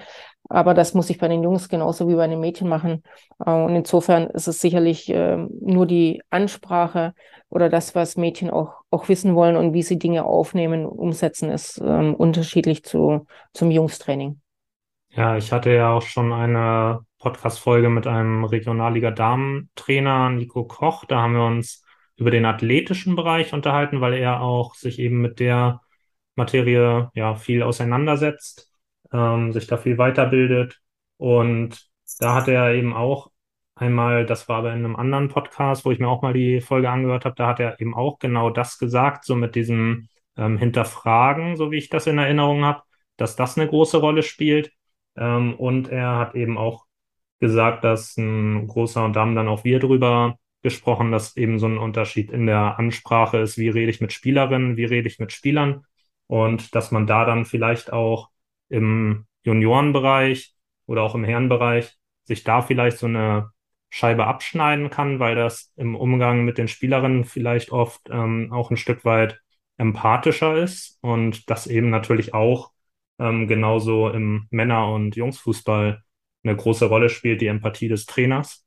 Aber 0.49 0.75
das 0.75 0.95
muss 0.95 1.11
ich 1.11 1.19
bei 1.19 1.29
den 1.29 1.45
Jungs 1.45 1.69
genauso 1.69 2.09
wie 2.09 2.17
bei 2.17 2.27
den 2.27 2.41
Mädchen 2.41 2.69
machen. 2.69 3.03
Äh, 3.45 3.51
und 3.51 3.75
insofern 3.77 4.27
ist 4.29 4.49
es 4.49 4.61
sicherlich 4.61 5.09
äh, 5.09 5.37
nur 5.37 5.87
die 5.87 6.23
Ansprache 6.31 7.15
oder 7.49 7.69
das, 7.69 7.95
was 7.95 8.17
Mädchen 8.17 8.51
auch, 8.51 8.83
auch 8.91 9.09
wissen 9.09 9.35
wollen 9.35 9.57
und 9.57 9.73
wie 9.73 9.83
sie 9.83 9.99
Dinge 9.99 10.25
aufnehmen, 10.25 10.87
umsetzen, 10.87 11.51
ist 11.51 11.81
ähm, 11.85 12.15
unterschiedlich 12.15 12.85
zu, 12.85 13.27
zum 13.53 13.71
Jungstraining. 13.71 14.41
Ja, 15.11 15.37
ich 15.37 15.51
hatte 15.53 15.71
ja 15.71 15.93
auch 15.93 16.03
schon 16.03 16.33
eine 16.33 17.01
Podcast-Folge 17.19 17.91
mit 17.91 18.07
einem 18.07 18.45
Regionalliga-Damen-Trainer, 18.45 20.31
Nico 20.31 20.65
Koch. 20.65 21.05
Da 21.05 21.21
haben 21.23 21.35
wir 21.35 21.45
uns 21.45 21.85
über 22.21 22.31
den 22.31 22.45
athletischen 22.45 23.17
Bereich 23.17 23.53
unterhalten, 23.53 24.01
weil 24.01 24.15
er 24.15 24.41
auch 24.43 24.75
sich 24.75 24.99
eben 24.99 25.21
mit 25.21 25.41
der 25.41 25.81
Materie 26.37 27.11
ja 27.15 27.35
viel 27.35 27.63
auseinandersetzt 27.63 28.71
ähm, 29.13 29.53
sich 29.53 29.67
da 29.67 29.77
viel 29.77 29.99
weiterbildet. 29.99 30.81
Und 31.17 31.89
da 32.19 32.35
hat 32.35 32.49
er 32.49 32.75
eben 32.75 32.95
auch 32.95 33.31
einmal, 33.75 34.27
das 34.27 34.49
war 34.49 34.59
aber 34.59 34.73
in 34.73 34.85
einem 34.85 34.97
anderen 34.97 35.29
Podcast, 35.29 35.85
wo 35.85 35.91
ich 35.91 35.99
mir 35.99 36.09
auch 36.09 36.23
mal 36.23 36.33
die 36.35 36.61
Folge 36.61 36.91
angehört 36.91 37.25
habe, 37.25 37.35
da 37.37 37.49
hat 37.49 37.61
er 37.61 37.81
eben 37.81 37.95
auch 37.95 38.19
genau 38.19 38.51
das 38.51 38.79
gesagt, 38.79 39.25
so 39.25 39.35
mit 39.37 39.55
diesem 39.55 40.09
ähm, 40.37 40.59
Hinterfragen, 40.59 41.57
so 41.57 41.71
wie 41.71 41.79
ich 41.79 41.89
das 41.89 42.07
in 42.07 42.19
Erinnerung 42.19 42.65
habe, 42.65 42.83
dass 43.17 43.37
das 43.37 43.59
eine 43.59 43.69
große 43.69 43.99
Rolle 43.99 44.23
spielt. 44.23 44.73
Ähm, 45.17 45.55
und 45.55 45.89
er 45.89 46.17
hat 46.19 46.35
eben 46.35 46.59
auch 46.59 46.87
gesagt, 47.41 47.85
dass 47.85 48.17
ein 48.17 48.67
großer, 48.67 49.05
und 49.05 49.17
da 49.17 49.21
haben 49.21 49.35
dann 49.35 49.49
auch 49.49 49.65
wir 49.65 49.79
drüber 49.81 50.39
gesprochen, 50.63 51.11
dass 51.13 51.37
eben 51.37 51.59
so 51.59 51.67
ein 51.67 51.79
Unterschied 51.79 52.31
in 52.31 52.47
der 52.47 52.79
Ansprache 52.79 53.39
ist, 53.39 53.59
wie 53.59 53.69
rede 53.69 53.91
ich 53.91 54.01
mit 54.01 54.13
Spielerinnen, 54.13 54.77
wie 54.77 54.85
rede 54.85 55.09
ich 55.09 55.19
mit 55.19 55.33
Spielern 55.33 55.85
und 56.27 56.75
dass 56.75 56.91
man 56.91 57.07
da 57.07 57.25
dann 57.25 57.45
vielleicht 57.45 57.93
auch 57.93 58.31
im 58.69 59.27
Juniorenbereich 59.45 60.55
oder 60.87 61.03
auch 61.03 61.15
im 61.15 61.25
Herrenbereich 61.25 61.97
sich 62.25 62.45
da 62.45 62.63
vielleicht 62.63 62.99
so 62.99 63.07
eine 63.07 63.51
Scheibe 63.89 64.27
abschneiden 64.27 64.91
kann, 64.91 65.19
weil 65.19 65.35
das 65.35 65.73
im 65.77 65.97
Umgang 65.97 66.45
mit 66.45 66.59
den 66.59 66.69
Spielerinnen 66.69 67.25
vielleicht 67.25 67.73
oft 67.73 68.09
ähm, 68.11 68.53
auch 68.53 68.71
ein 68.71 68.77
Stück 68.77 69.05
weit 69.05 69.41
empathischer 69.79 70.57
ist 70.57 70.99
und 71.01 71.51
das 71.51 71.67
eben 71.67 71.91
natürlich 71.91 72.35
auch 72.35 72.71
ähm, 73.19 73.49
genauso 73.49 74.09
im 74.11 74.47
Männer- 74.51 74.93
und 74.93 75.17
Jungsfußball 75.17 76.03
eine 76.45 76.57
große 76.57 76.87
Rolle 76.87 77.09
spielt, 77.09 77.41
die 77.41 77.49
Empathie 77.49 77.89
des 77.89 78.07
Trainers. 78.07 78.65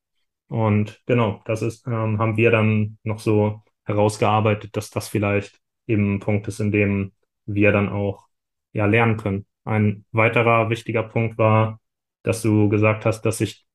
Und 0.53 1.01
genau, 1.07 1.41
das 1.45 1.63
ist, 1.63 1.87
ähm, 1.87 2.19
haben 2.19 2.37
wir 2.37 2.51
dann 2.51 2.99
noch 3.01 3.19
so 3.19 3.63
herausgearbeitet, 3.85 4.77
dass 4.77 4.91
das 4.91 5.07
vielleicht 5.07 5.59
eben 5.87 6.13
ein 6.13 6.19
Punkt 6.19 6.47
ist, 6.47 6.59
in 6.59 6.71
dem 6.71 7.11
wir 7.47 7.71
dann 7.71 7.89
auch 7.89 8.27
ja 8.71 8.85
lernen 8.85 9.17
können. 9.17 9.47
Ein 9.63 10.05
weiterer 10.11 10.69
wichtiger 10.69 11.01
Punkt 11.01 11.39
war, 11.39 11.79
dass 12.21 12.43
du 12.43 12.69
gesagt 12.69 13.03
hast, 13.03 13.23
dass 13.23 13.39
sich 13.39 13.65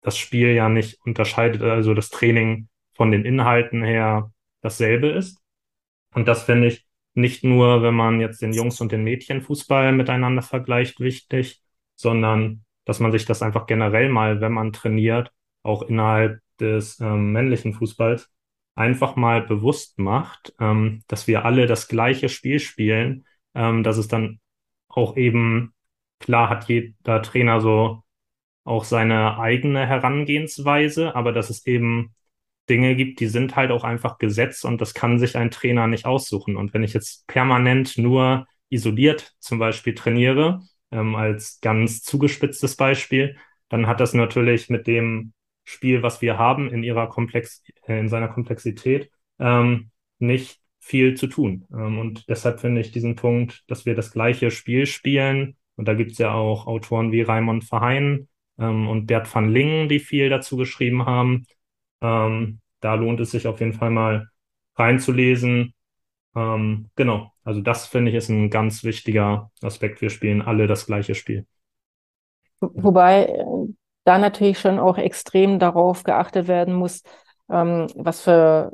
das 0.00 0.16
Spiel 0.16 0.50
ja 0.50 0.68
nicht 0.68 1.00
unterscheidet, 1.04 1.60
also 1.62 1.92
das 1.92 2.08
Training 2.10 2.68
von 2.92 3.10
den 3.10 3.24
Inhalten 3.24 3.82
her 3.82 4.32
dasselbe 4.60 5.08
ist. 5.08 5.42
Und 6.14 6.28
das 6.28 6.44
finde 6.44 6.68
ich 6.68 6.86
nicht 7.14 7.42
nur, 7.42 7.82
wenn 7.82 7.94
man 7.94 8.20
jetzt 8.20 8.42
den 8.42 8.52
Jungs- 8.52 8.80
und 8.80 8.92
den 8.92 9.02
Mädchenfußball 9.02 9.90
miteinander 9.90 10.42
vergleicht, 10.42 11.00
wichtig, 11.00 11.64
sondern 11.96 12.64
dass 12.84 13.00
man 13.00 13.10
sich 13.10 13.24
das 13.24 13.42
einfach 13.42 13.66
generell 13.66 14.08
mal, 14.08 14.40
wenn 14.40 14.52
man 14.52 14.72
trainiert, 14.72 15.32
auch 15.62 15.82
innerhalb 15.82 16.40
des 16.60 17.00
ähm, 17.00 17.32
männlichen 17.32 17.74
Fußballs, 17.74 18.30
einfach 18.74 19.16
mal 19.16 19.42
bewusst 19.42 19.98
macht, 19.98 20.54
ähm, 20.60 21.02
dass 21.08 21.26
wir 21.26 21.44
alle 21.44 21.66
das 21.66 21.88
gleiche 21.88 22.28
Spiel 22.28 22.58
spielen, 22.58 23.26
ähm, 23.54 23.82
dass 23.82 23.98
es 23.98 24.08
dann 24.08 24.40
auch 24.88 25.16
eben, 25.16 25.74
klar 26.20 26.48
hat 26.48 26.68
jeder 26.68 27.22
Trainer 27.22 27.60
so 27.60 28.02
auch 28.64 28.84
seine 28.84 29.38
eigene 29.38 29.86
Herangehensweise, 29.86 31.14
aber 31.16 31.32
dass 31.32 31.50
es 31.50 31.66
eben 31.66 32.14
Dinge 32.68 32.94
gibt, 32.94 33.20
die 33.20 33.26
sind 33.26 33.56
halt 33.56 33.70
auch 33.72 33.84
einfach 33.84 34.18
Gesetz 34.18 34.64
und 34.64 34.80
das 34.80 34.94
kann 34.94 35.18
sich 35.18 35.36
ein 35.36 35.50
Trainer 35.50 35.86
nicht 35.88 36.06
aussuchen. 36.06 36.56
Und 36.56 36.72
wenn 36.74 36.84
ich 36.84 36.92
jetzt 36.92 37.26
permanent 37.26 37.98
nur 37.98 38.46
isoliert 38.70 39.34
zum 39.40 39.58
Beispiel 39.58 39.94
trainiere, 39.94 40.62
ähm, 40.92 41.16
als 41.16 41.60
ganz 41.60 42.02
zugespitztes 42.02 42.76
Beispiel, 42.76 43.36
dann 43.68 43.86
hat 43.86 44.00
das 44.00 44.14
natürlich 44.14 44.70
mit 44.70 44.86
dem 44.86 45.32
Spiel, 45.72 46.02
was 46.02 46.22
wir 46.22 46.38
haben, 46.38 46.70
in 46.70 46.82
ihrer 46.82 47.08
Komplex, 47.08 47.62
äh, 47.86 47.98
in 47.98 48.08
seiner 48.08 48.28
Komplexität, 48.28 49.10
ähm, 49.38 49.90
nicht 50.18 50.60
viel 50.78 51.14
zu 51.14 51.26
tun. 51.28 51.66
Ähm, 51.72 51.98
und 51.98 52.28
deshalb 52.28 52.60
finde 52.60 52.80
ich 52.80 52.92
diesen 52.92 53.16
Punkt, 53.16 53.64
dass 53.68 53.86
wir 53.86 53.94
das 53.94 54.12
gleiche 54.12 54.50
Spiel 54.50 54.86
spielen. 54.86 55.56
Und 55.76 55.88
da 55.88 55.94
gibt 55.94 56.12
es 56.12 56.18
ja 56.18 56.32
auch 56.34 56.66
Autoren 56.66 57.12
wie 57.12 57.22
Raimund 57.22 57.64
Verheyen 57.64 58.28
ähm, 58.58 58.88
und 58.88 59.06
Bert 59.06 59.32
van 59.32 59.48
Lingen, 59.50 59.88
die 59.88 60.00
viel 60.00 60.28
dazu 60.28 60.56
geschrieben 60.56 61.06
haben. 61.06 61.46
Ähm, 62.00 62.60
da 62.80 62.94
lohnt 62.94 63.20
es 63.20 63.30
sich 63.30 63.46
auf 63.46 63.60
jeden 63.60 63.72
Fall 63.72 63.90
mal 63.90 64.28
reinzulesen. 64.76 65.74
Ähm, 66.34 66.90
genau, 66.96 67.32
also 67.44 67.60
das 67.60 67.86
finde 67.86 68.10
ich 68.10 68.16
ist 68.16 68.28
ein 68.28 68.50
ganz 68.50 68.84
wichtiger 68.84 69.50
Aspekt. 69.62 70.00
Wir 70.00 70.10
spielen 70.10 70.42
alle 70.42 70.66
das 70.66 70.86
gleiche 70.86 71.14
Spiel. 71.14 71.46
Wobei 72.60 73.26
da 74.04 74.18
natürlich 74.18 74.58
schon 74.58 74.78
auch 74.78 74.98
extrem 74.98 75.58
darauf 75.58 76.02
geachtet 76.04 76.48
werden 76.48 76.74
muss, 76.74 77.02
ähm, 77.50 77.86
was 77.94 78.22
für 78.22 78.72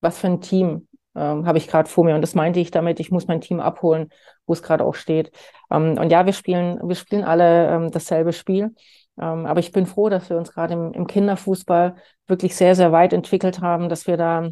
was 0.00 0.18
für 0.18 0.28
ein 0.28 0.40
Team 0.40 0.88
ähm, 1.16 1.46
habe 1.46 1.58
ich 1.58 1.66
gerade 1.66 1.88
vor 1.88 2.04
mir. 2.04 2.14
Und 2.14 2.20
das 2.20 2.34
meinte 2.34 2.60
ich 2.60 2.70
damit, 2.70 3.00
ich 3.00 3.10
muss 3.10 3.26
mein 3.26 3.40
Team 3.40 3.60
abholen, 3.60 4.10
wo 4.46 4.52
es 4.52 4.62
gerade 4.62 4.84
auch 4.84 4.94
steht. 4.94 5.32
Ähm, 5.70 5.98
und 5.98 6.10
ja, 6.10 6.26
wir 6.26 6.32
spielen, 6.32 6.78
wir 6.86 6.94
spielen 6.94 7.24
alle 7.24 7.68
ähm, 7.68 7.90
dasselbe 7.90 8.32
Spiel. 8.32 8.74
Ähm, 9.18 9.46
aber 9.46 9.60
ich 9.60 9.72
bin 9.72 9.86
froh, 9.86 10.08
dass 10.08 10.28
wir 10.30 10.36
uns 10.36 10.52
gerade 10.52 10.74
im, 10.74 10.92
im, 10.92 11.06
Kinderfußball 11.06 11.96
wirklich 12.26 12.54
sehr, 12.54 12.74
sehr 12.74 12.92
weit 12.92 13.14
entwickelt 13.14 13.60
haben, 13.60 13.88
dass 13.88 14.06
wir 14.06 14.18
da 14.18 14.50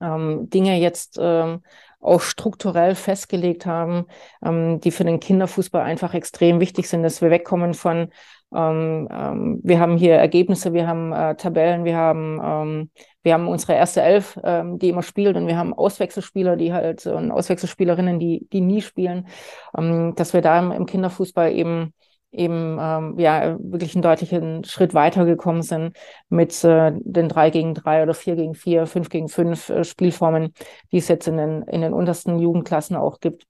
ähm, 0.00 0.48
Dinge 0.48 0.78
jetzt 0.78 1.18
ähm, 1.20 1.62
auch 2.00 2.20
strukturell 2.20 2.94
festgelegt 2.94 3.66
haben, 3.66 4.06
ähm, 4.42 4.80
die 4.80 4.90
für 4.90 5.04
den 5.04 5.20
Kinderfußball 5.20 5.82
einfach 5.82 6.14
extrem 6.14 6.60
wichtig 6.60 6.88
sind, 6.88 7.02
dass 7.02 7.20
wir 7.20 7.30
wegkommen 7.30 7.74
von, 7.74 8.10
ähm, 8.54 9.08
ähm, 9.10 9.60
wir 9.62 9.80
haben 9.80 9.96
hier 9.96 10.14
Ergebnisse, 10.14 10.72
wir 10.72 10.86
haben 10.86 11.12
äh, 11.12 11.36
Tabellen, 11.36 11.84
wir 11.84 11.96
haben, 11.96 12.40
ähm, 12.42 12.90
wir 13.22 13.34
haben 13.34 13.48
unsere 13.48 13.74
erste 13.74 14.02
Elf, 14.02 14.38
ähm, 14.42 14.78
die 14.78 14.88
immer 14.88 15.02
spielt 15.02 15.36
und 15.36 15.46
wir 15.46 15.56
haben 15.56 15.74
Auswechselspieler, 15.74 16.56
die 16.56 16.72
halt 16.72 17.06
und 17.06 17.30
Auswechselspielerinnen, 17.30 18.18
die, 18.18 18.46
die 18.52 18.60
nie 18.60 18.80
spielen, 18.80 19.28
ähm, 19.76 20.14
dass 20.16 20.32
wir 20.32 20.42
da 20.42 20.58
im, 20.58 20.72
im 20.72 20.86
Kinderfußball 20.86 21.52
eben 21.52 21.92
eben 22.34 22.78
ähm, 22.80 23.18
ja 23.18 23.56
wirklich 23.60 23.94
einen 23.94 24.02
deutlichen 24.02 24.64
Schritt 24.64 24.92
weitergekommen 24.92 25.62
sind 25.62 25.96
mit 26.28 26.64
äh, 26.64 26.92
den 26.96 27.28
drei 27.28 27.50
gegen 27.50 27.74
drei 27.74 28.02
oder 28.02 28.14
vier 28.14 28.36
gegen 28.36 28.54
vier, 28.54 28.86
fünf 28.86 29.08
gegen 29.08 29.28
fünf 29.28 29.68
äh, 29.70 29.84
Spielformen, 29.84 30.52
die 30.92 30.98
es 30.98 31.08
jetzt 31.08 31.28
in 31.28 31.36
den, 31.36 31.62
in 31.62 31.80
den 31.80 31.92
untersten 31.92 32.38
Jugendklassen 32.38 32.96
auch 32.96 33.20
gibt. 33.20 33.46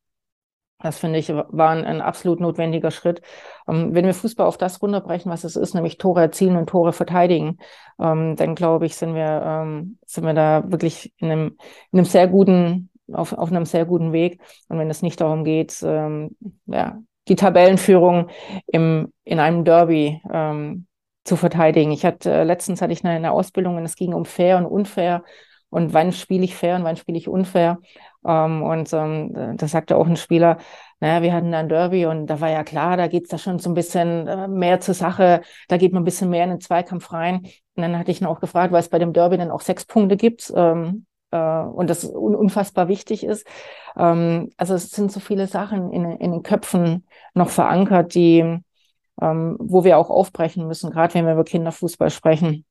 Das 0.85 0.99
finde 0.99 1.19
ich 1.19 1.31
war 1.31 1.71
ein, 1.71 1.85
ein 1.85 2.03
absolut 2.03 2.41
notwendiger 2.41 2.91
Schritt. 2.91 3.23
Ähm, 3.67 3.95
wenn 3.95 4.05
wir 4.05 4.13
Fußball 4.13 4.47
auf 4.47 4.59
das 4.59 4.83
runterbrechen, 4.83 5.33
was 5.33 5.45
es 5.45 5.57
ist, 5.57 5.75
nämlich 5.75 5.97
Tore 5.97 6.21
erzielen 6.21 6.57
und 6.57 6.69
Tore 6.69 6.93
verteidigen, 6.93 7.59
ähm, 7.99 8.37
dann 8.37 8.55
glaube 8.55 8.85
ich, 8.85 8.97
sind 8.97 9.15
wir, 9.15 9.43
ähm, 9.45 9.99
sind 10.05 10.25
wir 10.27 10.35
da 10.35 10.63
wirklich 10.71 11.15
in 11.17 11.31
einem, 11.31 11.57
in 11.91 11.99
einem 12.01 12.05
sehr 12.05 12.29
guten, 12.29 12.91
auf, 13.11 13.33
auf 13.33 13.51
einem 13.51 13.65
sehr 13.65 13.87
guten 13.87 14.13
Weg. 14.13 14.41
Und 14.69 14.79
wenn 14.79 14.91
es 14.91 15.01
nicht 15.01 15.21
darum 15.23 15.43
geht, 15.45 15.83
ähm, 15.83 16.37
ja, 16.67 16.99
die 17.29 17.37
Tabellenführung 17.37 18.29
im, 18.67 19.11
in 19.25 19.41
einem 19.41 19.65
Derby 19.65 20.21
ähm, 20.31 20.87
zu 21.25 21.37
verteidigen. 21.37 21.93
Ich 21.93 22.05
hatte 22.05 22.31
äh, 22.31 22.45
letztens 22.45 22.83
hatte 22.83 22.93
ich 22.93 23.05
eine, 23.05 23.15
eine 23.15 23.33
Ausbildung 23.33 23.77
und 23.77 23.85
es 23.85 23.97
ging 23.97 24.13
um 24.13 24.27
fair 24.27 24.59
und 24.59 24.67
unfair 24.67 25.25
und 25.71 25.93
wann 25.95 26.13
spiele 26.13 26.45
ich 26.45 26.55
fair 26.55 26.77
und 26.77 26.85
wann 26.85 26.97
spiele 26.97 27.19
ich 27.19 27.27
unfair. 27.29 27.79
Ähm, 28.27 28.63
und 28.63 28.93
ähm, 28.93 29.57
da 29.57 29.69
sagte 29.69 29.97
auch 29.97 30.07
ein 30.07 30.17
Spieler, 30.17 30.59
naja, 31.01 31.23
wir 31.23 31.33
hatten 31.33 31.53
da 31.53 31.59
ein 31.59 31.69
Derby 31.69 32.07
und 32.07 32.27
da 32.27 32.41
war 32.41 32.51
ja 32.51 32.65
klar, 32.65 32.97
da 32.97 33.09
geht's 33.09 33.29
da 33.29 33.39
schon 33.39 33.59
so 33.59 33.71
ein 33.71 33.75
bisschen 33.75 34.27
äh, 34.27 34.49
mehr 34.49 34.81
zur 34.81 34.95
Sache, 34.95 35.43
da 35.69 35.77
geht 35.77 35.93
man 35.93 36.03
ein 36.03 36.07
bisschen 36.07 36.31
mehr 36.31 36.45
in 36.45 36.51
den 36.51 36.61
Zweikampf 36.61 37.13
rein. 37.13 37.47
Und 37.77 37.83
dann 37.83 37.99
hatte 37.99 38.11
ich 38.11 38.21
ihn 38.21 38.27
auch 38.27 38.41
gefragt, 38.41 38.73
weil 38.73 38.81
es 38.81 38.89
bei 38.89 38.99
dem 38.99 39.13
Derby 39.13 39.37
dann 39.37 39.51
auch 39.51 39.61
sechs 39.61 39.85
Punkte 39.85 40.17
gibt. 40.17 40.53
Ähm, 40.55 41.07
äh, 41.35 41.65
und 41.65 41.91
das 41.91 42.05
unfassbar 42.05 42.89
wichtig 42.89 43.25
ist. 43.25 43.47
Ähm, 43.97 44.51
also 44.57 44.75
es 44.75 44.91
sind 44.91 45.13
so 45.13 45.21
viele 45.21 45.47
Sachen 45.47 45.93
in, 45.93 46.05
in 46.05 46.31
den 46.31 46.43
Köpfen 46.43 47.07
noch 47.35 47.51
verankert, 47.51 48.15
die, 48.15 48.61
ähm, 49.21 49.57
wo 49.59 49.85
wir 49.85 49.99
auch 49.99 50.11
aufbrechen 50.11 50.67
müssen, 50.67 50.91
gerade 50.91 51.15
wenn 51.15 51.27
wir 51.27 51.33
über 51.33 51.45
Kinderfußball 51.45 52.11
sprechen. 52.11 52.65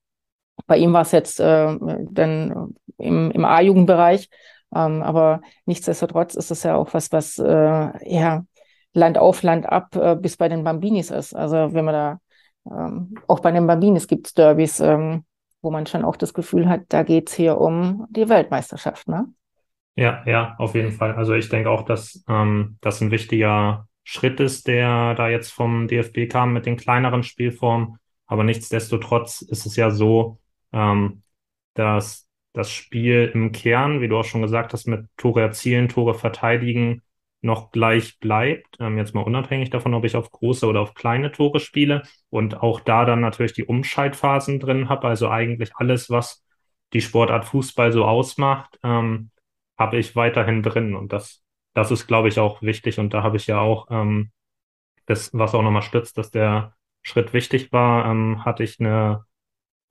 Bei 0.65 0.77
ihm 0.77 0.93
war 0.93 1.01
es 1.01 1.11
jetzt 1.11 1.39
äh, 1.39 1.77
dann 2.11 2.75
im, 2.97 3.31
im 3.31 3.45
A-Jugendbereich, 3.45 4.29
ähm, 4.75 5.01
aber 5.03 5.41
nichtsdestotrotz 5.65 6.35
ist 6.35 6.51
es 6.51 6.63
ja 6.63 6.75
auch 6.75 6.93
was, 6.93 7.11
was 7.11 7.37
äh, 7.39 8.11
ja 8.11 8.45
Land 8.93 9.17
auf, 9.17 9.43
Land 9.43 9.65
ab 9.65 9.95
äh, 9.95 10.15
bis 10.15 10.37
bei 10.37 10.49
den 10.49 10.63
Bambinis 10.63 11.11
ist. 11.11 11.35
Also 11.35 11.73
wenn 11.73 11.85
man 11.85 11.93
da 11.93 12.19
ähm, 12.69 13.15
auch 13.27 13.39
bei 13.39 13.51
den 13.51 13.67
Bambinis 13.67 14.07
gibt 14.07 14.27
es 14.27 14.33
Derbys, 14.33 14.79
ähm, 14.79 15.25
wo 15.61 15.71
man 15.71 15.85
schon 15.85 16.05
auch 16.05 16.15
das 16.15 16.33
Gefühl 16.33 16.69
hat, 16.69 16.81
da 16.89 17.03
geht 17.03 17.29
es 17.29 17.35
hier 17.35 17.57
um 17.59 18.05
die 18.09 18.29
Weltmeisterschaft, 18.29 19.07
ne? 19.07 19.27
Ja, 19.95 20.23
ja, 20.25 20.55
auf 20.57 20.73
jeden 20.73 20.91
Fall. 20.91 21.13
Also 21.13 21.33
ich 21.33 21.49
denke 21.49 21.69
auch, 21.69 21.83
dass 21.83 22.23
ähm, 22.27 22.77
das 22.81 22.99
ein 23.01 23.11
wichtiger 23.11 23.87
Schritt 24.03 24.39
ist, 24.39 24.67
der 24.67 25.13
da 25.15 25.29
jetzt 25.29 25.51
vom 25.51 25.87
DFB 25.87 26.27
kam 26.29 26.53
mit 26.53 26.65
den 26.65 26.77
kleineren 26.77 27.23
Spielformen. 27.23 27.97
Aber 28.25 28.43
nichtsdestotrotz 28.43 29.41
ist 29.41 29.65
es 29.65 29.75
ja 29.75 29.91
so, 29.91 30.39
ähm, 30.71 31.21
dass 31.75 32.27
das 32.53 32.71
Spiel 32.71 33.31
im 33.33 33.51
Kern, 33.51 34.01
wie 34.01 34.07
du 34.07 34.17
auch 34.17 34.25
schon 34.25 34.41
gesagt 34.41 34.73
hast, 34.73 34.87
mit 34.87 35.07
Tore 35.17 35.41
erzielen, 35.41 35.89
Tore 35.89 36.13
verteidigen, 36.13 37.01
noch 37.41 37.71
gleich 37.71 38.19
bleibt. 38.19 38.77
Ähm, 38.79 38.97
jetzt 38.97 39.13
mal 39.13 39.21
unabhängig 39.21 39.69
davon, 39.69 39.93
ob 39.93 40.05
ich 40.05 40.15
auf 40.15 40.31
große 40.31 40.65
oder 40.65 40.81
auf 40.81 40.93
kleine 40.93 41.31
Tore 41.31 41.59
spiele 41.59 42.03
und 42.29 42.61
auch 42.61 42.79
da 42.79 43.05
dann 43.05 43.19
natürlich 43.21 43.53
die 43.53 43.65
Umschaltphasen 43.65 44.59
drin 44.59 44.87
habe. 44.89 45.07
Also 45.07 45.29
eigentlich 45.29 45.71
alles, 45.75 46.09
was 46.09 46.45
die 46.93 47.01
Sportart 47.01 47.45
Fußball 47.45 47.91
so 47.91 48.05
ausmacht, 48.05 48.79
ähm, 48.83 49.31
habe 49.77 49.97
ich 49.97 50.15
weiterhin 50.15 50.63
drin. 50.63 50.95
Und 50.95 51.11
das, 51.11 51.43
das 51.73 51.91
ist, 51.91 52.07
glaube 52.07 52.29
ich, 52.29 52.39
auch 52.39 52.61
wichtig. 52.61 52.99
Und 52.99 53.13
da 53.13 53.23
habe 53.23 53.37
ich 53.37 53.47
ja 53.47 53.59
auch 53.59 53.87
ähm, 53.89 54.31
das, 55.05 55.31
was 55.33 55.55
auch 55.55 55.63
nochmal 55.63 55.81
stützt, 55.81 56.17
dass 56.17 56.31
der 56.31 56.75
Schritt 57.01 57.33
wichtig 57.33 57.71
war, 57.71 58.05
ähm, 58.05 58.45
hatte 58.45 58.63
ich 58.63 58.79
eine 58.79 59.25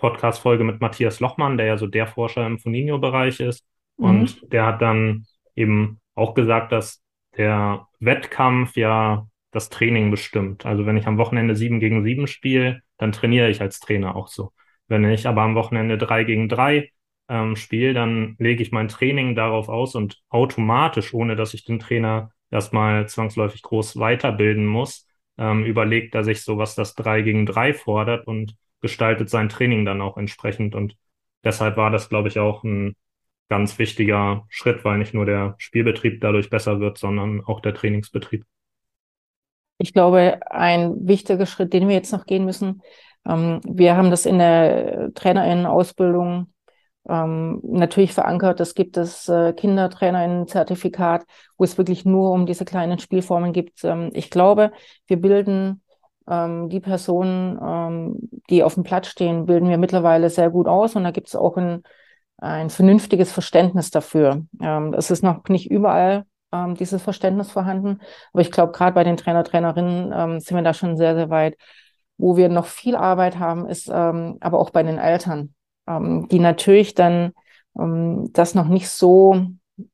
Podcast-Folge 0.02 0.64
mit 0.64 0.80
Matthias 0.80 1.20
Lochmann, 1.20 1.56
der 1.56 1.66
ja 1.66 1.78
so 1.78 1.86
der 1.86 2.06
Forscher 2.06 2.44
im 2.44 2.58
Foninho-Bereich 2.58 3.40
ist. 3.40 3.64
Mhm. 3.96 4.04
Und 4.04 4.52
der 4.52 4.66
hat 4.66 4.82
dann 4.82 5.26
eben 5.54 6.00
auch 6.14 6.34
gesagt, 6.34 6.72
dass 6.72 7.02
der 7.36 7.86
Wettkampf 8.00 8.76
ja 8.76 9.26
das 9.52 9.70
Training 9.70 10.10
bestimmt. 10.10 10.66
Also 10.66 10.86
wenn 10.86 10.96
ich 10.96 11.06
am 11.06 11.18
Wochenende 11.18 11.54
sieben 11.54 11.78
gegen 11.78 12.02
sieben 12.02 12.26
spiele, 12.26 12.82
dann 12.98 13.12
trainiere 13.12 13.48
ich 13.48 13.60
als 13.60 13.80
Trainer 13.80 14.16
auch 14.16 14.28
so. 14.28 14.52
Wenn 14.88 15.04
ich 15.04 15.26
aber 15.26 15.42
am 15.42 15.54
Wochenende 15.54 15.96
drei 15.96 16.24
gegen 16.24 16.48
drei 16.48 16.90
ähm, 17.28 17.54
spiele, 17.54 17.94
dann 17.94 18.34
lege 18.38 18.62
ich 18.62 18.72
mein 18.72 18.88
Training 18.88 19.34
darauf 19.34 19.68
aus 19.68 19.94
und 19.94 20.20
automatisch, 20.28 21.14
ohne 21.14 21.36
dass 21.36 21.54
ich 21.54 21.64
den 21.64 21.78
Trainer 21.78 22.32
erstmal 22.50 23.08
zwangsläufig 23.08 23.62
groß 23.62 23.98
weiterbilden 23.98 24.66
muss, 24.66 25.06
ähm, 25.38 25.64
überlegt 25.64 26.14
er 26.14 26.24
sich 26.24 26.42
so, 26.42 26.58
was 26.58 26.74
das 26.74 26.94
drei 26.94 27.22
gegen 27.22 27.46
drei 27.46 27.72
fordert 27.72 28.26
und 28.26 28.56
gestaltet 28.82 29.30
sein 29.30 29.48
Training 29.48 29.86
dann 29.86 30.02
auch 30.02 30.18
entsprechend. 30.18 30.74
Und 30.74 30.96
deshalb 31.44 31.76
war 31.76 31.90
das, 31.90 32.08
glaube 32.08 32.28
ich, 32.28 32.38
auch 32.38 32.64
ein 32.64 32.94
ganz 33.48 33.78
wichtiger 33.78 34.44
Schritt, 34.48 34.84
weil 34.84 34.98
nicht 34.98 35.14
nur 35.14 35.24
der 35.24 35.54
Spielbetrieb 35.58 36.20
dadurch 36.20 36.50
besser 36.50 36.80
wird, 36.80 36.98
sondern 36.98 37.42
auch 37.44 37.60
der 37.60 37.74
Trainingsbetrieb. 37.74 38.44
Ich 39.78 39.92
glaube, 39.92 40.40
ein 40.50 40.94
wichtiger 41.06 41.46
Schritt, 41.46 41.72
den 41.72 41.88
wir 41.88 41.94
jetzt 41.94 42.12
noch 42.12 42.26
gehen 42.26 42.44
müssen, 42.44 42.82
ähm, 43.26 43.60
wir 43.64 43.96
haben 43.96 44.10
das 44.10 44.26
in 44.26 44.38
der 44.38 45.12
Trainerinnenausbildung 45.14 46.52
ähm, 47.08 47.60
natürlich 47.62 48.12
verankert. 48.12 48.60
Es 48.60 48.74
gibt 48.74 48.96
das 48.96 49.28
äh, 49.28 49.52
Kindertrainerinnen-Zertifikat, 49.52 51.24
wo 51.56 51.64
es 51.64 51.78
wirklich 51.78 52.04
nur 52.04 52.30
um 52.30 52.46
diese 52.46 52.64
kleinen 52.64 52.98
Spielformen 52.98 53.52
gibt. 53.52 53.84
Ähm, 53.84 54.10
ich 54.12 54.30
glaube, 54.30 54.72
wir 55.06 55.20
bilden 55.20 55.82
ähm, 56.28 56.68
die 56.68 56.80
Personen, 56.80 57.58
ähm, 57.62 58.28
die 58.50 58.62
auf 58.62 58.74
dem 58.74 58.82
Platz 58.82 59.08
stehen, 59.08 59.46
bilden 59.46 59.68
wir 59.68 59.78
mittlerweile 59.78 60.30
sehr 60.30 60.50
gut 60.50 60.66
aus. 60.68 60.96
Und 60.96 61.04
da 61.04 61.10
gibt 61.10 61.28
es 61.28 61.36
auch 61.36 61.56
ein 61.56 61.82
ein 62.42 62.70
vernünftiges 62.70 63.30
Verständnis 63.32 63.90
dafür. 63.90 64.44
Ähm, 64.60 64.94
es 64.94 65.10
ist 65.10 65.22
noch 65.22 65.44
nicht 65.48 65.70
überall 65.70 66.24
ähm, 66.52 66.74
dieses 66.74 67.00
Verständnis 67.00 67.52
vorhanden, 67.52 68.00
aber 68.32 68.42
ich 68.42 68.50
glaube, 68.50 68.72
gerade 68.72 68.94
bei 68.94 69.04
den 69.04 69.16
Trainer, 69.16 69.44
Trainerinnen 69.44 70.12
ähm, 70.14 70.40
sind 70.40 70.56
wir 70.56 70.62
da 70.62 70.74
schon 70.74 70.96
sehr, 70.96 71.14
sehr 71.14 71.30
weit. 71.30 71.56
Wo 72.18 72.36
wir 72.36 72.48
noch 72.48 72.66
viel 72.66 72.94
Arbeit 72.94 73.38
haben, 73.38 73.66
ist 73.66 73.88
ähm, 73.92 74.36
aber 74.40 74.58
auch 74.58 74.70
bei 74.70 74.82
den 74.82 74.98
Eltern, 74.98 75.54
ähm, 75.88 76.28
die 76.28 76.40
natürlich 76.40 76.94
dann 76.94 77.32
ähm, 77.78 78.30
das 78.32 78.54
noch 78.54 78.68
nicht 78.68 78.88
so 78.88 79.46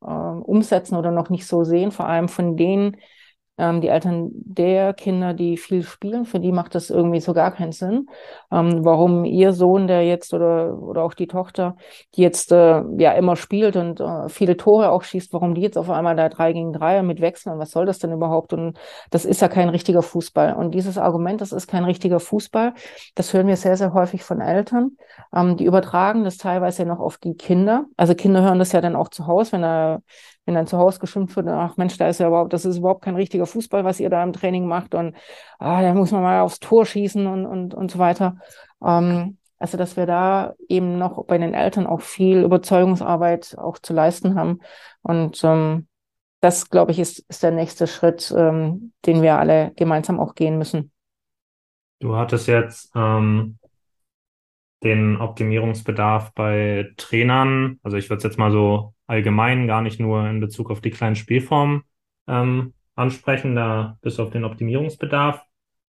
äh, 0.03 0.07
umsetzen 0.07 0.97
oder 0.97 1.11
noch 1.11 1.31
nicht 1.31 1.47
so 1.47 1.64
sehen, 1.64 1.91
vor 1.93 2.07
allem 2.07 2.29
von 2.29 2.57
den 2.57 2.97
ähm, 3.59 3.80
die 3.80 3.88
Eltern 3.88 4.30
der 4.32 4.94
Kinder, 4.94 5.34
die 5.34 5.56
viel 5.56 5.82
spielen, 5.82 6.24
für 6.24 6.40
die 6.40 6.52
macht 6.52 6.74
das 6.74 6.90
irgendwie 6.90 7.20
so 7.20 7.34
gar 7.34 7.50
keinen 7.52 7.72
Sinn. 7.72 8.06
Ähm, 8.52 8.84
warum 8.84 9.24
ihr 9.24 9.52
Sohn, 9.52 9.86
der 9.86 10.06
jetzt 10.06 10.32
oder, 10.32 10.78
oder 10.80 11.02
auch 11.02 11.14
die 11.14 11.26
Tochter, 11.26 11.76
die 12.14 12.22
jetzt 12.22 12.52
äh, 12.52 12.82
ja 12.98 13.12
immer 13.12 13.36
spielt 13.36 13.76
und 13.76 14.00
äh, 14.00 14.28
viele 14.28 14.56
Tore 14.56 14.90
auch 14.90 15.02
schießt, 15.02 15.32
warum 15.32 15.54
die 15.54 15.61
jetzt 15.61 15.76
auf 15.76 15.90
einmal 15.90 16.16
da 16.16 16.28
drei 16.28 16.52
gegen 16.52 16.72
drei 16.72 17.02
mit 17.02 17.20
wechseln 17.20 17.52
und 17.52 17.59
was 17.59 17.72
soll 17.72 17.86
das 17.86 17.98
denn 17.98 18.12
überhaupt? 18.12 18.52
Und 18.52 18.78
das 19.11 19.24
ist 19.24 19.42
ja 19.42 19.48
kein 19.48 19.68
richtiger 19.68 20.02
Fußball. 20.02 20.54
Und 20.54 20.72
dieses 20.72 20.96
Argument, 20.96 21.40
das 21.40 21.52
ist 21.52 21.66
kein 21.66 21.84
richtiger 21.84 22.20
Fußball, 22.20 22.74
das 23.14 23.34
hören 23.34 23.48
wir 23.48 23.56
sehr, 23.56 23.76
sehr 23.76 23.92
häufig 23.92 24.22
von 24.22 24.40
Eltern. 24.40 24.96
Ähm, 25.34 25.56
die 25.56 25.64
übertragen 25.64 26.24
das 26.24 26.36
teilweise 26.36 26.84
noch 26.86 27.00
auf 27.00 27.18
die 27.18 27.34
Kinder. 27.34 27.86
Also 27.96 28.14
Kinder 28.14 28.42
hören 28.42 28.59
das 28.59 28.72
ja 28.72 28.80
dann 28.80 28.96
auch 28.96 29.09
zu 29.09 29.26
Hause, 29.26 29.52
wenn 29.52 29.64
er 29.64 30.02
wenn 30.49 30.55
dann 30.55 30.66
zu 30.66 30.78
Hause 30.78 30.99
geschimpft 30.99 31.36
wird, 31.36 31.46
ach 31.46 31.76
Mensch, 31.76 31.99
da 31.99 32.09
ist 32.09 32.20
ja 32.20 32.28
überhaupt, 32.28 32.55
das 32.55 32.64
ist 32.64 32.78
überhaupt 32.78 33.03
kein 33.03 33.16
richtiger 33.16 33.44
Fußball, 33.44 33.84
was 33.84 34.01
ihr 34.01 34.09
da 34.09 34.22
im 34.22 34.32
Training 34.32 34.66
macht 34.66 34.94
und 34.94 35.14
ah, 35.59 35.82
da 35.82 35.92
muss 35.92 36.11
man 36.11 36.22
mal 36.22 36.40
aufs 36.40 36.59
Tor 36.59 36.86
schießen 36.86 37.26
und, 37.26 37.44
und, 37.44 37.74
und 37.74 37.90
so 37.90 37.99
weiter. 37.99 38.38
Ähm, 38.82 39.36
also, 39.59 39.76
dass 39.76 39.99
wir 39.99 40.07
da 40.07 40.55
eben 40.68 40.96
noch 40.96 41.26
bei 41.26 41.36
den 41.36 41.53
Eltern 41.53 41.86
auch 41.86 42.01
viel 42.01 42.44
Überzeugungsarbeit 42.44 43.57
auch 43.59 43.76
zu 43.78 43.92
leisten 43.92 44.36
haben. 44.36 44.61
Und 45.03 45.44
ähm, 45.44 45.86
das, 46.40 46.70
glaube 46.70 46.92
ich, 46.92 46.99
ist, 46.99 47.18
ist 47.28 47.42
der 47.42 47.51
nächste 47.51 47.86
Schritt, 47.86 48.32
ähm, 48.34 48.92
den 49.05 49.20
wir 49.20 49.38
alle 49.38 49.72
gemeinsam 49.76 50.18
auch 50.18 50.34
gehen 50.34 50.57
müssen. 50.57 50.92
Du 51.99 52.16
hattest 52.16 52.49
jetzt 52.49 52.90
ähm, 52.94 53.59
den 54.82 55.20
Optimierungsbedarf 55.20 56.32
bei 56.32 56.90
Trainern, 56.96 57.80
also 57.82 57.99
ich 57.99 58.09
würde 58.09 58.18
es 58.18 58.24
jetzt 58.24 58.38
mal 58.38 58.53
so 58.53 58.94
allgemein, 59.09 59.66
gar 59.66 59.82
nicht 59.82 59.98
nur 59.98 60.28
in 60.28 60.38
Bezug 60.40 60.70
auf 60.70 60.80
die 60.80 60.90
kleinen 60.90 61.16
Spielformen 61.16 61.82
ähm, 62.28 62.74
ansprechen, 62.94 63.56
da 63.56 63.98
bis 64.02 64.20
auf 64.20 64.30
den 64.30 64.44
Optimierungsbedarf 64.44 65.42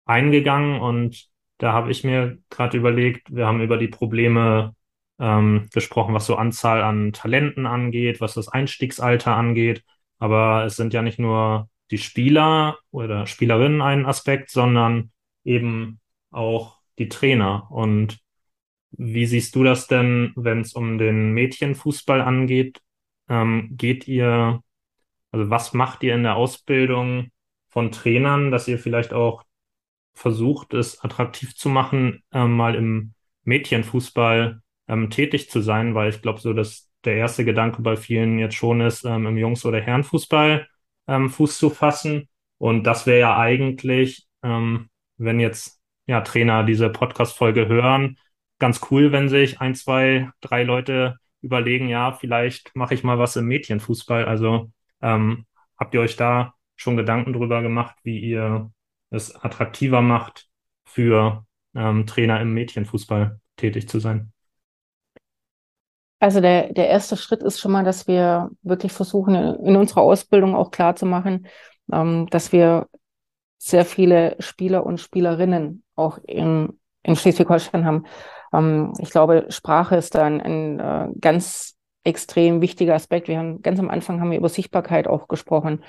eingegangen. 0.04 0.80
Und 0.80 1.28
da 1.58 1.72
habe 1.72 1.90
ich 1.90 2.04
mir 2.04 2.38
gerade 2.50 2.76
überlegt, 2.76 3.34
wir 3.34 3.46
haben 3.46 3.62
über 3.62 3.78
die 3.78 3.88
Probleme 3.88 4.74
ähm, 5.18 5.68
gesprochen, 5.72 6.14
was 6.14 6.26
so 6.26 6.36
Anzahl 6.36 6.82
an 6.82 7.12
Talenten 7.12 7.66
angeht, 7.66 8.20
was 8.20 8.34
das 8.34 8.48
Einstiegsalter 8.48 9.34
angeht, 9.34 9.82
aber 10.18 10.64
es 10.64 10.76
sind 10.76 10.92
ja 10.94 11.02
nicht 11.02 11.18
nur 11.18 11.68
die 11.90 11.98
Spieler 11.98 12.78
oder 12.90 13.26
Spielerinnen 13.26 13.80
ein 13.80 14.06
Aspekt, 14.06 14.50
sondern 14.50 15.12
eben 15.44 16.00
auch 16.30 16.78
die 16.98 17.08
Trainer. 17.08 17.70
Und 17.70 18.18
wie 18.90 19.26
siehst 19.26 19.54
du 19.54 19.64
das 19.64 19.86
denn, 19.86 20.32
wenn 20.36 20.60
es 20.60 20.72
um 20.72 20.98
den 20.98 21.32
Mädchenfußball 21.32 22.20
angeht? 22.20 22.80
Ähm, 23.28 23.70
geht 23.72 24.08
ihr, 24.08 24.62
also 25.32 25.50
was 25.50 25.72
macht 25.74 26.02
ihr 26.02 26.14
in 26.14 26.22
der 26.22 26.36
Ausbildung 26.36 27.30
von 27.68 27.92
Trainern, 27.92 28.50
dass 28.50 28.68
ihr 28.68 28.78
vielleicht 28.78 29.12
auch 29.12 29.44
versucht, 30.14 30.74
es 30.74 31.00
attraktiv 31.02 31.54
zu 31.56 31.68
machen, 31.68 32.22
ähm, 32.32 32.52
mal 32.56 32.74
im 32.74 33.14
Mädchenfußball 33.44 34.62
ähm, 34.88 35.10
tätig 35.10 35.50
zu 35.50 35.60
sein? 35.60 35.94
Weil 35.94 36.10
ich 36.10 36.22
glaube, 36.22 36.40
so 36.40 36.52
dass 36.52 36.90
der 37.04 37.16
erste 37.16 37.44
Gedanke 37.44 37.82
bei 37.82 37.96
vielen 37.96 38.38
jetzt 38.38 38.56
schon 38.56 38.80
ist, 38.80 39.04
ähm, 39.04 39.26
im 39.26 39.38
Jungs- 39.38 39.64
oder 39.64 39.80
Herrenfußball 39.80 40.68
ähm, 41.08 41.30
Fuß 41.30 41.58
zu 41.58 41.70
fassen. 41.70 42.28
Und 42.58 42.84
das 42.84 43.06
wäre 43.06 43.20
ja 43.20 43.38
eigentlich, 43.38 44.26
ähm, 44.42 44.88
wenn 45.16 45.40
jetzt 45.40 45.80
ja 46.06 46.20
Trainer 46.20 46.64
diese 46.64 46.90
Podcast-Folge 46.90 47.68
hören, 47.68 48.18
ganz 48.58 48.80
cool, 48.90 49.12
wenn 49.12 49.28
sich 49.28 49.60
ein, 49.60 49.74
zwei, 49.74 50.30
drei 50.40 50.62
Leute 50.64 51.16
überlegen, 51.46 51.88
ja, 51.88 52.12
vielleicht 52.12 52.74
mache 52.76 52.94
ich 52.94 53.04
mal 53.04 53.18
was 53.18 53.36
im 53.36 53.46
Mädchenfußball. 53.46 54.24
Also 54.24 54.70
ähm, 55.00 55.46
habt 55.78 55.94
ihr 55.94 56.00
euch 56.00 56.16
da 56.16 56.54
schon 56.74 56.96
Gedanken 56.96 57.32
drüber 57.32 57.62
gemacht, 57.62 57.96
wie 58.02 58.18
ihr 58.18 58.70
es 59.10 59.34
attraktiver 59.34 60.02
macht, 60.02 60.48
für 60.84 61.44
ähm, 61.74 62.06
Trainer 62.06 62.40
im 62.40 62.52
Mädchenfußball 62.52 63.40
tätig 63.56 63.88
zu 63.88 64.00
sein? 64.00 64.32
Also 66.18 66.40
der, 66.40 66.72
der 66.72 66.88
erste 66.88 67.16
Schritt 67.16 67.42
ist 67.42 67.60
schon 67.60 67.72
mal, 67.72 67.84
dass 67.84 68.08
wir 68.08 68.50
wirklich 68.62 68.92
versuchen, 68.92 69.34
in 69.34 69.76
unserer 69.76 70.00
Ausbildung 70.00 70.54
auch 70.54 70.70
klar 70.70 70.96
zu 70.96 71.06
machen, 71.06 71.46
ähm, 71.92 72.26
dass 72.30 72.52
wir 72.52 72.88
sehr 73.58 73.84
viele 73.84 74.36
Spieler 74.38 74.84
und 74.86 75.00
Spielerinnen 75.00 75.82
auch 75.94 76.18
im, 76.26 76.78
in 77.02 77.16
Schleswig-Holstein 77.16 77.84
haben. 77.84 78.06
Ähm, 78.52 78.92
ich 78.98 79.10
glaube, 79.10 79.46
Sprache 79.48 79.96
ist 79.96 80.14
da 80.14 80.24
ein, 80.24 80.40
ein 80.40 80.80
äh, 80.80 81.08
ganz 81.20 81.76
extrem 82.04 82.60
wichtiger 82.60 82.94
Aspekt. 82.94 83.28
Wir 83.28 83.38
haben 83.38 83.62
ganz 83.62 83.78
am 83.80 83.90
Anfang 83.90 84.20
haben 84.20 84.30
wir 84.30 84.38
über 84.38 84.48
Sichtbarkeit 84.48 85.08
auch 85.08 85.28
gesprochen. 85.28 85.82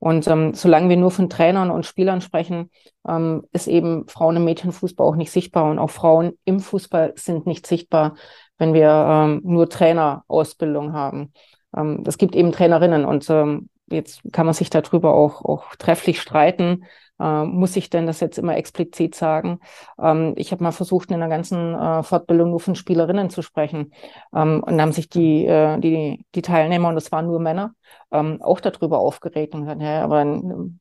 Und 0.00 0.26
ähm, 0.28 0.54
solange 0.54 0.88
wir 0.88 0.96
nur 0.96 1.10
von 1.10 1.28
Trainern 1.28 1.70
und 1.70 1.84
Spielern 1.84 2.22
sprechen, 2.22 2.70
ähm, 3.06 3.44
ist 3.52 3.68
eben 3.68 4.08
Frauen 4.08 4.36
im 4.36 4.44
Mädchenfußball 4.44 5.06
auch 5.06 5.16
nicht 5.16 5.30
sichtbar. 5.30 5.70
Und 5.70 5.78
auch 5.78 5.90
Frauen 5.90 6.32
im 6.44 6.60
Fußball 6.60 7.12
sind 7.16 7.46
nicht 7.46 7.66
sichtbar, 7.66 8.16
wenn 8.56 8.72
wir 8.72 8.88
ähm, 8.88 9.40
nur 9.44 9.68
Trainerausbildung 9.68 10.94
haben. 10.94 11.32
Ähm, 11.76 12.02
es 12.06 12.16
gibt 12.16 12.34
eben 12.34 12.50
Trainerinnen 12.50 13.04
und 13.04 13.28
ähm, 13.28 13.68
jetzt 13.90 14.22
kann 14.32 14.46
man 14.46 14.54
sich 14.54 14.70
darüber 14.70 15.12
auch, 15.14 15.44
auch 15.44 15.76
trefflich 15.76 16.20
streiten. 16.20 16.84
Äh, 17.20 17.44
muss 17.44 17.76
ich 17.76 17.90
denn 17.90 18.06
das 18.06 18.20
jetzt 18.20 18.38
immer 18.38 18.56
explizit 18.56 19.14
sagen? 19.14 19.60
Ähm, 20.00 20.34
ich 20.36 20.52
habe 20.52 20.62
mal 20.64 20.72
versucht, 20.72 21.10
in 21.10 21.16
einer 21.16 21.28
ganzen 21.28 21.74
äh, 21.74 22.02
Fortbildung 22.02 22.50
nur 22.50 22.60
von 22.60 22.74
Spielerinnen 22.74 23.30
zu 23.30 23.42
sprechen. 23.42 23.92
Ähm, 24.34 24.62
und 24.64 24.76
da 24.76 24.82
haben 24.82 24.92
sich 24.92 25.08
die, 25.08 25.44
äh, 25.46 25.78
die, 25.78 26.24
die 26.34 26.42
Teilnehmer, 26.42 26.88
und 26.88 26.94
das 26.94 27.12
waren 27.12 27.26
nur 27.26 27.40
Männer, 27.40 27.74
ähm, 28.10 28.40
auch 28.42 28.60
darüber 28.60 28.98
aufgeregt 28.98 29.54
und 29.54 29.62
gesagt, 29.62 29.82
ja, 29.82 30.02
aber 30.02 30.24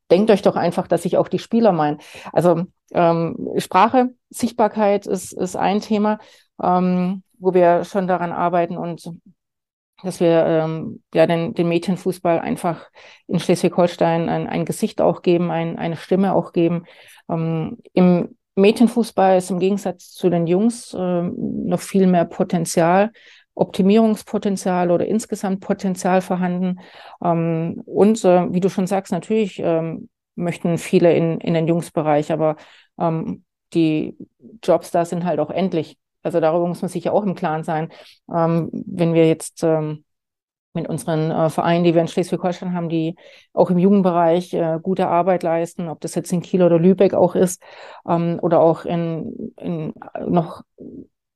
denkt 0.10 0.32
euch 0.32 0.42
doch 0.42 0.56
einfach, 0.56 0.88
dass 0.88 1.06
ich 1.06 1.18
auch 1.18 1.28
die 1.28 1.40
Spieler 1.40 1.72
meine. 1.72 1.98
Also 2.32 2.64
ähm, 2.94 3.50
Sprache, 3.58 4.10
Sichtbarkeit 4.30 5.06
ist, 5.08 5.34
ist 5.34 5.56
ein 5.56 5.82
Thema, 5.82 6.20
ähm, 6.62 7.24
wo 7.38 7.54
wir 7.54 7.84
schon 7.84 8.08
daran 8.08 8.32
arbeiten 8.32 8.78
und 8.78 9.12
dass 10.04 10.20
wir 10.20 10.46
ähm, 10.46 11.04
ja 11.14 11.28
den, 11.28 11.54
den 11.54 11.68
Mädchenfußball 11.68 12.40
einfach 12.40 12.90
in 13.28 13.40
Schleswig-Holstein 13.40 14.30
ein, 14.30 14.48
ein 14.48 14.66
Gesicht 14.66 15.02
auch 15.02 15.22
geben, 15.22 15.52
ein, 15.52 15.78
eine 15.78 15.96
Stimme 15.98 16.34
auch 16.34 16.54
geben. 16.54 16.86
Ähm, 17.30 17.78
Im 17.94 18.36
Mädchenfußball 18.56 19.38
ist 19.38 19.52
im 19.52 19.60
Gegensatz 19.60 20.12
zu 20.12 20.30
den 20.30 20.48
Jungs 20.48 20.96
ähm, 20.98 21.34
noch 21.66 21.80
viel 21.80 22.08
mehr 22.08 22.26
Potenzial, 22.26 23.12
Optimierungspotenzial 23.56 24.92
oder 24.92 25.06
insgesamt 25.06 25.62
Potenzial 25.62 26.22
vorhanden. 26.22 26.80
Ähm, 27.24 27.82
und 27.86 28.24
äh, 28.24 28.52
wie 28.54 28.60
du 28.60 28.70
schon 28.70 28.88
sagst, 28.88 29.12
natürlich 29.12 29.60
ähm, 29.60 30.10
möchten 30.36 30.78
viele 30.78 31.14
in, 31.14 31.40
in 31.42 31.54
den 31.54 31.68
Jungsbereich, 31.68 32.32
aber 32.32 32.56
ähm, 33.00 33.44
die 33.74 34.18
Jobs 34.64 34.92
da 34.92 35.06
sind 35.06 35.26
halt 35.26 35.40
auch 35.40 35.50
endlich. 35.50 35.98
Also 36.24 36.40
darüber 36.40 36.68
muss 36.68 36.82
man 36.82 36.90
sich 36.90 37.06
ja 37.06 37.12
auch 37.12 37.24
im 37.24 37.36
Klaren 37.36 37.64
sein. 37.64 37.90
Ähm, 38.34 38.70
wenn 38.72 39.14
wir 39.14 39.28
jetzt 39.28 39.64
ähm, 39.64 40.04
mit 40.74 40.88
unseren 40.88 41.32
äh, 41.32 41.50
Vereinen, 41.50 41.84
die 41.84 41.94
wir 41.94 42.02
in 42.02 42.08
Schleswig-Holstein 42.08 42.74
haben, 42.74 42.90
die 42.90 43.16
auch 43.54 43.70
im 43.70 43.80
Jugendbereich 43.80 44.54
äh, 44.54 44.80
gute 44.82 45.08
Arbeit 45.08 45.44
leisten, 45.44 45.90
ob 45.90 46.02
das 46.02 46.16
jetzt 46.16 46.32
in 46.32 46.42
Kiel 46.42 46.62
oder 46.64 46.80
Lübeck 46.80 47.14
auch 47.14 47.36
ist 47.36 47.62
ähm, 48.08 48.40
oder 48.42 48.60
auch 48.60 48.86
in, 48.86 49.54
in 49.58 49.94
noch 50.28 50.64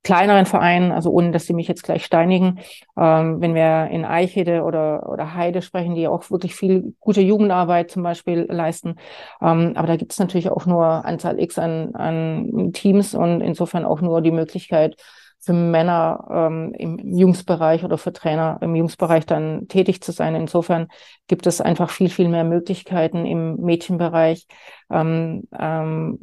kleineren 0.04 0.46
Vereinen, 0.46 0.92
also 0.92 1.12
ohne 1.12 1.32
dass 1.32 1.46
sie 1.46 1.54
mich 1.54 1.68
jetzt 1.68 1.84
gleich 1.84 2.06
steinigen, 2.06 2.60
ähm, 2.98 3.42
wenn 3.42 3.56
wir 3.56 3.88
in 3.90 4.06
Eichede 4.06 4.64
oder, 4.64 5.10
oder 5.10 5.34
Heide 5.34 5.62
sprechen, 5.62 5.96
die 5.96 6.08
auch 6.08 6.30
wirklich 6.30 6.56
viel 6.56 6.94
gute 7.00 7.22
Jugendarbeit 7.22 7.90
zum 7.90 8.04
Beispiel 8.04 8.46
leisten. 8.50 8.96
Ähm, 9.42 9.74
aber 9.76 9.88
da 9.88 9.96
gibt 9.96 10.12
es 10.12 10.20
natürlich 10.20 10.50
auch 10.50 10.66
nur 10.66 10.86
Anzahl 10.86 11.40
X 11.40 11.58
an, 11.58 11.96
an 11.96 12.72
Teams 12.74 13.16
und 13.16 13.42
insofern 13.42 13.86
auch 13.86 14.02
nur 14.02 14.22
die 14.22 14.32
Möglichkeit, 14.32 14.96
für 15.44 15.54
Männer 15.54 16.26
ähm, 16.32 16.74
im 16.78 17.18
Jungsbereich 17.18 17.84
oder 17.84 17.98
für 17.98 18.14
Trainer 18.14 18.60
im 18.62 18.76
Jungsbereich 18.76 19.26
dann 19.26 19.68
tätig 19.68 20.02
zu 20.02 20.14
sein. 20.14 20.36
Insofern 20.36 20.88
gibt 21.28 21.48
es 21.48 21.60
einfach 21.60 21.90
viel, 21.90 22.10
viel 22.10 22.30
mehr 22.30 22.46
Möglichkeiten 22.46 23.26
im 23.26 23.58
Mädchenbereich, 23.58 24.48
ähm, 24.90 25.44
ähm, 25.60 26.20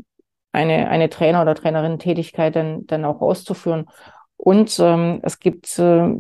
eine, 0.53 0.89
eine 0.89 1.09
Trainer- 1.09 1.43
oder 1.43 1.55
Trainerin-Tätigkeit 1.55 2.57
dann, 2.57 2.87
dann 2.87 3.05
auch 3.05 3.21
auszuführen. 3.21 3.87
Und 4.37 4.79
ähm, 4.81 5.21
es 5.23 5.39
gibt 5.39 5.79
äh, 5.79 6.15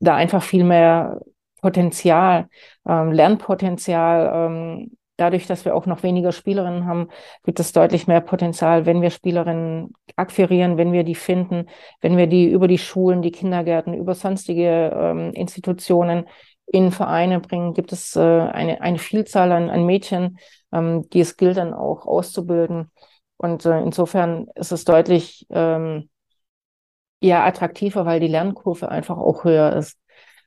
da 0.00 0.14
einfach 0.14 0.42
viel 0.42 0.64
mehr 0.64 1.20
Potenzial, 1.60 2.48
ähm, 2.86 3.12
Lernpotenzial. 3.12 4.32
Ähm, 4.34 4.96
dadurch, 5.16 5.46
dass 5.46 5.64
wir 5.64 5.74
auch 5.74 5.86
noch 5.86 6.02
weniger 6.02 6.32
Spielerinnen 6.32 6.86
haben, 6.86 7.08
gibt 7.44 7.60
es 7.60 7.72
deutlich 7.72 8.06
mehr 8.06 8.20
Potenzial, 8.20 8.86
wenn 8.86 9.00
wir 9.02 9.10
Spielerinnen 9.10 9.92
akquirieren, 10.16 10.76
wenn 10.76 10.92
wir 10.92 11.04
die 11.04 11.14
finden, 11.14 11.66
wenn 12.00 12.16
wir 12.16 12.26
die 12.26 12.50
über 12.50 12.68
die 12.68 12.78
Schulen, 12.78 13.22
die 13.22 13.30
Kindergärten, 13.30 13.94
über 13.94 14.14
sonstige 14.14 14.90
ähm, 14.94 15.32
Institutionen 15.32 16.26
in 16.66 16.90
Vereine 16.90 17.40
bringen, 17.40 17.74
gibt 17.74 17.92
es 17.92 18.16
äh, 18.16 18.20
eine, 18.20 18.80
eine 18.80 18.98
Vielzahl 18.98 19.52
an, 19.52 19.70
an 19.70 19.86
Mädchen, 19.86 20.38
ähm, 20.72 21.08
die 21.10 21.20
es 21.20 21.36
gilt 21.36 21.56
dann 21.58 21.74
auch 21.74 22.06
auszubilden. 22.06 22.90
Und 23.36 23.64
äh, 23.66 23.80
insofern 23.80 24.48
ist 24.54 24.72
es 24.72 24.84
deutlich 24.84 25.46
ähm, 25.50 26.08
eher 27.20 27.44
attraktiver, 27.44 28.06
weil 28.06 28.20
die 28.20 28.28
Lernkurve 28.28 28.88
einfach 28.88 29.16
auch 29.18 29.44
höher 29.44 29.74
ist. 29.74 29.98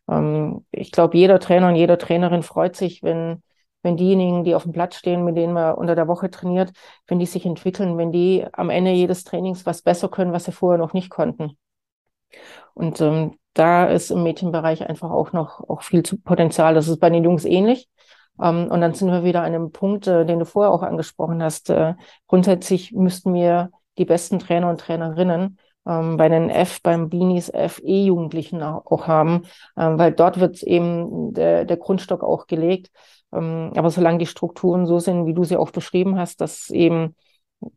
Ähm, 0.10 0.66
ich 0.72 0.92
glaube, 0.92 1.18
jeder 1.18 1.40
Trainer 1.40 1.70
und 1.70 1.76
jede 1.76 1.98
Trainerin 1.98 2.44
freut 2.44 2.76
sich, 2.76 3.04
wenn, 3.04 3.44
wenn 3.84 3.98
diejenigen, 3.98 4.44
die 4.44 4.56
auf 4.56 4.64
dem 4.64 4.72
Platz 4.72 4.96
stehen, 4.96 5.26
mit 5.26 5.38
denen 5.38 5.54
man 5.54 5.76
unter 5.76 5.96
der 5.96 6.08
Woche 6.08 6.30
trainiert, 6.30 6.72
wenn 7.08 7.20
die 7.20 7.26
sich 7.26 7.46
entwickeln, 7.46 7.98
wenn 7.98 8.12
die 8.12 8.46
am 8.54 8.70
Ende 8.70 8.92
jedes 8.92 9.24
Trainings 9.24 9.66
was 9.66 9.82
besser 9.82 10.10
können, 10.10 10.34
was 10.34 10.46
sie 10.46 10.52
vorher 10.52 10.78
noch 10.78 10.94
nicht 10.94 11.10
konnten. 11.10 11.58
Und 12.74 13.02
ähm, 13.02 13.38
da 13.54 13.86
ist 13.88 14.12
im 14.12 14.24
Mädchenbereich 14.24 14.88
einfach 14.88 15.10
auch 15.10 15.34
noch 15.34 15.68
auch 15.68 15.82
viel 15.82 16.04
Potenzial. 16.04 16.76
Das 16.76 16.88
ist 16.88 17.00
bei 17.00 17.10
den 17.10 17.24
Jungs 17.24 17.46
ähnlich. 17.46 17.90
Ähm, 18.42 18.68
und 18.70 18.82
dann 18.82 18.94
sind 18.94 19.12
wir 19.12 19.24
wieder 19.24 19.42
an 19.42 19.54
einem 19.54 19.72
Punkt, 19.72 20.08
äh, 20.08 20.26
den 20.26 20.40
du 20.40 20.46
vorher 20.46 20.72
auch 20.72 20.84
angesprochen 20.84 21.42
hast. 21.44 21.70
Äh, 21.70 21.96
grundsätzlich 22.28 22.92
müssten 22.94 23.34
wir 23.34 23.72
die 23.98 24.06
besten 24.06 24.40
Trainer 24.40 24.70
und 24.70 24.80
Trainerinnen 24.80 25.58
ähm, 25.88 26.18
bei 26.18 26.30
den 26.30 26.50
F, 26.50 26.82
beim 26.82 27.10
Beanies 27.10 27.52
FE-Jugendlichen 27.52 28.62
auch 28.62 29.08
haben, 29.08 29.44
ähm, 29.78 29.98
weil 29.98 30.12
dort 30.12 30.40
wird 30.40 30.62
eben 30.64 31.34
der, 31.34 31.66
der 31.66 31.78
Grundstock 31.78 32.24
auch 32.24 32.48
gelegt. 32.48 32.92
Ähm, 33.34 33.72
aber 33.76 33.90
solange 33.90 34.20
die 34.20 34.26
Strukturen 34.26 34.86
so 34.86 35.00
sind, 35.00 35.26
wie 35.26 35.34
du 35.34 35.44
sie 35.44 35.58
auch 35.58 35.72
beschrieben 35.72 36.18
hast, 36.18 36.42
dass 36.42 36.70
eben, 36.70 37.16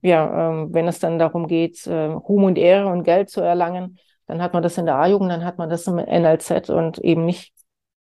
ja, 0.02 0.50
ähm, 0.50 0.74
wenn 0.74 0.88
es 0.88 0.98
dann 0.98 1.18
darum 1.18 1.46
geht, 1.46 1.86
äh, 1.86 2.06
Ruhm 2.06 2.44
und 2.44 2.58
Ehre 2.58 2.88
und 2.88 3.04
Geld 3.04 3.30
zu 3.30 3.40
erlangen, 3.40 3.98
dann 4.26 4.42
hat 4.42 4.52
man 4.52 4.62
das 4.62 4.78
in 4.78 4.86
der 4.86 4.96
A-Jugend, 4.96 5.30
dann 5.30 5.44
hat 5.44 5.58
man 5.58 5.68
das 5.68 5.86
im 5.86 5.96
NLZ 5.96 6.70
und 6.70 6.98
eben 6.98 7.24
nicht 7.24 7.52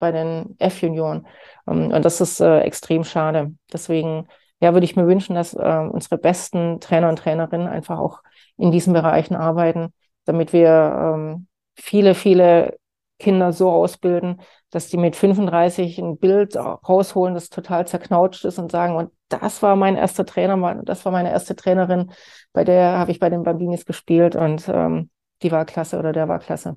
bei 0.03 0.11
den 0.11 0.57
F-Junioren. 0.59 1.27
Ähm, 1.69 1.93
und 1.93 2.05
das 2.05 2.21
ist 2.21 2.41
äh, 2.41 2.61
extrem 2.61 3.05
schade. 3.05 3.55
Deswegen 3.73 4.27
ja, 4.61 4.75
würde 4.75 4.85
ich 4.85 4.97
mir 4.97 5.07
wünschen, 5.07 5.35
dass 5.37 5.55
äh, 5.55 5.89
unsere 5.91 6.19
besten 6.19 6.81
Trainer 6.81 7.09
und 7.09 7.21
Trainerinnen 7.21 7.69
einfach 7.69 7.99
auch 7.99 8.21
in 8.59 8.73
diesen 8.73 8.93
Bereichen 8.93 9.37
arbeiten, 9.37 9.95
damit 10.25 10.53
wir 10.53 11.15
ähm, 11.15 11.47
viele, 11.77 12.15
viele 12.15 12.77
Kinder 13.21 13.53
so 13.53 13.71
ausbilden, 13.71 14.41
dass 14.71 14.89
die 14.89 14.97
mit 14.97 15.15
35 15.15 15.99
ein 15.99 16.19
Bild 16.19 16.57
rausholen, 16.57 17.35
das 17.35 17.49
total 17.49 17.87
zerknautscht 17.87 18.45
ist 18.45 18.59
und 18.59 18.73
sagen, 18.73 18.97
und 18.97 19.13
das 19.29 19.63
war 19.63 19.77
mein 19.77 19.97
erster 19.97 20.27
Trainer, 20.27 20.83
das 20.85 21.05
war 21.05 21.13
meine 21.13 21.31
erste 21.31 21.55
Trainerin, 21.55 22.11
bei 22.53 22.65
der 22.65 22.99
habe 22.99 23.13
ich 23.13 23.21
bei 23.21 23.31
den 23.31 23.45
Bambinis 23.45 23.87
gespielt 23.87 24.35
und 24.35 24.69
ähm, 24.69 25.11
die 25.43 25.53
war 25.53 25.65
klasse 25.65 25.99
oder 25.99 26.13
der 26.13 26.29
war 26.29 26.41
klasse. 26.41 26.77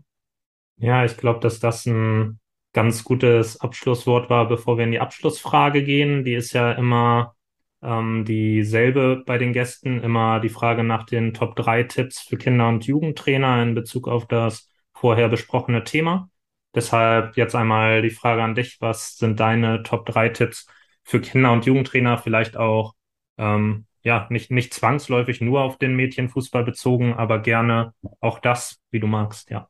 Ja, 0.78 1.04
ich 1.06 1.18
glaube, 1.18 1.40
dass 1.40 1.60
das 1.60 1.86
ein 1.86 2.40
ganz 2.76 3.04
gutes 3.06 3.62
Abschlusswort 3.62 4.30
war, 4.30 4.48
bevor 4.50 4.78
wir 4.78 4.84
in 4.84 4.92
die 4.92 5.00
Abschlussfrage 5.00 5.84
gehen. 5.84 6.26
Die 6.26 6.34
ist 6.36 6.54
ja 6.54 6.74
immer 6.74 7.36
ähm, 7.82 8.26
dieselbe 8.26 9.24
bei 9.26 9.38
den 9.38 9.54
Gästen, 9.54 10.02
immer 10.02 10.42
die 10.42 10.50
Frage 10.50 10.84
nach 10.84 11.06
den 11.06 11.34
Top 11.34 11.56
3 11.56 11.84
Tipps 11.84 12.20
für 12.22 12.38
Kinder- 12.38 12.68
und 12.68 12.86
Jugendtrainer 12.86 13.64
in 13.64 13.76
Bezug 13.76 14.08
auf 14.10 14.28
das 14.28 14.70
vorher 14.94 15.30
besprochene 15.30 15.84
Thema. 15.86 16.30
Deshalb 16.76 17.38
jetzt 17.38 17.56
einmal 17.56 18.02
die 18.02 18.10
Frage 18.10 18.44
an 18.44 18.56
dich, 18.56 18.78
was 18.82 19.18
sind 19.18 19.40
deine 19.40 19.84
Top 19.84 20.06
3 20.06 20.30
Tipps 20.30 20.68
für 21.04 21.22
Kinder- 21.22 21.54
und 21.54 21.66
Jugendtrainer, 21.66 22.18
vielleicht 22.18 22.58
auch 22.58 22.94
ähm, 23.38 23.86
ja, 24.04 24.28
nicht, 24.30 24.52
nicht 24.52 24.74
zwangsläufig 24.74 25.40
nur 25.42 25.62
auf 25.62 25.78
den 25.78 25.96
Mädchenfußball 25.96 26.64
bezogen, 26.66 27.14
aber 27.14 27.40
gerne 27.40 27.94
auch 28.20 28.40
das, 28.40 28.82
wie 28.92 29.00
du 29.00 29.08
magst, 29.08 29.50
ja. 29.50 29.70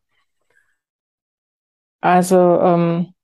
Also 2.06 2.60
ähm, 2.62 3.16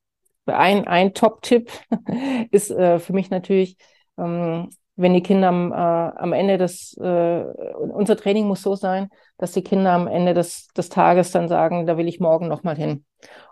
ein, 0.48 0.88
ein 0.88 1.14
Top-Tipp 1.14 1.70
ist 2.52 2.72
äh, 2.72 2.98
für 2.98 3.14
mich 3.14 3.30
natürlich, 3.30 3.78
ähm, 4.18 4.70
wenn 4.96 5.14
die 5.14 5.22
Kinder 5.22 5.50
am, 5.50 5.72
äh, 5.72 5.76
am 5.76 6.34
Ende 6.34 6.58
des, 6.58 6.98
äh, 6.98 7.44
unser 7.44 8.18
Training 8.18 8.48
muss 8.48 8.64
so 8.64 8.74
sein, 8.74 9.10
dass 9.38 9.52
die 9.52 9.62
Kinder 9.62 9.92
am 9.92 10.08
Ende 10.08 10.34
des, 10.34 10.68
des 10.70 10.90
Tages 10.90 11.30
dann 11.30 11.48
sagen, 11.48 11.86
da 11.86 11.96
will 11.96 12.08
ich 12.08 12.20
morgen 12.20 12.48
nochmal 12.48 12.76
hin. 12.76 13.06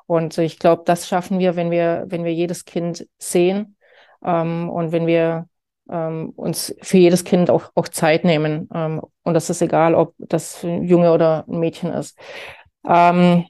Und 0.08 0.36
ich 0.40 0.58
glaube, 0.58 0.82
das 0.88 1.08
schaffen 1.08 1.38
wir, 1.38 1.56
wenn 1.56 1.70
wir, 1.70 2.06
wenn 2.08 2.24
wir 2.24 2.34
jedes 2.34 2.66
Kind 2.66 3.08
sehen 3.20 3.78
ähm, 4.26 4.68
und 4.68 4.92
wenn 4.92 5.06
wir 5.06 5.48
ähm, 5.92 6.32
uns 6.38 6.76
für 6.82 6.98
jedes 6.98 7.24
Kind 7.24 7.52
auch, 7.52 7.70
auch 7.76 7.88
Zeit 7.88 8.24
nehmen. 8.24 8.68
Ähm, 8.74 9.00
und 9.22 9.36
das 9.36 9.52
ist 9.52 9.62
egal, 9.62 9.94
ob 9.94 10.16
das 10.18 10.64
ein 10.64 10.86
Junge 10.86 11.14
oder 11.14 11.46
ein 11.48 11.60
Mädchen 11.60 11.94
ist. 11.94 12.18
Ähm, 12.84 13.46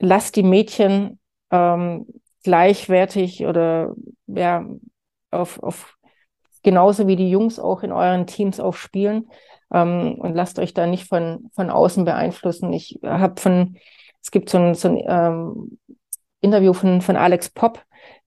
lasst 0.00 0.34
die 0.36 0.42
Mädchen 0.42 1.20
ähm, 1.50 2.06
gleichwertig 2.42 3.46
oder 3.46 3.94
ja, 4.26 4.66
auf, 5.30 5.62
auf 5.62 5.96
genauso 6.62 7.06
wie 7.06 7.16
die 7.16 7.30
Jungs 7.30 7.58
auch 7.58 7.82
in 7.82 7.92
euren 7.92 8.26
Teams 8.26 8.60
auch 8.60 8.74
spielen 8.74 9.28
ähm, 9.72 10.16
und 10.18 10.34
lasst 10.34 10.58
euch 10.58 10.74
da 10.74 10.86
nicht 10.86 11.06
von, 11.06 11.50
von 11.54 11.70
außen 11.70 12.04
beeinflussen. 12.04 12.72
Ich 12.72 12.98
habe 13.04 13.40
von, 13.40 13.76
es 14.22 14.30
gibt 14.30 14.50
so 14.50 14.58
ein, 14.58 14.74
so 14.74 14.88
ein 14.88 14.98
ähm, 15.06 15.78
Interview 16.40 16.72
von, 16.72 17.00
von 17.02 17.16
Alex 17.16 17.50
Popp, 17.50 17.82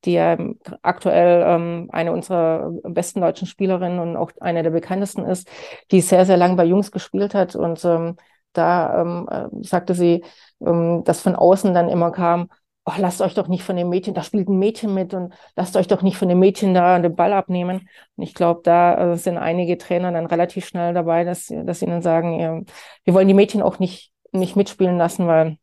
die 0.05 0.13
ja 0.13 0.37
aktuell 0.81 1.43
ähm, 1.47 1.89
eine 1.91 2.11
unserer 2.11 2.71
besten 2.83 3.21
deutschen 3.21 3.47
Spielerinnen 3.47 3.99
und 3.99 4.15
auch 4.15 4.31
eine 4.39 4.63
der 4.63 4.71
bekanntesten 4.71 5.25
ist, 5.25 5.49
die 5.91 6.01
sehr, 6.01 6.25
sehr 6.25 6.37
lange 6.37 6.55
bei 6.55 6.65
Jungs 6.65 6.91
gespielt 6.91 7.33
hat. 7.33 7.55
Und 7.55 7.83
ähm, 7.85 8.17
da 8.53 9.01
ähm, 9.01 9.27
äh, 9.29 9.63
sagte 9.63 9.93
sie, 9.95 10.23
ähm, 10.65 11.03
dass 11.03 11.21
von 11.21 11.35
außen 11.35 11.73
dann 11.73 11.89
immer 11.89 12.11
kam, 12.11 12.49
oh, 12.85 12.91
lasst 12.97 13.21
euch 13.21 13.33
doch 13.33 13.47
nicht 13.47 13.63
von 13.63 13.75
dem 13.77 13.89
Mädchen, 13.89 14.13
da 14.13 14.23
spielt 14.23 14.49
ein 14.49 14.59
Mädchen 14.59 14.93
mit 14.93 15.13
und 15.13 15.33
lasst 15.55 15.75
euch 15.77 15.87
doch 15.87 16.01
nicht 16.01 16.17
von 16.17 16.29
dem 16.29 16.39
Mädchen 16.39 16.73
da 16.73 16.99
den 16.99 17.15
Ball 17.15 17.33
abnehmen. 17.33 17.87
Und 18.15 18.23
ich 18.23 18.33
glaube, 18.33 18.61
da 18.63 19.13
äh, 19.13 19.17
sind 19.17 19.37
einige 19.37 19.77
Trainer 19.77 20.11
dann 20.11 20.25
relativ 20.25 20.65
schnell 20.65 20.93
dabei, 20.93 21.23
dass, 21.23 21.47
dass 21.47 21.79
sie 21.79 21.85
dann 21.85 22.01
sagen, 22.01 22.39
ja, 22.39 22.61
wir 23.05 23.13
wollen 23.13 23.27
die 23.27 23.33
Mädchen 23.33 23.61
auch 23.61 23.79
nicht, 23.79 24.11
nicht 24.31 24.55
mitspielen 24.55 24.97
lassen, 24.97 25.27
weil 25.27 25.57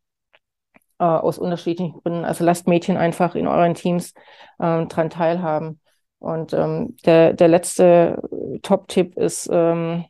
äh, 0.98 1.04
aus 1.04 1.38
unterschiedlichen 1.38 1.94
Gründen, 2.00 2.24
also 2.24 2.44
lasst 2.44 2.68
Mädchen 2.68 2.96
einfach 2.96 3.34
in 3.34 3.46
euren 3.46 3.74
Teams 3.74 4.12
äh, 4.58 4.86
dran 4.86 5.10
teilhaben. 5.10 5.80
Und 6.18 6.52
ähm, 6.52 6.96
der, 7.06 7.32
der 7.32 7.48
letzte 7.48 8.20
Top-Tipp 8.62 9.16
ist 9.16 9.48
ähm, 9.50 10.04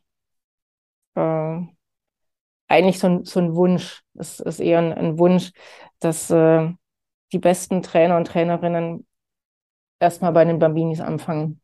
äh, 1.14 1.60
eigentlich 2.70 2.98
so 2.98 3.08
ein, 3.08 3.24
so 3.24 3.40
ein 3.40 3.54
Wunsch. 3.54 4.02
Es 4.14 4.40
ist 4.40 4.60
eher 4.60 4.78
ein, 4.78 4.92
ein 4.92 5.18
Wunsch, 5.18 5.50
dass 5.98 6.30
äh, 6.30 6.70
die 7.32 7.38
besten 7.38 7.82
Trainer 7.82 8.16
und 8.16 8.26
Trainerinnen 8.26 9.06
erstmal 9.98 10.32
bei 10.32 10.44
den 10.44 10.58
Bambinis 10.58 11.00
anfangen. 11.00 11.60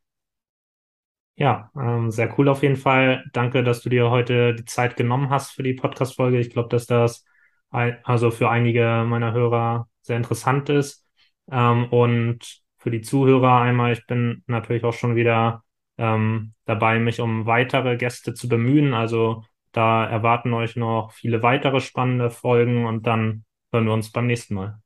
Ja, 1.37 1.71
ähm, 1.77 2.11
sehr 2.11 2.37
cool 2.39 2.49
auf 2.49 2.63
jeden 2.63 2.77
Fall. 2.77 3.25
Danke, 3.33 3.63
dass 3.63 3.83
du 3.83 3.89
dir 3.89 4.11
heute 4.11 4.55
die 4.55 4.65
Zeit 4.65 4.97
genommen 4.97 5.31
hast 5.31 5.53
für 5.53 5.63
die 5.63 5.75
Podcast-Folge. 5.75 6.39
Ich 6.39 6.51
glaube, 6.51 6.69
dass 6.71 6.87
das 6.87 7.25
also 7.71 8.31
für 8.31 8.49
einige 8.49 9.05
meiner 9.07 9.33
Hörer 9.33 9.89
sehr 10.01 10.17
interessant 10.17 10.69
ist. 10.71 11.07
Ähm, 11.51 11.87
und 11.91 12.63
für 12.79 12.91
die 12.91 13.03
Zuhörer 13.03 13.61
einmal, 13.61 13.93
ich 13.93 14.07
bin 14.07 14.43
natürlich 14.47 14.85
auch 14.85 14.95
schon 14.95 15.15
wieder 15.15 15.63
ähm, 15.99 16.55
dabei, 16.65 16.99
mich 16.99 17.21
um 17.21 17.47
weitere 17.47 17.97
Gäste 17.97 18.33
zu 18.33 18.49
bemühen. 18.49 18.95
Also 18.95 19.45
da 19.77 20.07
erwarten 20.07 20.55
euch 20.55 20.77
noch 20.77 21.13
viele 21.13 21.43
weitere 21.43 21.81
spannende 21.81 22.31
Folgen 22.31 22.87
und 22.87 23.07
dann 23.07 23.45
hören 23.73 23.87
wir 23.87 23.93
uns 23.93 24.11
beim 24.11 24.27
nächsten 24.27 24.55
Mal. 24.55 24.81